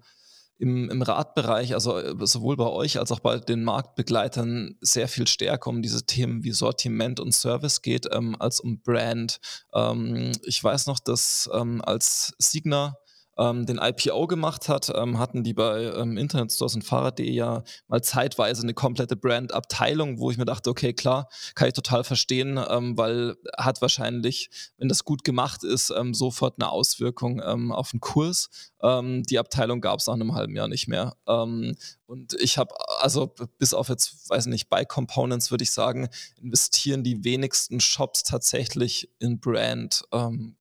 im, 0.60 0.90
im 0.90 1.00
Radbereich, 1.00 1.72
also 1.72 1.98
äh, 1.98 2.14
sowohl 2.26 2.56
bei 2.56 2.66
euch 2.66 2.98
als 2.98 3.10
auch 3.10 3.20
bei 3.20 3.38
den 3.38 3.64
Marktbegleitern, 3.64 4.76
sehr 4.80 5.08
viel 5.08 5.26
stärker 5.26 5.70
um 5.70 5.80
diese 5.80 6.04
Themen 6.04 6.44
wie 6.44 6.52
Sortiment 6.52 7.18
und 7.18 7.32
Service 7.32 7.80
geht, 7.80 8.06
ähm, 8.12 8.36
als 8.38 8.60
um 8.60 8.82
Brand. 8.82 9.40
Ähm, 9.74 10.32
ich 10.44 10.62
weiß 10.62 10.86
noch, 10.86 10.98
dass 10.98 11.48
ähm, 11.54 11.80
als 11.82 12.34
Signa 12.38 12.96
ähm, 13.40 13.64
den 13.64 13.78
IPO 13.78 14.26
gemacht 14.26 14.68
hat, 14.68 14.92
ähm, 14.94 15.18
hatten 15.18 15.42
die 15.42 15.54
bei 15.54 15.84
ähm, 15.84 16.18
Internetstores 16.18 16.74
und 16.74 16.82
Fahrrad.de 16.82 17.30
ja 17.30 17.62
mal 17.88 18.02
zeitweise 18.02 18.62
eine 18.62 18.74
komplette 18.74 19.16
Brand-Abteilung, 19.16 20.18
wo 20.18 20.30
ich 20.30 20.36
mir 20.36 20.44
dachte, 20.44 20.68
okay, 20.68 20.92
klar, 20.92 21.28
kann 21.54 21.68
ich 21.68 21.74
total 21.74 22.04
verstehen, 22.04 22.60
ähm, 22.68 22.98
weil 22.98 23.36
hat 23.56 23.80
wahrscheinlich, 23.80 24.50
wenn 24.76 24.88
das 24.88 25.04
gut 25.04 25.24
gemacht 25.24 25.64
ist, 25.64 25.90
ähm, 25.96 26.12
sofort 26.12 26.56
eine 26.58 26.70
Auswirkung 26.70 27.40
ähm, 27.44 27.72
auf 27.72 27.92
den 27.92 28.00
Kurs. 28.00 28.50
die 28.82 29.38
Abteilung 29.38 29.82
gab 29.82 29.98
es 29.98 30.06
nach 30.06 30.14
einem 30.14 30.34
halben 30.34 30.56
Jahr 30.56 30.68
nicht 30.68 30.88
mehr. 30.88 31.14
und 31.26 32.32
ich 32.40 32.56
habe, 32.56 32.74
also 33.00 33.34
bis 33.58 33.74
auf 33.74 33.90
jetzt, 33.90 34.30
weiß 34.30 34.46
nicht, 34.46 34.70
bei 34.70 34.86
Components 34.86 35.50
würde 35.50 35.64
ich 35.64 35.70
sagen, 35.70 36.08
investieren 36.40 37.04
die 37.04 37.22
wenigsten 37.22 37.80
Shops 37.80 38.22
tatsächlich 38.22 39.10
in 39.18 39.38
Brand. 39.38 40.02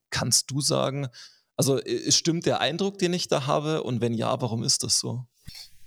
kannst 0.10 0.52
du 0.52 0.60
sagen, 0.60 1.08
also 1.60 1.82
stimmt 2.07 2.45
der 2.45 2.62
Eindruck, 2.62 2.99
den 2.99 3.12
ich 3.12 3.28
da 3.28 3.45
habe? 3.45 3.84
Und 3.84 3.99
wenn 3.99 4.14
ja, 4.14 4.41
warum 4.41 4.64
ist 4.64 4.82
das 4.82 4.97
so? 4.97 5.26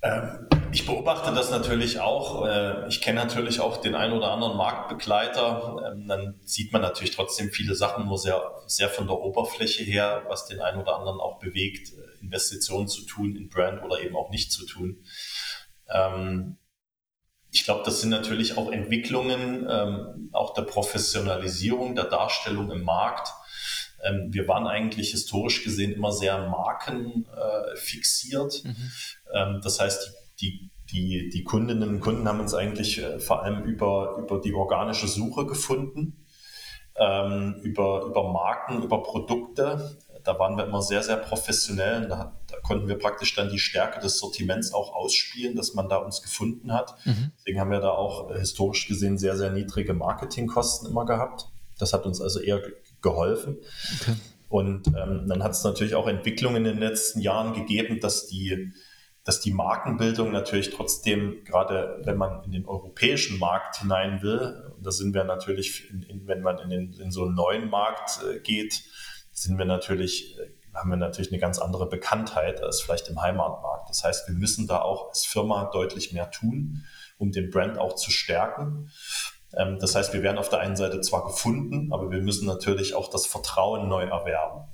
Ähm, 0.03 0.47
ich 0.71 0.85
beobachte 0.85 1.33
das 1.33 1.49
natürlich 1.49 1.99
auch. 1.99 2.45
Äh, 2.45 2.87
ich 2.89 3.01
kenne 3.01 3.19
natürlich 3.19 3.59
auch 3.59 3.77
den 3.77 3.95
einen 3.95 4.13
oder 4.13 4.29
anderen 4.29 4.55
Marktbegleiter. 4.55 5.91
Ähm, 5.91 6.07
dann 6.07 6.39
sieht 6.43 6.73
man 6.73 6.83
natürlich 6.83 7.15
trotzdem 7.15 7.49
viele 7.49 7.73
Sachen 7.73 8.05
nur 8.05 8.19
sehr, 8.19 8.39
sehr 8.67 8.87
von 8.87 9.07
der 9.07 9.17
Oberfläche 9.17 9.83
her, 9.83 10.25
was 10.27 10.45
den 10.45 10.61
einen 10.61 10.79
oder 10.79 10.95
anderen 10.95 11.19
auch 11.19 11.39
bewegt, 11.39 11.91
äh, 11.93 12.21
Investitionen 12.21 12.87
zu 12.87 13.03
tun 13.07 13.35
in 13.35 13.49
Brand 13.49 13.81
oder 13.81 13.99
eben 13.99 14.15
auch 14.15 14.29
nicht 14.29 14.51
zu 14.51 14.67
tun. 14.67 15.03
Ähm, 15.89 16.57
ich 17.49 17.63
glaube, 17.63 17.81
das 17.83 17.99
sind 17.99 18.11
natürlich 18.11 18.57
auch 18.57 18.71
Entwicklungen, 18.71 19.67
auch 20.31 20.55
der 20.55 20.63
Professionalisierung, 20.63 21.93
der 21.93 22.05
Darstellung 22.05 22.71
im 22.71 22.81
Markt 22.81 23.31
wir 24.29 24.47
waren 24.47 24.67
eigentlich 24.67 25.11
historisch 25.11 25.63
gesehen 25.63 25.93
immer 25.93 26.11
sehr 26.11 26.49
markenfixiert. 26.49 28.65
Äh, 28.65 28.67
mhm. 28.67 28.91
ähm, 29.33 29.61
das 29.63 29.79
heißt, 29.79 30.13
die, 30.41 30.69
die, 30.91 31.29
die 31.29 31.43
Kundinnen 31.43 31.89
und 31.89 32.01
Kunden 32.01 32.27
haben 32.27 32.39
uns 32.39 32.53
eigentlich 32.53 33.01
äh, 33.01 33.19
vor 33.19 33.43
allem 33.43 33.63
über, 33.63 34.17
über 34.19 34.39
die 34.39 34.53
organische 34.53 35.07
Suche 35.07 35.45
gefunden, 35.45 36.25
ähm, 36.95 37.59
über, 37.63 38.03
über 38.03 38.31
Marken, 38.31 38.83
über 38.83 39.01
Produkte. 39.01 39.97
Da 40.23 40.39
waren 40.39 40.57
wir 40.57 40.65
immer 40.65 40.81
sehr, 40.81 41.03
sehr 41.03 41.17
professionell. 41.17 42.07
Da, 42.07 42.37
da, 42.47 42.59
konnten 42.61 42.87
wir 42.87 42.97
praktisch 42.97 43.35
dann 43.35 43.49
die 43.49 43.59
Stärke 43.59 43.99
des 43.99 44.19
Sortiments 44.19 44.73
auch 44.73 44.93
ausspielen, 44.93 45.55
dass 45.55 45.73
man 45.73 45.89
da 45.89 45.97
uns 45.97 46.21
gefunden 46.21 46.71
hat. 46.71 46.95
Mhm. 47.05 47.31
Deswegen 47.37 47.59
haben 47.59 47.71
wir 47.71 47.79
da 47.79 47.89
auch 47.89 48.31
äh, 48.31 48.39
historisch 48.39 48.87
gesehen 48.87 49.17
sehr, 49.17 49.35
sehr 49.35 49.51
niedrige 49.51 49.93
Marketingkosten 49.93 50.89
immer 50.89 51.05
gehabt. 51.05 51.47
Das 51.79 51.93
hat 51.93 52.05
uns 52.05 52.21
also 52.21 52.39
eher 52.39 52.61
geholfen. 53.03 53.57
Okay. 54.01 54.15
Und 54.49 54.87
ähm, 54.87 55.27
dann 55.27 55.43
hat 55.43 55.51
es 55.53 55.63
natürlich 55.63 55.95
auch 55.95 56.07
Entwicklungen 56.07 56.57
in 56.57 56.63
den 56.63 56.77
letzten 56.77 57.21
Jahren 57.21 57.53
gegeben, 57.53 57.99
dass 57.99 58.27
die, 58.27 58.71
dass 59.23 59.41
die 59.41 59.51
Markenbildung 59.51 60.31
natürlich 60.31 60.69
trotzdem, 60.69 61.43
gerade 61.43 62.01
wenn 62.03 62.17
man 62.17 62.43
in 62.43 62.51
den 62.51 62.65
europäischen 62.65 63.39
Markt 63.39 63.77
hinein 63.77 64.21
will, 64.21 64.71
da 64.79 64.91
sind 64.91 65.13
wir 65.13 65.23
natürlich, 65.23 65.89
in, 65.89 66.03
in, 66.03 66.27
wenn 66.27 66.41
man 66.41 66.59
in, 66.59 66.69
den, 66.69 66.93
in 66.93 67.11
so 67.11 67.25
einen 67.25 67.33
neuen 67.33 67.69
Markt 67.69 68.19
äh, 68.23 68.39
geht, 68.41 68.83
sind 69.31 69.57
wir 69.57 69.65
natürlich, 69.65 70.37
äh, 70.37 70.49
haben 70.75 70.91
wir 70.91 70.97
natürlich 70.97 71.31
eine 71.31 71.41
ganz 71.41 71.57
andere 71.57 71.89
Bekanntheit 71.89 72.61
als 72.61 72.81
vielleicht 72.81 73.09
im 73.09 73.19
Heimatmarkt. 73.19 73.89
Das 73.89 74.03
heißt, 74.03 74.27
wir 74.27 74.35
müssen 74.35 74.67
da 74.67 74.81
auch 74.81 75.09
als 75.09 75.25
Firma 75.25 75.69
deutlich 75.73 76.13
mehr 76.13 76.29
tun, 76.29 76.83
um 77.17 77.31
den 77.31 77.49
Brand 77.49 77.79
auch 77.79 77.95
zu 77.95 78.11
stärken. 78.11 78.91
Ähm, 79.55 79.79
das 79.79 79.95
heißt, 79.95 80.13
wir 80.13 80.23
werden 80.23 80.37
auf 80.37 80.49
der 80.49 80.59
einen 80.59 80.75
Seite 80.75 81.01
zwar 81.01 81.25
gefunden, 81.25 81.91
aber 81.93 82.11
wir 82.11 82.21
müssen 82.21 82.45
natürlich 82.45 82.95
auch 82.95 83.09
das 83.09 83.25
Vertrauen 83.25 83.87
neu 83.87 84.03
erwerben. 84.03 84.67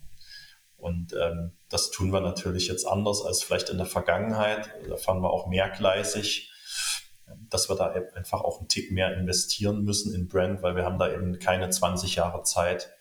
Und 0.77 1.13
ähm, 1.13 1.51
das 1.69 1.91
tun 1.91 2.11
wir 2.13 2.21
natürlich 2.21 2.67
jetzt 2.67 2.85
anders 2.85 3.23
als 3.23 3.43
vielleicht 3.43 3.69
in 3.69 3.77
der 3.77 3.85
Vergangenheit. 3.85 4.69
Da 4.87 4.95
fahren 4.95 5.21
wir 5.21 5.29
auch 5.29 5.47
mehrgleisig, 5.47 6.51
dass 7.49 7.69
wir 7.69 7.75
da 7.75 7.93
einfach 8.15 8.41
auch 8.41 8.59
einen 8.59 8.69
Tick 8.69 8.91
mehr 8.91 9.13
investieren 9.17 9.83
müssen 9.83 10.13
in 10.13 10.27
Brand, 10.27 10.63
weil 10.63 10.75
wir 10.75 10.85
haben 10.85 10.97
da 10.97 11.11
eben 11.11 11.37
keine 11.39 11.69
20 11.69 12.15
Jahre 12.15 12.43
Zeit, 12.43 12.91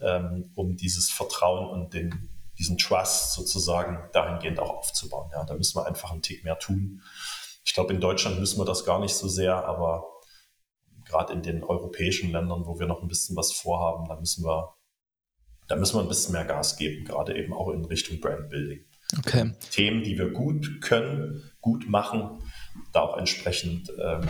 ähm, 0.00 0.52
um 0.54 0.76
dieses 0.76 1.10
Vertrauen 1.10 1.68
und 1.68 1.92
den, 1.92 2.30
diesen 2.58 2.78
Trust 2.78 3.34
sozusagen 3.34 4.08
dahingehend 4.12 4.58
auch 4.58 4.70
aufzubauen. 4.70 5.30
Ja, 5.32 5.44
da 5.44 5.54
müssen 5.54 5.76
wir 5.76 5.86
einfach 5.86 6.12
einen 6.12 6.22
Tick 6.22 6.44
mehr 6.44 6.58
tun. 6.58 7.02
Ich 7.64 7.74
glaube, 7.74 7.92
in 7.92 8.00
Deutschland 8.00 8.40
müssen 8.40 8.58
wir 8.58 8.64
das 8.64 8.84
gar 8.84 8.98
nicht 8.98 9.14
so 9.14 9.28
sehr, 9.28 9.64
aber 9.66 10.11
gerade 11.12 11.32
in 11.32 11.42
den 11.42 11.62
europäischen 11.62 12.32
Ländern, 12.32 12.66
wo 12.66 12.78
wir 12.78 12.86
noch 12.86 13.02
ein 13.02 13.08
bisschen 13.08 13.36
was 13.36 13.52
vorhaben, 13.52 14.08
da 14.08 14.18
müssen 14.18 14.44
wir 14.44 14.74
da 15.68 15.76
müssen 15.76 15.96
wir 15.96 16.02
ein 16.02 16.08
bisschen 16.08 16.32
mehr 16.32 16.44
Gas 16.44 16.76
geben, 16.76 17.04
gerade 17.04 17.36
eben 17.36 17.52
auch 17.52 17.70
in 17.70 17.84
Richtung 17.84 18.20
Brandbuilding. 18.20 18.84
Okay. 19.18 19.52
Themen, 19.70 20.02
die 20.02 20.18
wir 20.18 20.30
gut 20.30 20.80
können, 20.80 21.50
gut 21.60 21.88
machen, 21.88 22.42
da 22.92 23.00
auch 23.00 23.16
entsprechend 23.16 23.90
ähm, 24.02 24.28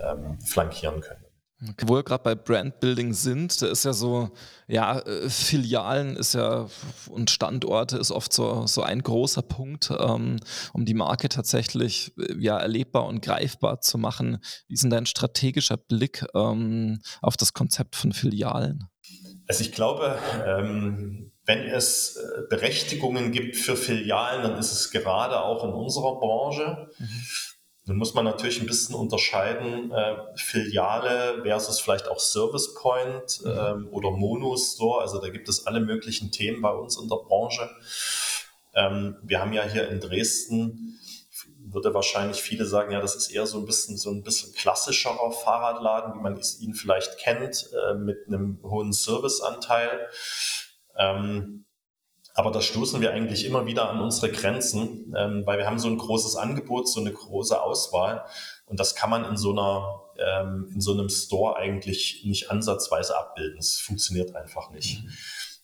ähm, 0.00 0.40
flankieren 0.40 1.00
können. 1.00 1.21
Okay. 1.70 1.86
Wo 1.86 1.94
wir 1.94 2.02
gerade 2.02 2.24
bei 2.24 2.34
Brandbuilding 2.34 3.12
sind, 3.12 3.62
da 3.62 3.68
ist 3.68 3.84
ja 3.84 3.92
so, 3.92 4.30
ja, 4.66 4.98
äh, 4.98 5.30
Filialen 5.30 6.16
ist 6.16 6.34
ja 6.34 6.66
und 7.08 7.30
Standorte 7.30 7.98
ist 7.98 8.10
oft 8.10 8.32
so, 8.32 8.66
so 8.66 8.82
ein 8.82 9.02
großer 9.02 9.42
Punkt, 9.42 9.92
ähm, 9.96 10.40
um 10.72 10.84
die 10.84 10.94
Marke 10.94 11.28
tatsächlich 11.28 12.12
äh, 12.18 12.34
ja, 12.38 12.58
erlebbar 12.58 13.06
und 13.06 13.22
greifbar 13.22 13.80
zu 13.80 13.96
machen. 13.96 14.38
Wie 14.66 14.74
ist 14.74 14.82
denn 14.82 14.90
dein 14.90 15.06
strategischer 15.06 15.76
Blick 15.76 16.24
ähm, 16.34 17.00
auf 17.20 17.36
das 17.36 17.52
Konzept 17.52 17.94
von 17.94 18.12
Filialen? 18.12 18.88
Also 19.46 19.62
ich 19.62 19.70
glaube, 19.70 20.18
ähm, 20.44 21.32
wenn 21.44 21.60
es 21.68 22.16
äh, 22.16 22.42
Berechtigungen 22.48 23.30
gibt 23.30 23.56
für 23.56 23.76
Filialen, 23.76 24.42
dann 24.42 24.58
ist 24.58 24.72
es 24.72 24.90
gerade 24.90 25.40
auch 25.40 25.64
in 25.64 25.70
unserer 25.70 26.18
Branche. 26.18 26.88
Mhm. 26.98 27.24
Nun 27.84 27.96
muss 27.96 28.14
man 28.14 28.24
natürlich 28.24 28.60
ein 28.60 28.66
bisschen 28.66 28.94
unterscheiden, 28.94 29.90
äh, 29.90 30.16
Filiale 30.36 31.42
versus 31.42 31.80
vielleicht 31.80 32.08
auch 32.08 32.20
Service 32.20 32.74
Point 32.74 33.40
mhm. 33.44 33.50
ähm, 33.50 33.88
oder 33.90 34.10
Monostore. 34.10 35.00
Also 35.00 35.20
da 35.20 35.30
gibt 35.30 35.48
es 35.48 35.66
alle 35.66 35.80
möglichen 35.80 36.30
Themen 36.30 36.62
bei 36.62 36.70
uns 36.70 36.96
in 36.96 37.08
der 37.08 37.16
Branche. 37.16 37.68
Ähm, 38.74 39.16
wir 39.22 39.40
haben 39.40 39.52
ja 39.52 39.64
hier 39.64 39.88
in 39.88 40.00
Dresden 40.00 40.98
würde 41.72 41.94
wahrscheinlich 41.94 42.40
viele 42.40 42.66
sagen, 42.66 42.92
ja, 42.92 43.00
das 43.00 43.14
ist 43.14 43.30
eher 43.30 43.46
so 43.46 43.58
ein 43.58 43.66
bisschen 43.66 43.96
so 43.96 44.10
ein 44.10 44.22
bisschen 44.22 44.52
klassischerer 44.54 45.32
Fahrradladen, 45.32 46.14
wie 46.14 46.22
man 46.22 46.40
ihn 46.60 46.74
vielleicht 46.74 47.18
kennt, 47.18 47.70
äh, 47.72 47.94
mit 47.94 48.26
einem 48.26 48.58
hohen 48.62 48.92
Serviceanteil. 48.92 50.08
Ähm, 50.96 51.64
aber 52.34 52.50
da 52.50 52.60
stoßen 52.60 53.00
wir 53.00 53.12
eigentlich 53.12 53.44
immer 53.44 53.66
wieder 53.66 53.90
an 53.90 54.00
unsere 54.00 54.30
Grenzen, 54.30 55.14
ähm, 55.16 55.42
weil 55.44 55.58
wir 55.58 55.66
haben 55.66 55.78
so 55.78 55.88
ein 55.88 55.98
großes 55.98 56.36
Angebot, 56.36 56.88
so 56.88 57.00
eine 57.00 57.12
große 57.12 57.60
Auswahl. 57.60 58.24
Und 58.66 58.80
das 58.80 58.94
kann 58.94 59.10
man 59.10 59.24
in 59.24 59.36
so 59.36 59.52
einer, 59.52 60.00
ähm, 60.18 60.70
in 60.74 60.80
so 60.80 60.92
einem 60.92 61.08
Store 61.08 61.56
eigentlich 61.56 62.22
nicht 62.24 62.50
ansatzweise 62.50 63.18
abbilden. 63.18 63.58
Es 63.58 63.78
funktioniert 63.78 64.34
einfach 64.34 64.70
nicht. 64.70 65.02
Mhm. 65.02 65.10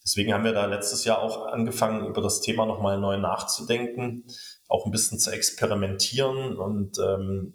Deswegen 0.02 0.32
haben 0.32 0.44
wir 0.44 0.52
da 0.52 0.66
letztes 0.66 1.04
Jahr 1.04 1.20
auch 1.20 1.46
angefangen, 1.46 2.06
über 2.06 2.22
das 2.22 2.40
Thema 2.40 2.64
nochmal 2.66 2.98
neu 2.98 3.18
nachzudenken 3.18 4.24
auch 4.68 4.84
ein 4.84 4.92
bisschen 4.92 5.18
zu 5.18 5.30
experimentieren 5.30 6.56
und 6.56 6.98
ähm, 6.98 7.54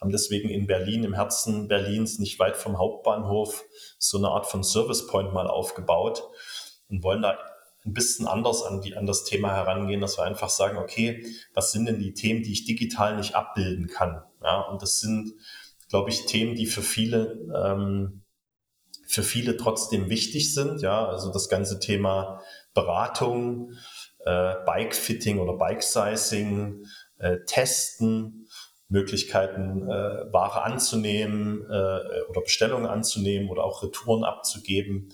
haben 0.00 0.10
deswegen 0.10 0.50
in 0.50 0.66
Berlin, 0.66 1.04
im 1.04 1.14
Herzen 1.14 1.68
Berlins, 1.68 2.18
nicht 2.18 2.38
weit 2.38 2.56
vom 2.56 2.78
Hauptbahnhof, 2.78 3.64
so 3.98 4.18
eine 4.18 4.28
Art 4.28 4.46
von 4.46 4.62
Service 4.62 5.06
Point 5.06 5.32
mal 5.32 5.46
aufgebaut 5.46 6.28
und 6.88 7.02
wollen 7.02 7.22
da 7.22 7.38
ein 7.84 7.92
bisschen 7.92 8.26
anders 8.26 8.62
an, 8.62 8.80
die, 8.80 8.96
an 8.96 9.06
das 9.06 9.24
Thema 9.24 9.54
herangehen, 9.54 10.00
dass 10.00 10.18
wir 10.18 10.24
einfach 10.24 10.50
sagen, 10.50 10.78
okay, 10.78 11.26
was 11.54 11.72
sind 11.72 11.86
denn 11.86 11.98
die 11.98 12.14
Themen, 12.14 12.42
die 12.42 12.52
ich 12.52 12.64
digital 12.64 13.16
nicht 13.16 13.34
abbilden 13.34 13.88
kann? 13.88 14.22
Ja, 14.42 14.60
und 14.62 14.82
das 14.82 15.00
sind, 15.00 15.32
glaube 15.88 16.10
ich, 16.10 16.26
Themen, 16.26 16.54
die 16.54 16.66
für 16.66 16.82
viele, 16.82 17.38
ähm, 17.54 18.22
für 19.06 19.22
viele 19.22 19.56
trotzdem 19.56 20.08
wichtig 20.08 20.54
sind. 20.54 20.80
Ja, 20.80 21.06
also 21.06 21.32
das 21.32 21.48
ganze 21.48 21.80
Thema 21.80 22.40
Beratung, 22.72 23.72
äh, 24.24 24.54
Bike-Fitting 24.64 25.40
oder 25.40 25.54
Bike-Sizing, 25.54 26.86
äh, 27.18 27.38
Testen, 27.46 28.46
Möglichkeiten, 28.88 29.88
äh, 29.88 30.32
Ware 30.32 30.62
anzunehmen 30.62 31.64
äh, 31.64 32.20
oder 32.28 32.42
Bestellungen 32.42 32.86
anzunehmen 32.86 33.48
oder 33.48 33.64
auch 33.64 33.82
Retouren 33.82 34.22
abzugeben. 34.22 35.08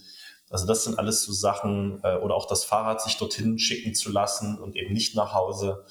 Also 0.51 0.66
das 0.66 0.84
sind 0.84 0.99
alles 0.99 1.22
so 1.22 1.32
Sachen, 1.32 2.01
äh, 2.03 2.16
oder 2.16 2.34
auch 2.34 2.46
das 2.46 2.64
Fahrrad 2.64 3.03
sich 3.03 3.16
dorthin 3.16 3.59
schicken 3.59 3.94
zu 3.94 4.11
lassen 4.11 4.59
und 4.59 4.76
eben 4.76 4.92
nicht 4.92 5.14
nach 5.14 5.34
Hause. 5.34 5.84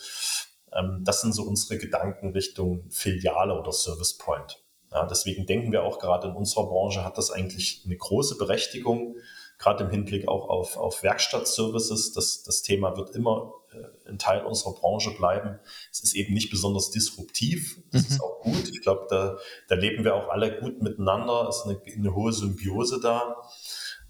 Ähm, 0.74 1.01
das 1.03 1.22
sind 1.22 1.34
so 1.34 1.43
unsere 1.43 1.78
Gedanken 1.78 2.32
Richtung 2.32 2.89
Filiale 2.89 3.60
oder 3.60 3.72
Service 3.72 4.18
Point. 4.18 4.64
Ja, 4.91 5.05
deswegen 5.05 5.45
denken 5.45 5.72
wir 5.72 5.84
auch 5.84 5.99
gerade 5.99 6.30
in 6.30 6.36
unserer 6.36 6.68
Branche 6.68 7.03
hat 7.03 7.18
das 7.18 7.30
eigentlich 7.30 7.84
eine 7.86 7.97
große 7.97 8.38
Berechtigung, 8.38 9.18
gerade 9.60 9.84
im 9.84 9.89
Hinblick 9.89 10.28
auch 10.28 10.49
auf, 10.49 10.78
auf 10.78 11.03
Werkstattservices. 11.03 12.14
Das, 12.14 12.43
das 12.43 12.62
Thema 12.62 12.95
wird 12.95 13.10
immer 13.12 13.53
äh, 13.74 14.10
ein 14.10 14.18
Teil 14.18 14.45
unserer 14.45 14.74
Branche 14.74 15.12
bleiben. 15.12 15.60
Es 15.91 16.01
ist 16.01 16.16
eben 16.16 16.34
nicht 16.34 16.49
besonders 16.49 16.89
disruptiv. 16.89 17.82
Das 17.91 18.03
mhm. 18.03 18.08
ist 18.10 18.22
auch 18.22 18.41
gut. 18.41 18.70
Ich 18.70 18.82
glaube, 18.82 19.08
da, 19.10 19.38
da 19.68 19.76
leben 19.76 20.03
wir 20.03 20.16
auch 20.16 20.30
alle 20.30 20.60
gut 20.60 20.82
miteinander. 20.82 21.47
Es 21.49 21.58
ist 21.58 21.66
eine, 21.66 21.82
eine 21.93 22.16
hohe 22.16 22.32
Symbiose 22.32 22.99
da. 23.01 23.36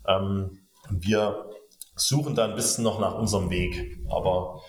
Ähm, 0.08 0.68
wir 0.90 1.50
suchen 1.96 2.36
da 2.36 2.46
ein 2.46 2.56
bisschen 2.56 2.84
noch 2.84 3.00
nach 3.00 3.16
unserem 3.16 3.50
Weg. 3.50 4.00
Aber 4.10 4.62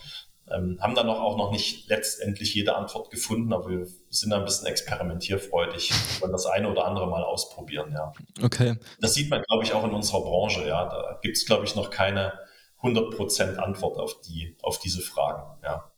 ähm, 0.51 0.79
haben 0.81 0.95
dann 0.95 1.09
auch 1.09 1.37
noch 1.37 1.51
nicht 1.51 1.89
letztendlich 1.89 2.55
jede 2.55 2.77
Antwort 2.77 3.11
gefunden, 3.11 3.53
aber 3.53 3.69
wir 3.69 3.87
sind 4.09 4.31
da 4.31 4.39
ein 4.39 4.45
bisschen 4.45 4.67
experimentierfreudig 4.67 5.93
und 6.23 6.33
das 6.33 6.47
eine 6.47 6.71
oder 6.71 6.87
andere 6.87 7.07
mal 7.07 7.23
ausprobieren, 7.23 7.93
ja. 7.93 8.13
Okay. 8.43 8.77
Das 9.01 9.15
sieht 9.15 9.31
man, 9.31 9.43
glaube 9.43 9.65
ich, 9.65 9.73
auch 9.75 9.85
in 9.85 9.91
unserer 9.91 10.23
Branche, 10.23 10.67
ja. 10.67 10.89
Da 10.89 11.19
gibt 11.23 11.37
es, 11.37 11.45
glaube 11.45 11.65
ich, 11.65 11.75
noch 11.75 11.91
keine 11.91 12.33
100% 12.83 13.57
Antwort 13.57 13.99
auf, 13.99 14.21
die, 14.23 14.57
auf 14.63 14.79
diese 14.79 15.03
Fragen, 15.03 15.59
ja. 15.63 15.93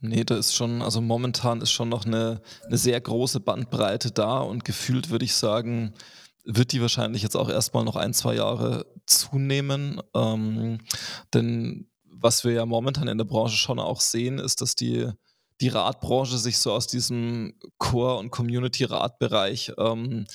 Nee, 0.00 0.24
da 0.24 0.36
ist 0.38 0.54
schon, 0.54 0.80
also 0.80 1.00
momentan 1.00 1.60
ist 1.60 1.72
schon 1.72 1.90
noch 1.90 2.06
eine, 2.06 2.40
eine 2.64 2.78
sehr 2.78 3.00
große 3.00 3.40
Bandbreite 3.40 4.10
da 4.10 4.38
und 4.38 4.64
gefühlt 4.64 5.10
würde 5.10 5.26
ich 5.26 5.34
sagen, 5.34 5.94
wird 6.50 6.72
die 6.72 6.80
wahrscheinlich 6.80 7.22
jetzt 7.22 7.36
auch 7.36 7.50
erstmal 7.50 7.84
noch 7.84 7.96
ein, 7.96 8.14
zwei 8.14 8.34
Jahre 8.34 8.86
zunehmen. 9.06 10.00
Ähm, 10.14 10.78
denn 11.34 11.90
was 12.04 12.42
wir 12.42 12.52
ja 12.52 12.66
momentan 12.66 13.06
in 13.06 13.18
der 13.18 13.26
Branche 13.26 13.56
schon 13.56 13.78
auch 13.78 14.00
sehen, 14.00 14.38
ist, 14.38 14.62
dass 14.62 14.74
die, 14.74 15.10
die 15.60 15.68
Radbranche 15.68 16.38
sich 16.38 16.58
so 16.58 16.72
aus 16.72 16.86
diesem 16.86 17.54
Core- 17.76 18.16
und 18.16 18.30
Community-Radbereich 18.30 19.72
ähm, 19.76 20.26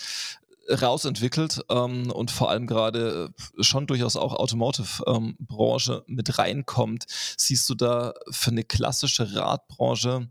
rausentwickelt 0.69 1.61
ähm, 1.69 2.11
und 2.11 2.29
vor 2.29 2.51
allem 2.51 2.67
gerade 2.67 3.33
schon 3.59 3.87
durchaus 3.87 4.15
auch 4.15 4.33
Automotive-Branche 4.35 6.03
ähm, 6.07 6.15
mit 6.15 6.37
reinkommt. 6.37 7.05
Siehst 7.37 7.67
du 7.69 7.73
da 7.73 8.13
für 8.29 8.51
eine 8.51 8.63
klassische 8.63 9.35
Radbranche 9.35 10.29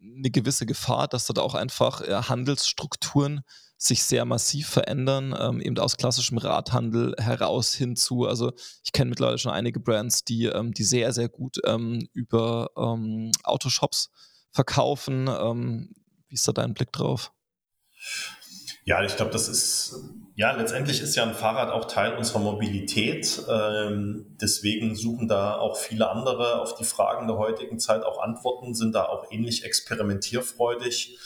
eine 0.00 0.30
gewisse 0.30 0.64
Gefahr, 0.64 1.08
dass 1.08 1.26
da 1.26 1.42
auch 1.42 1.56
einfach 1.56 2.06
ja, 2.06 2.28
Handelsstrukturen 2.28 3.42
sich 3.78 4.02
sehr 4.02 4.24
massiv 4.24 4.68
verändern, 4.68 5.34
ähm, 5.38 5.60
eben 5.60 5.78
aus 5.78 5.96
klassischem 5.96 6.38
Radhandel 6.38 7.14
heraus 7.16 7.74
hinzu. 7.74 8.26
Also 8.26 8.52
ich 8.82 8.92
kenne 8.92 9.10
mittlerweile 9.10 9.38
schon 9.38 9.52
einige 9.52 9.78
Brands, 9.78 10.24
die, 10.24 10.46
ähm, 10.46 10.74
die 10.74 10.82
sehr, 10.82 11.12
sehr 11.12 11.28
gut 11.28 11.58
ähm, 11.64 12.08
über 12.12 12.70
ähm, 12.76 13.30
Autoshops 13.44 14.10
verkaufen. 14.50 15.28
Ähm, 15.28 15.94
wie 16.26 16.34
ist 16.34 16.48
da 16.48 16.52
dein 16.52 16.74
Blick 16.74 16.92
drauf? 16.92 17.32
Ja, 18.84 19.04
ich 19.04 19.14
glaube, 19.14 19.30
das 19.30 19.48
ist, 19.48 19.96
ja, 20.34 20.50
letztendlich 20.52 21.00
ist 21.00 21.14
ja 21.14 21.22
ein 21.22 21.34
Fahrrad 21.34 21.70
auch 21.70 21.84
Teil 21.84 22.16
unserer 22.16 22.40
Mobilität. 22.40 23.42
Ähm, 23.48 24.34
deswegen 24.40 24.96
suchen 24.96 25.28
da 25.28 25.56
auch 25.56 25.76
viele 25.76 26.10
andere 26.10 26.60
auf 26.60 26.74
die 26.74 26.84
Fragen 26.84 27.28
der 27.28 27.36
heutigen 27.36 27.78
Zeit 27.78 28.02
auch 28.02 28.20
Antworten, 28.20 28.74
sind 28.74 28.94
da 28.94 29.04
auch 29.04 29.30
ähnlich 29.30 29.64
experimentierfreudig. 29.64 31.18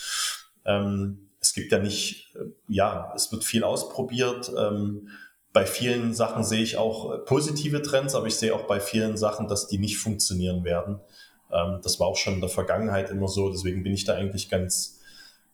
Ähm, 0.66 1.30
es 1.42 1.52
gibt 1.52 1.72
ja 1.72 1.78
nicht, 1.78 2.34
äh, 2.36 2.44
ja, 2.68 3.12
es 3.14 3.30
wird 3.32 3.44
viel 3.44 3.64
ausprobiert. 3.64 4.50
Ähm, 4.56 5.08
bei 5.52 5.66
vielen 5.66 6.14
Sachen 6.14 6.44
sehe 6.44 6.62
ich 6.62 6.78
auch 6.78 7.12
äh, 7.12 7.18
positive 7.18 7.82
Trends, 7.82 8.14
aber 8.14 8.28
ich 8.28 8.36
sehe 8.36 8.54
auch 8.54 8.62
bei 8.62 8.80
vielen 8.80 9.16
Sachen, 9.16 9.48
dass 9.48 9.66
die 9.66 9.78
nicht 9.78 9.98
funktionieren 9.98 10.64
werden. 10.64 11.00
Ähm, 11.50 11.80
das 11.82 11.98
war 12.00 12.06
auch 12.06 12.16
schon 12.16 12.34
in 12.34 12.40
der 12.40 12.48
Vergangenheit 12.48 13.10
immer 13.10 13.28
so. 13.28 13.50
Deswegen 13.50 13.82
bin 13.82 13.92
ich 13.92 14.04
da 14.04 14.14
eigentlich 14.14 14.48
ganz, 14.48 15.00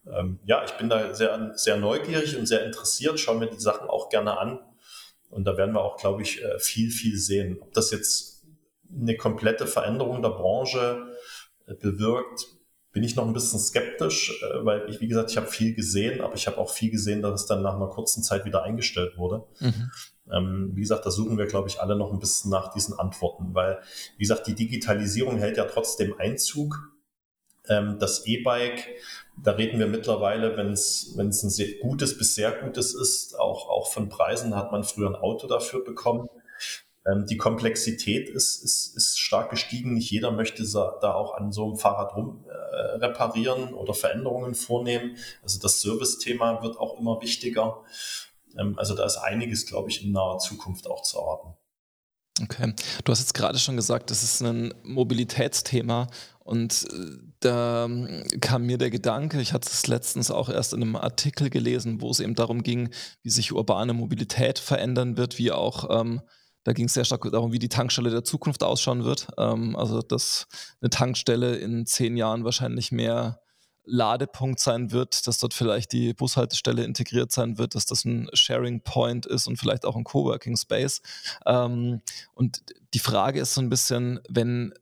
ähm, 0.07 0.39
ja, 0.45 0.63
ich 0.63 0.73
bin 0.73 0.89
da 0.89 1.13
sehr, 1.15 1.53
sehr 1.55 1.77
neugierig 1.77 2.37
und 2.37 2.45
sehr 2.45 2.63
interessiert, 2.65 3.19
schaue 3.19 3.39
mir 3.39 3.47
die 3.47 3.59
Sachen 3.59 3.89
auch 3.89 4.09
gerne 4.09 4.37
an. 4.37 4.59
Und 5.31 5.45
da 5.45 5.57
werden 5.57 5.73
wir 5.73 5.81
auch, 5.81 5.97
glaube 5.97 6.21
ich, 6.21 6.43
äh, 6.43 6.59
viel, 6.59 6.91
viel 6.91 7.17
sehen. 7.17 7.57
Ob 7.61 7.73
das 7.73 7.89
jetzt 7.89 8.43
eine 8.95 9.17
komplette 9.17 9.65
Veränderung 9.65 10.21
der 10.21 10.29
Branche 10.29 11.07
bewirkt, 11.79 12.47
bin 12.91 13.03
ich 13.03 13.15
noch 13.15 13.27
ein 13.27 13.33
bisschen 13.33 13.59
skeptisch, 13.59 14.41
äh, 14.41 14.65
weil 14.65 14.89
ich, 14.89 14.99
wie 14.99 15.07
gesagt, 15.07 15.31
ich 15.31 15.37
habe 15.37 15.47
viel 15.47 15.73
gesehen, 15.73 16.21
aber 16.21 16.35
ich 16.35 16.47
habe 16.47 16.57
auch 16.57 16.71
viel 16.71 16.89
gesehen, 16.89 17.21
dass 17.21 17.41
es 17.41 17.47
dann 17.47 17.61
nach 17.61 17.75
einer 17.75 17.87
kurzen 17.87 18.23
Zeit 18.23 18.45
wieder 18.45 18.63
eingestellt 18.63 19.17
wurde. 19.17 19.43
Mhm. 19.59 19.91
Ähm, 20.31 20.71
wie 20.73 20.81
gesagt, 20.81 21.05
da 21.05 21.11
suchen 21.11 21.37
wir, 21.37 21.45
glaube 21.45 21.69
ich, 21.69 21.81
alle 21.81 21.95
noch 21.95 22.11
ein 22.11 22.19
bisschen 22.19 22.51
nach 22.51 22.71
diesen 22.73 22.97
Antworten, 22.97 23.53
weil, 23.53 23.79
wie 24.17 24.23
gesagt, 24.23 24.47
die 24.47 24.55
Digitalisierung 24.55 25.37
hält 25.37 25.57
ja 25.57 25.65
trotzdem 25.65 26.15
Einzug. 26.17 26.93
Ähm, 27.67 27.97
das 27.99 28.25
E-Bike, 28.25 28.87
da 29.43 29.51
reden 29.51 29.79
wir 29.79 29.87
mittlerweile, 29.87 30.57
wenn 30.57 30.71
es 30.71 31.15
ein 31.17 31.31
sehr 31.31 31.77
gutes 31.81 32.17
bis 32.17 32.35
sehr 32.35 32.51
gutes 32.51 32.93
ist, 32.93 33.39
auch, 33.39 33.69
auch 33.69 33.91
von 33.91 34.09
Preisen 34.09 34.55
hat 34.55 34.71
man 34.71 34.83
früher 34.83 35.09
ein 35.09 35.15
Auto 35.15 35.47
dafür 35.47 35.83
bekommen. 35.83 36.27
Ähm, 37.05 37.25
die 37.25 37.37
Komplexität 37.37 38.29
ist, 38.29 38.63
ist, 38.63 38.95
ist 38.95 39.19
stark 39.19 39.49
gestiegen. 39.49 39.93
Nicht 39.93 40.11
jeder 40.11 40.31
möchte 40.31 40.63
da 40.71 41.13
auch 41.13 41.35
an 41.35 41.51
so 41.51 41.65
einem 41.65 41.77
Fahrrad 41.77 42.15
rum 42.15 42.45
äh, 42.47 42.75
reparieren 42.97 43.73
oder 43.73 43.93
Veränderungen 43.93 44.55
vornehmen. 44.55 45.17
Also 45.41 45.59
das 45.59 45.79
Service-Thema 45.79 46.61
wird 46.63 46.77
auch 46.77 46.99
immer 46.99 47.21
wichtiger. 47.21 47.83
Ähm, 48.57 48.77
also 48.77 48.95
da 48.95 49.05
ist 49.05 49.17
einiges, 49.17 49.65
glaube 49.65 49.89
ich, 49.89 50.03
in 50.03 50.11
naher 50.11 50.39
Zukunft 50.39 50.87
auch 50.87 51.03
zu 51.03 51.17
erwarten. 51.17 51.55
Okay, 52.41 52.73
du 53.03 53.11
hast 53.11 53.19
jetzt 53.19 53.33
gerade 53.33 53.59
schon 53.59 53.75
gesagt, 53.75 54.11
das 54.11 54.23
ist 54.23 54.41
ein 54.41 54.73
Mobilitätsthema 54.83 56.07
und 56.39 56.87
äh, 56.91 57.17
da 57.41 57.85
ähm, 57.85 58.23
kam 58.39 58.65
mir 58.65 58.77
der 58.77 58.89
Gedanke, 58.89 59.41
ich 59.41 59.51
hatte 59.51 59.69
es 59.69 59.87
letztens 59.87 60.31
auch 60.31 60.49
erst 60.49 60.73
in 60.73 60.81
einem 60.81 60.95
Artikel 60.95 61.49
gelesen, 61.49 62.01
wo 62.01 62.09
es 62.11 62.19
eben 62.19 62.35
darum 62.35 62.63
ging, 62.63 62.89
wie 63.23 63.29
sich 63.29 63.51
urbane 63.51 63.93
Mobilität 63.93 64.57
verändern 64.57 65.17
wird, 65.17 65.37
wie 65.37 65.51
auch 65.51 66.01
ähm, 66.01 66.21
da 66.63 66.73
ging 66.73 66.85
es 66.85 66.93
sehr 66.93 67.05
stark 67.05 67.29
darum, 67.31 67.51
wie 67.51 67.59
die 67.59 67.69
Tankstelle 67.69 68.09
der 68.09 68.23
Zukunft 68.23 68.63
ausschauen 68.63 69.03
wird. 69.03 69.27
Ähm, 69.37 69.75
also, 69.75 70.01
dass 70.01 70.47
eine 70.81 70.89
Tankstelle 70.89 71.55
in 71.55 71.85
zehn 71.85 72.17
Jahren 72.17 72.43
wahrscheinlich 72.43 72.91
mehr 72.91 73.41
Ladepunkt 73.85 74.59
sein 74.59 74.91
wird, 74.91 75.25
dass 75.27 75.39
dort 75.39 75.53
vielleicht 75.53 75.91
die 75.93 76.13
Bushaltestelle 76.13 76.83
integriert 76.83 77.31
sein 77.31 77.57
wird, 77.57 77.75
dass 77.75 77.85
das 77.85 78.05
ein 78.05 78.29
Sharing 78.33 78.81
Point 78.81 79.25
ist 79.25 79.47
und 79.47 79.57
vielleicht 79.57 79.85
auch 79.85 79.95
ein 79.95 80.03
Coworking 80.03 80.57
Space. 80.57 81.01
Ähm, 81.45 82.01
und 82.33 82.63
die 82.93 82.99
Frage 82.99 83.39
ist 83.39 83.55
so 83.55 83.61
ein 83.61 83.69
bisschen, 83.69 84.19
wenn 84.29 84.73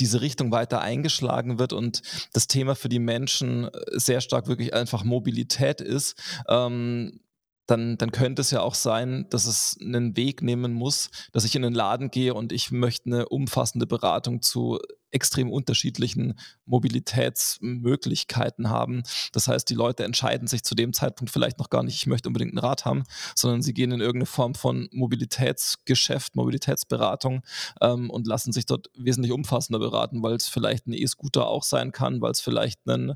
diese 0.00 0.20
Richtung 0.20 0.52
weiter 0.52 0.80
eingeschlagen 0.80 1.58
wird 1.58 1.72
und 1.72 2.02
das 2.32 2.46
Thema 2.46 2.74
für 2.74 2.88
die 2.88 3.00
Menschen 3.00 3.68
sehr 3.92 4.20
stark 4.20 4.46
wirklich 4.46 4.72
einfach 4.74 5.04
Mobilität 5.04 5.80
ist, 5.80 6.16
ähm, 6.48 7.20
dann, 7.68 7.98
dann 7.98 8.12
könnte 8.12 8.40
es 8.40 8.50
ja 8.50 8.62
auch 8.62 8.74
sein, 8.74 9.26
dass 9.30 9.46
es 9.46 9.76
einen 9.80 10.16
Weg 10.16 10.42
nehmen 10.42 10.72
muss, 10.72 11.10
dass 11.32 11.44
ich 11.44 11.54
in 11.54 11.62
den 11.62 11.74
Laden 11.74 12.10
gehe 12.10 12.34
und 12.34 12.50
ich 12.50 12.70
möchte 12.70 13.06
eine 13.06 13.28
umfassende 13.28 13.86
Beratung 13.86 14.40
zu 14.42 14.78
extrem 15.10 15.52
unterschiedlichen 15.52 16.38
Mobilitätsmöglichkeiten 16.64 18.70
haben. 18.70 19.02
Das 19.32 19.48
heißt, 19.48 19.68
die 19.68 19.74
Leute 19.74 20.04
entscheiden 20.04 20.48
sich 20.48 20.64
zu 20.64 20.74
dem 20.74 20.94
Zeitpunkt 20.94 21.30
vielleicht 21.30 21.58
noch 21.58 21.68
gar 21.70 21.82
nicht, 21.82 21.96
ich 21.96 22.06
möchte 22.06 22.28
unbedingt 22.28 22.54
ein 22.54 22.58
Rad 22.58 22.86
haben, 22.86 23.04
sondern 23.34 23.62
sie 23.62 23.74
gehen 23.74 23.92
in 23.92 24.00
irgendeine 24.00 24.26
Form 24.26 24.54
von 24.54 24.88
Mobilitätsgeschäft, 24.92 26.36
Mobilitätsberatung 26.36 27.42
ähm, 27.80 28.10
und 28.10 28.26
lassen 28.26 28.52
sich 28.52 28.66
dort 28.66 28.90
wesentlich 28.96 29.32
umfassender 29.32 29.78
beraten, 29.78 30.22
weil 30.22 30.36
es 30.36 30.48
vielleicht 30.48 30.86
ein 30.86 30.94
E-Scooter 30.94 31.46
auch 31.46 31.62
sein 31.62 31.92
kann, 31.92 32.22
weil 32.22 32.32
es 32.32 32.40
vielleicht 32.40 32.86
ein 32.86 33.14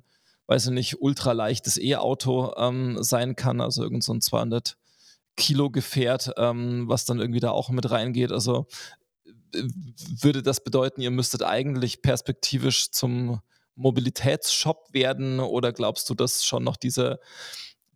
weiß 0.52 0.66
ich 0.66 0.72
nicht, 0.72 1.00
ultraleichtes 1.00 1.78
E-Auto 1.78 2.52
ähm, 2.58 3.02
sein 3.02 3.36
kann, 3.36 3.62
also 3.62 3.82
irgend 3.82 4.04
so 4.04 4.12
ein 4.12 4.20
200 4.20 4.76
Kilo 5.34 5.70
Gefährt, 5.70 6.30
ähm, 6.36 6.84
was 6.88 7.06
dann 7.06 7.20
irgendwie 7.20 7.40
da 7.40 7.52
auch 7.52 7.70
mit 7.70 7.90
reingeht. 7.90 8.32
Also 8.32 8.66
äh, 9.54 9.62
würde 10.20 10.42
das 10.42 10.62
bedeuten, 10.62 11.00
ihr 11.00 11.10
müsstet 11.10 11.42
eigentlich 11.42 12.02
perspektivisch 12.02 12.90
zum 12.90 13.40
Mobilitätsshop 13.76 14.92
werden 14.92 15.40
oder 15.40 15.72
glaubst 15.72 16.10
du, 16.10 16.14
dass 16.14 16.44
schon 16.44 16.64
noch 16.64 16.76
diese, 16.76 17.18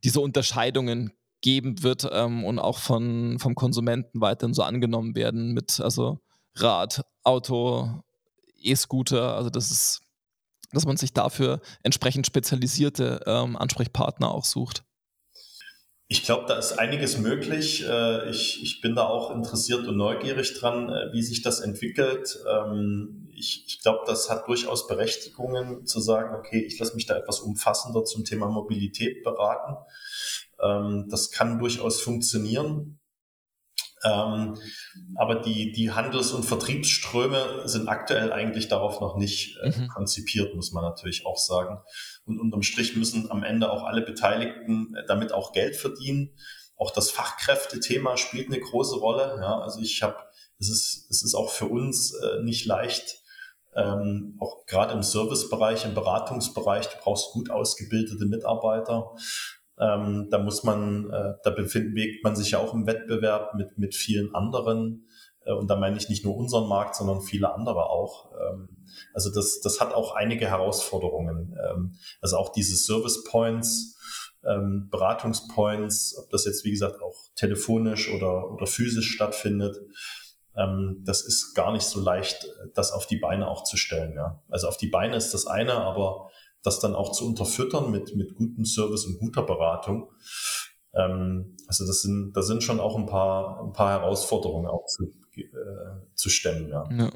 diese 0.03 0.23
Unterscheidungen 0.23 1.13
geben 1.43 1.83
wird 1.83 2.09
ähm, 2.11 2.43
und 2.43 2.59
auch 2.59 2.79
von, 2.79 3.39
vom 3.39 3.55
Konsumenten 3.55 4.23
weiterhin 4.23 4.55
so 4.55 4.63
angenommen 4.63 5.15
werden 5.15 5.53
mit 5.53 5.79
also 5.79 6.21
Rad, 6.55 7.05
Auto, 7.23 8.03
E-Scooter, 8.57 9.37
also 9.37 9.51
das 9.51 9.71
ist 9.71 10.06
dass 10.77 10.87
man 10.87 10.97
sich 10.97 11.13
dafür 11.13 11.61
entsprechend 11.83 12.27
spezialisierte 12.27 13.21
ähm, 13.27 13.57
Ansprechpartner 13.57 14.31
auch 14.31 14.45
sucht. 14.45 14.85
Ich 16.09 16.23
glaube, 16.23 16.45
da 16.47 16.57
ist 16.57 16.79
einiges 16.79 17.19
möglich. 17.19 17.85
Äh, 17.85 18.31
ich, 18.31 18.63
ich 18.63 18.81
bin 18.81 18.95
da 18.95 19.07
auch 19.07 19.35
interessiert 19.35 19.89
und 19.89 19.97
neugierig 19.97 20.55
dran, 20.55 20.89
äh, 20.89 21.13
wie 21.13 21.23
sich 21.23 21.43
das 21.43 21.59
entwickelt. 21.59 22.39
Ähm, 22.49 23.29
ich, 23.35 23.65
ich 23.67 23.83
glaube, 23.83 24.05
das 24.07 24.31
hat 24.31 24.47
durchaus 24.47 24.87
Berechtigungen 24.87 25.85
zu 25.85 25.99
sagen, 26.01 26.37
okay, 26.37 26.61
ich 26.61 26.79
lasse 26.79 26.95
mich 26.95 27.07
da 27.07 27.17
etwas 27.17 27.41
umfassender 27.41 28.05
zum 28.05 28.25
Thema 28.25 28.49
Mobilität 28.49 29.25
beraten. 29.25 29.77
Ähm, 30.63 31.09
das 31.11 31.33
kann 31.33 31.59
durchaus 31.59 32.01
funktionieren. 32.01 33.01
Ähm, 34.05 34.57
aber 35.17 35.37
die, 35.37 35.73
die 35.73 35.93
Handels- 35.93 36.33
und 36.33 36.45
Vertriebsströme 36.45 37.63
sind 37.67 37.89
aktuell 37.89 38.33
eigentlich 38.33 38.69
darauf 38.69 39.01
noch 39.01 39.17
nicht 39.17 39.57
äh, 39.63 39.71
mhm. 39.71 39.89
konzipiert, 39.89 40.55
muss 40.55 40.73
man 40.73 40.85
natürlich 40.85 41.25
auch 41.27 41.39
sagen. 41.39 41.79
Und 42.25 42.39
unterm 42.39 42.63
Strich 42.63 42.97
müssen 42.97 43.31
am 43.31 43.43
Ende 43.43 43.71
auch 43.71 43.85
alle 43.85 44.03
Beteiligten 44.03 44.95
äh, 44.95 45.05
damit 45.07 45.33
auch 45.33 45.53
Geld 45.53 45.77
verdienen. 45.77 46.31
Auch 46.77 46.91
das 46.91 47.11
Fachkräftethema 47.11 48.17
spielt 48.17 48.49
eine 48.49 48.61
große 48.61 48.97
Rolle. 48.97 49.39
Ja, 49.41 49.61
also 49.61 49.81
ich 49.81 50.03
habe, 50.03 50.17
es 50.59 50.69
ist, 50.69 51.11
es 51.11 51.23
ist 51.25 51.35
auch 51.35 51.51
für 51.51 51.67
uns 51.67 52.15
äh, 52.15 52.43
nicht 52.43 52.67
leicht, 52.67 53.23
ähm, 53.77 54.37
auch 54.41 54.65
gerade 54.67 54.95
im 54.95 55.03
Servicebereich, 55.03 55.85
im 55.85 55.95
Beratungsbereich, 55.95 56.87
du 56.89 56.97
brauchst 57.03 57.33
gut 57.33 57.51
ausgebildete 57.51 58.25
Mitarbeiter. 58.25 59.15
Ähm, 59.79 60.29
da 60.31 60.39
muss 60.39 60.65
man, 60.65 61.11
äh, 61.11 61.35
da 61.43 61.51
bewegt 61.51 62.25
man 62.25 62.35
sich 62.35 62.53
ja 62.53 62.59
auch 62.59 62.73
im 62.73 62.87
Wettbewerb 62.87 63.55
mit, 63.55 63.77
mit 63.79 63.95
vielen 63.95 64.35
anderen. 64.35 65.07
Äh, 65.45 65.53
und 65.53 65.69
da 65.69 65.77
meine 65.77 65.97
ich 65.97 66.09
nicht 66.09 66.25
nur 66.25 66.37
unseren 66.37 66.69
Markt, 66.69 66.97
sondern 66.97 67.21
viele 67.21 67.53
andere 67.55 67.91
auch. 67.91 68.33
Ähm, 68.33 68.69
also 69.13 69.31
das, 69.31 69.61
das 69.61 69.81
hat 69.81 69.95
auch 69.95 70.15
einige 70.15 70.49
Herausforderungen. 70.49 71.57
Ähm, 71.63 71.99
also 72.21 72.37
auch 72.37 72.51
diese 72.51 72.77
Service 72.77 73.25
Points, 73.25 73.97
ähm, 74.45 74.89
Beratungspoints, 74.91 76.17
ob 76.19 76.31
das 76.31 76.45
jetzt, 76.45 76.65
wie 76.65 76.71
gesagt, 76.71 77.03
auch 77.03 77.17
telefonisch 77.35 78.13
oder, 78.13 78.51
oder 78.51 78.67
physisch 78.67 79.11
stattfindet. 79.13 79.77
Ähm, 80.57 81.03
das 81.05 81.23
ist 81.23 81.55
gar 81.55 81.73
nicht 81.73 81.85
so 81.85 82.01
leicht, 82.01 82.49
das 82.75 82.93
auf 82.93 83.07
die 83.07 83.19
Beine 83.19 83.49
auch 83.49 83.65
zu 83.65 83.77
stellen. 83.77 84.15
Ja. 84.15 84.43
Also 84.49 84.69
auf 84.69 84.77
die 84.77 84.89
Beine 84.89 85.17
ist 85.17 85.35
das 85.35 85.47
eine, 85.47 85.75
aber 85.75 86.31
das 86.67 86.81
dann 86.81 86.95
auch 86.95 87.13
zu 87.13 87.27
unterfüttern 87.27 87.91
mit, 87.91 88.15
mit 88.17 88.35
gutem 88.35 88.65
Service 88.65 89.07
und 89.07 89.19
guter 89.19 89.43
Beratung. 89.43 90.11
Ähm, 90.95 91.57
also 91.67 91.87
das 91.87 92.03
sind, 92.03 92.33
da 92.35 92.43
sind 92.43 92.63
schon 92.63 92.81
auch 92.81 92.97
ein 92.97 93.07
paar, 93.07 93.63
ein 93.63 93.73
paar 93.73 93.91
Herausforderungen 93.91 94.67
auch 94.67 94.85
zu, 94.87 95.05
äh, 95.37 95.45
zu 96.15 96.29
stemmen, 96.29 96.69
ja. 96.69 96.85
ja. 96.91 97.11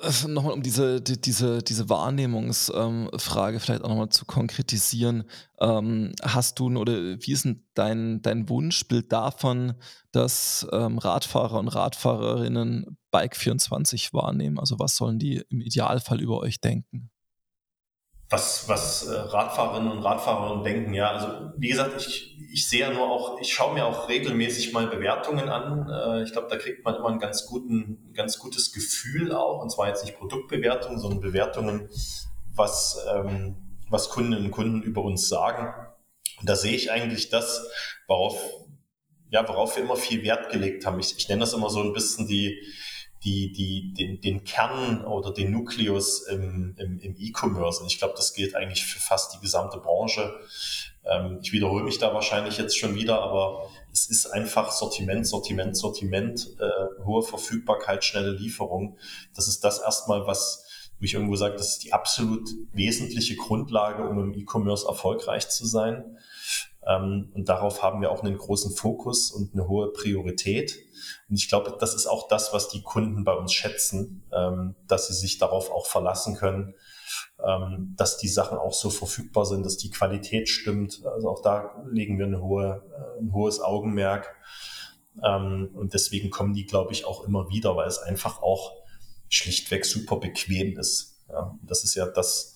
Äh, 0.00 0.28
nochmal 0.28 0.52
um 0.52 0.62
diese, 0.62 1.00
die, 1.00 1.20
diese, 1.20 1.62
diese 1.62 1.88
Wahrnehmungsfrage 1.88 3.54
ähm, 3.54 3.60
vielleicht 3.60 3.82
auch 3.82 3.88
nochmal 3.88 4.08
zu 4.08 4.24
konkretisieren. 4.24 5.24
Ähm, 5.60 6.12
hast 6.22 6.58
du 6.58 6.66
oder 6.76 6.92
wie 6.94 7.32
ist 7.32 7.44
denn 7.44 7.64
dein, 7.74 8.20
dein 8.22 8.48
Wunschbild 8.48 9.12
davon, 9.12 9.74
dass 10.12 10.66
ähm, 10.72 10.98
Radfahrer 10.98 11.58
und 11.58 11.68
Radfahrerinnen 11.68 12.98
Bike 13.10 13.36
24 13.36 14.12
wahrnehmen? 14.12 14.58
Also 14.58 14.78
was 14.78 14.96
sollen 14.96 15.18
die 15.18 15.42
im 15.48 15.60
Idealfall 15.60 16.20
über 16.20 16.40
euch 16.40 16.60
denken? 16.60 17.10
Was, 18.28 18.68
was 18.68 19.06
äh, 19.06 19.14
Radfahrerinnen 19.14 19.90
und 19.90 20.02
Radfahrer 20.02 20.62
denken. 20.62 20.94
Ja, 20.94 21.10
also 21.10 21.52
wie 21.56 21.68
gesagt, 21.68 21.94
ich, 22.00 22.36
ich 22.52 22.68
sehe 22.68 22.92
nur 22.92 23.08
auch, 23.08 23.40
ich 23.40 23.52
schaue 23.52 23.74
mir 23.74 23.86
auch 23.86 24.08
regelmäßig 24.08 24.72
mal 24.72 24.88
Bewertungen 24.88 25.48
an. 25.48 25.88
Äh, 25.88 26.22
ich 26.24 26.32
glaube, 26.32 26.48
da 26.48 26.56
kriegt 26.56 26.84
man 26.84 26.96
immer 26.96 27.10
ein 27.10 27.18
ganz, 27.18 27.46
guten, 27.46 28.12
ganz 28.14 28.38
gutes 28.38 28.72
Gefühl 28.72 29.32
auch, 29.32 29.62
und 29.62 29.70
zwar 29.70 29.88
jetzt 29.88 30.04
nicht 30.04 30.18
Produktbewertungen, 30.18 30.98
sondern 30.98 31.20
Bewertungen, 31.20 31.88
was, 32.54 32.98
ähm, 33.14 33.56
was 33.90 34.08
Kundinnen 34.08 34.46
und 34.46 34.50
Kunden 34.50 34.82
über 34.82 35.02
uns 35.02 35.28
sagen. 35.28 35.72
Und 36.40 36.48
da 36.48 36.56
sehe 36.56 36.74
ich 36.74 36.90
eigentlich 36.90 37.30
das, 37.30 37.68
worauf, 38.08 38.40
ja, 39.30 39.46
worauf 39.48 39.76
wir 39.76 39.84
immer 39.84 39.96
viel 39.96 40.24
Wert 40.24 40.50
gelegt 40.50 40.84
haben. 40.84 40.98
Ich, 40.98 41.16
ich 41.16 41.28
nenne 41.28 41.40
das 41.40 41.52
immer 41.52 41.70
so 41.70 41.80
ein 41.80 41.92
bisschen 41.92 42.26
die, 42.26 42.60
die, 43.24 43.52
die, 43.52 43.92
den, 43.94 44.20
den 44.20 44.44
Kern 44.44 45.04
oder 45.04 45.32
den 45.32 45.50
Nukleus 45.50 46.22
im, 46.28 46.74
im, 46.78 46.98
im 47.00 47.16
E-Commerce. 47.18 47.80
Und 47.80 47.86
ich 47.86 47.98
glaube, 47.98 48.14
das 48.16 48.34
gilt 48.34 48.54
eigentlich 48.54 48.84
für 48.84 49.00
fast 49.00 49.34
die 49.34 49.40
gesamte 49.40 49.78
Branche. 49.78 50.38
Ähm, 51.04 51.38
ich 51.42 51.52
wiederhole 51.52 51.84
mich 51.84 51.98
da 51.98 52.12
wahrscheinlich 52.12 52.58
jetzt 52.58 52.78
schon 52.78 52.94
wieder, 52.94 53.20
aber 53.20 53.68
es 53.92 54.08
ist 54.08 54.26
einfach 54.26 54.70
Sortiment, 54.70 55.26
Sortiment, 55.26 55.76
Sortiment, 55.76 56.56
äh, 56.60 57.04
hohe 57.04 57.22
Verfügbarkeit, 57.22 58.04
schnelle 58.04 58.32
Lieferung. 58.32 58.98
Das 59.34 59.48
ist 59.48 59.64
das 59.64 59.80
erstmal, 59.80 60.26
was, 60.26 60.90
wo 60.98 61.04
ich 61.04 61.14
irgendwo 61.14 61.36
sage, 61.36 61.56
das 61.56 61.70
ist 61.70 61.84
die 61.84 61.92
absolut 61.92 62.48
wesentliche 62.72 63.36
Grundlage, 63.36 64.06
um 64.08 64.18
im 64.18 64.34
E-Commerce 64.34 64.86
erfolgreich 64.86 65.48
zu 65.48 65.66
sein. 65.66 66.18
Ähm, 66.86 67.30
und 67.34 67.48
darauf 67.48 67.82
haben 67.82 68.00
wir 68.00 68.10
auch 68.10 68.22
einen 68.22 68.38
großen 68.38 68.74
Fokus 68.74 69.30
und 69.30 69.52
eine 69.54 69.66
hohe 69.68 69.92
Priorität. 69.92 70.76
Und 71.28 71.36
ich 71.36 71.48
glaube, 71.48 71.76
das 71.78 71.94
ist 71.94 72.06
auch 72.06 72.28
das, 72.28 72.52
was 72.52 72.68
die 72.68 72.82
Kunden 72.82 73.24
bei 73.24 73.32
uns 73.32 73.52
schätzen, 73.52 74.22
ähm, 74.32 74.76
dass 74.86 75.08
sie 75.08 75.14
sich 75.14 75.38
darauf 75.38 75.70
auch 75.70 75.86
verlassen 75.86 76.36
können, 76.36 76.74
ähm, 77.44 77.94
dass 77.96 78.18
die 78.18 78.28
Sachen 78.28 78.58
auch 78.58 78.72
so 78.72 78.90
verfügbar 78.90 79.46
sind, 79.46 79.66
dass 79.66 79.76
die 79.76 79.90
Qualität 79.90 80.48
stimmt. 80.48 81.04
Also 81.04 81.28
auch 81.28 81.42
da 81.42 81.82
legen 81.90 82.18
wir 82.18 82.26
eine 82.26 82.40
hohe, 82.40 82.84
äh, 82.92 83.20
ein 83.20 83.32
hohes 83.32 83.60
Augenmerk. 83.60 84.34
und 85.18 85.94
deswegen 85.94 86.28
kommen 86.28 86.52
die, 86.52 86.66
glaube 86.66 86.92
ich, 86.92 87.06
auch 87.06 87.24
immer 87.24 87.48
wieder, 87.48 87.74
weil 87.74 87.88
es 87.88 87.96
einfach 87.96 88.42
auch 88.42 88.74
schlichtweg 89.30 89.86
super 89.86 90.16
bequem 90.16 90.78
ist. 90.78 91.24
Das 91.62 91.84
ist 91.84 91.94
ja 91.94 92.04
das, 92.04 92.54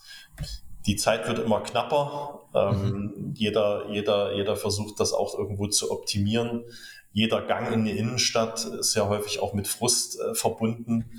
die 0.86 0.96
Zeit 0.96 1.28
wird 1.28 1.38
immer 1.38 1.60
knapper. 1.60 2.40
Ähm, 2.54 2.90
mhm. 2.92 3.34
jeder, 3.34 3.88
jeder, 3.90 4.34
jeder 4.34 4.56
versucht 4.56 4.98
das 4.98 5.12
auch 5.12 5.38
irgendwo 5.38 5.66
zu 5.68 5.90
optimieren. 5.90 6.64
Jeder 7.12 7.42
Gang 7.42 7.72
in 7.72 7.84
die 7.84 7.96
Innenstadt 7.96 8.64
ist 8.64 8.94
ja 8.94 9.08
häufig 9.08 9.40
auch 9.40 9.52
mit 9.52 9.68
Frust 9.68 10.20
äh, 10.20 10.34
verbunden. 10.34 11.10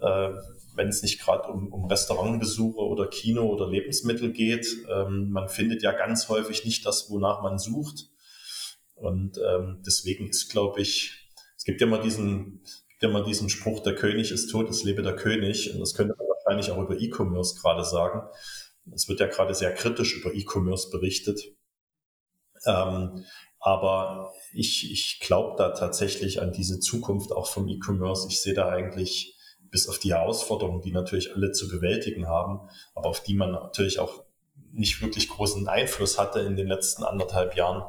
Äh, 0.00 0.30
wenn 0.74 0.88
es 0.88 1.02
nicht 1.02 1.20
gerade 1.20 1.48
um, 1.50 1.72
um 1.72 1.84
Restaurantbesuche 1.86 2.80
oder 2.80 3.06
Kino 3.06 3.46
oder 3.46 3.68
Lebensmittel 3.68 4.32
geht. 4.32 4.66
Ähm, 4.90 5.30
man 5.30 5.48
findet 5.48 5.82
ja 5.82 5.92
ganz 5.92 6.28
häufig 6.28 6.64
nicht 6.64 6.86
das, 6.86 7.10
wonach 7.10 7.42
man 7.42 7.58
sucht. 7.58 8.08
Und 8.94 9.38
ähm, 9.38 9.82
deswegen 9.84 10.28
ist, 10.28 10.50
glaube 10.50 10.80
ich, 10.80 11.28
es 11.56 11.64
gibt 11.64 11.80
ja 11.80 11.86
immer 11.86 12.00
diesen, 12.00 12.62
gibt 12.88 13.02
ja 13.02 13.08
immer 13.08 13.24
diesen 13.24 13.48
Spruch, 13.48 13.80
der 13.80 13.94
König 13.94 14.30
ist 14.30 14.48
tot, 14.48 14.68
es 14.70 14.84
lebe 14.84 15.02
der 15.02 15.16
König. 15.16 15.72
Und 15.74 15.80
das 15.80 15.94
könnte 15.94 16.14
man 16.16 16.26
wahrscheinlich 16.28 16.70
auch 16.70 16.82
über 16.82 16.98
E-Commerce 16.98 17.60
gerade 17.60 17.84
sagen. 17.84 18.22
Es 18.94 19.08
wird 19.08 19.20
ja 19.20 19.26
gerade 19.26 19.54
sehr 19.54 19.74
kritisch 19.74 20.16
über 20.16 20.34
E-Commerce 20.34 20.90
berichtet. 20.90 21.40
Ähm, 22.66 23.24
aber 23.58 24.32
ich, 24.52 24.90
ich 24.90 25.20
glaube 25.20 25.56
da 25.58 25.70
tatsächlich 25.70 26.40
an 26.40 26.52
diese 26.52 26.80
Zukunft 26.80 27.32
auch 27.32 27.46
vom 27.46 27.68
E-Commerce. 27.68 28.26
Ich 28.28 28.40
sehe 28.40 28.54
da 28.54 28.68
eigentlich 28.68 29.36
bis 29.70 29.88
auf 29.88 29.98
die 29.98 30.14
Herausforderungen, 30.14 30.80
die 30.80 30.92
natürlich 30.92 31.34
alle 31.34 31.52
zu 31.52 31.68
bewältigen 31.68 32.26
haben, 32.26 32.68
aber 32.94 33.08
auf 33.08 33.22
die 33.22 33.34
man 33.34 33.52
natürlich 33.52 33.98
auch 33.98 34.24
nicht 34.72 35.00
wirklich 35.02 35.28
großen 35.28 35.68
Einfluss 35.68 36.18
hatte 36.18 36.40
in 36.40 36.56
den 36.56 36.66
letzten 36.66 37.04
anderthalb 37.04 37.56
Jahren, 37.56 37.82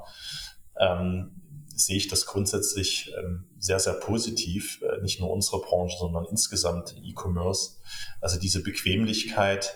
ähm, 0.80 1.42
sehe 1.76 1.98
ich 1.98 2.08
das 2.08 2.26
grundsätzlich 2.26 3.14
ähm, 3.18 3.50
sehr, 3.58 3.80
sehr 3.80 3.94
positiv. 3.94 4.82
Äh, 4.82 5.02
nicht 5.02 5.20
nur 5.20 5.32
unsere 5.32 5.62
Branche, 5.62 5.98
sondern 6.00 6.26
insgesamt 6.30 6.96
E-Commerce. 7.02 7.78
Also 8.20 8.40
diese 8.40 8.62
Bequemlichkeit, 8.62 9.74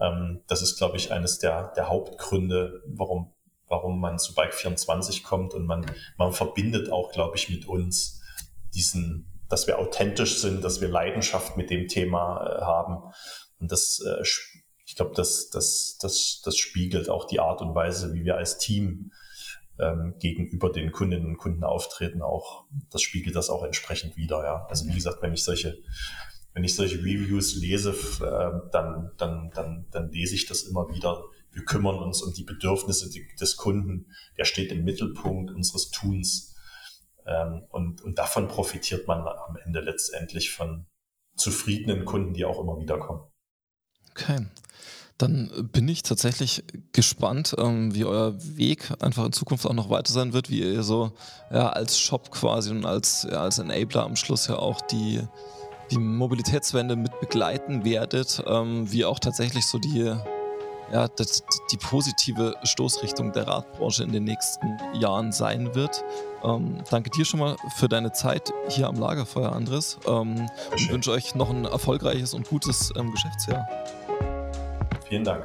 ähm, 0.00 0.42
das 0.46 0.62
ist, 0.62 0.78
glaube 0.78 0.96
ich, 0.96 1.12
eines 1.12 1.38
der, 1.38 1.72
der 1.74 1.88
Hauptgründe, 1.88 2.82
warum, 2.86 3.32
warum 3.68 4.00
man 4.00 4.18
zu 4.18 4.34
Bike 4.34 4.54
24 4.54 5.22
kommt 5.22 5.54
und 5.54 5.66
man, 5.66 5.86
man 6.16 6.32
verbindet 6.32 6.90
auch, 6.90 7.12
glaube 7.12 7.36
ich, 7.36 7.50
mit 7.50 7.66
uns 7.66 8.22
diesen, 8.74 9.26
dass 9.48 9.66
wir 9.66 9.78
authentisch 9.78 10.38
sind, 10.38 10.64
dass 10.64 10.80
wir 10.80 10.88
Leidenschaft 10.88 11.56
mit 11.56 11.70
dem 11.70 11.88
Thema 11.88 12.44
äh, 12.44 12.60
haben. 12.62 13.12
Und 13.60 13.70
das, 13.70 14.02
äh, 14.06 14.22
ich 14.86 14.96
glaube, 14.96 15.12
das, 15.14 15.50
das, 15.50 15.98
das, 16.00 16.40
das 16.44 16.56
spiegelt 16.56 17.08
auch 17.08 17.26
die 17.26 17.40
Art 17.40 17.60
und 17.60 17.74
Weise, 17.74 18.14
wie 18.14 18.24
wir 18.24 18.36
als 18.36 18.58
Team 18.58 19.12
ähm, 19.78 20.14
gegenüber 20.18 20.70
den 20.70 20.92
Kundinnen 20.92 21.26
und 21.26 21.38
Kunden 21.38 21.64
auftreten, 21.64 22.22
auch, 22.22 22.64
das 22.90 23.02
spiegelt 23.02 23.36
das 23.36 23.50
auch 23.50 23.64
entsprechend 23.64 24.16
wieder, 24.16 24.42
ja. 24.44 24.66
Also 24.68 24.86
wie 24.86 24.94
gesagt, 24.94 25.22
wenn 25.22 25.32
ich 25.32 25.44
solche 25.44 25.78
wenn 26.52 26.64
ich 26.64 26.74
solche 26.74 26.98
Reviews 26.98 27.56
lese, 27.56 27.90
äh, 27.90 28.70
dann, 28.72 29.12
dann, 29.16 29.50
dann, 29.54 29.86
dann 29.90 30.10
lese 30.10 30.34
ich 30.34 30.46
das 30.46 30.62
immer 30.62 30.88
wieder. 30.92 31.22
Wir 31.52 31.64
kümmern 31.64 31.98
uns 31.98 32.22
um 32.22 32.32
die 32.32 32.44
Bedürfnisse 32.44 33.10
des 33.40 33.56
Kunden. 33.56 34.06
Der 34.36 34.44
steht 34.44 34.72
im 34.72 34.84
Mittelpunkt 34.84 35.50
unseres 35.52 35.90
Tuns. 35.90 36.54
Ähm, 37.26 37.64
und, 37.70 38.02
und 38.02 38.18
davon 38.18 38.48
profitiert 38.48 39.06
man 39.06 39.20
am 39.20 39.56
Ende 39.64 39.80
letztendlich 39.80 40.50
von 40.50 40.86
zufriedenen 41.36 42.04
Kunden, 42.04 42.34
die 42.34 42.44
auch 42.44 42.60
immer 42.60 42.78
wieder 42.78 42.98
kommen. 42.98 43.22
Okay. 44.10 44.46
Dann 45.18 45.68
bin 45.70 45.86
ich 45.86 46.02
tatsächlich 46.02 46.64
gespannt, 46.92 47.54
ähm, 47.58 47.94
wie 47.94 48.06
euer 48.06 48.34
Weg 48.56 48.90
einfach 49.00 49.26
in 49.26 49.32
Zukunft 49.32 49.66
auch 49.66 49.74
noch 49.74 49.90
weiter 49.90 50.10
sein 50.10 50.32
wird, 50.32 50.48
wie 50.48 50.60
ihr 50.60 50.82
so 50.82 51.12
ja, 51.50 51.68
als 51.68 52.00
Shop 52.00 52.30
quasi 52.30 52.70
und 52.70 52.86
als, 52.86 53.26
ja, 53.30 53.42
als 53.42 53.58
Enabler 53.58 54.04
am 54.04 54.16
Schluss 54.16 54.46
ja 54.46 54.56
auch 54.56 54.80
die, 54.80 55.20
die 55.90 55.98
Mobilitätswende 55.98 56.96
mit 56.96 57.18
begleiten 57.20 57.84
werdet, 57.84 58.42
ähm, 58.46 58.90
wie 58.90 59.04
auch 59.04 59.18
tatsächlich 59.18 59.66
so 59.66 59.78
die, 59.78 60.14
ja, 60.92 61.08
das, 61.08 61.44
die 61.70 61.76
positive 61.76 62.54
Stoßrichtung 62.62 63.32
der 63.32 63.46
Radbranche 63.46 64.04
in 64.04 64.12
den 64.12 64.24
nächsten 64.24 64.78
Jahren 64.94 65.32
sein 65.32 65.74
wird. 65.74 66.04
Ähm, 66.42 66.78
danke 66.90 67.10
dir 67.10 67.24
schon 67.24 67.40
mal 67.40 67.56
für 67.76 67.88
deine 67.88 68.12
Zeit 68.12 68.52
hier 68.68 68.88
am 68.88 68.96
Lagerfeuer, 68.96 69.52
Andres. 69.52 69.98
Ähm, 70.06 70.48
und 70.72 70.90
wünsche 70.90 71.10
euch 71.10 71.34
noch 71.34 71.50
ein 71.50 71.64
erfolgreiches 71.64 72.34
und 72.34 72.48
gutes 72.48 72.92
ähm, 72.96 73.10
Geschäftsjahr. 73.10 73.66
Vielen 75.08 75.24
Dank. 75.24 75.44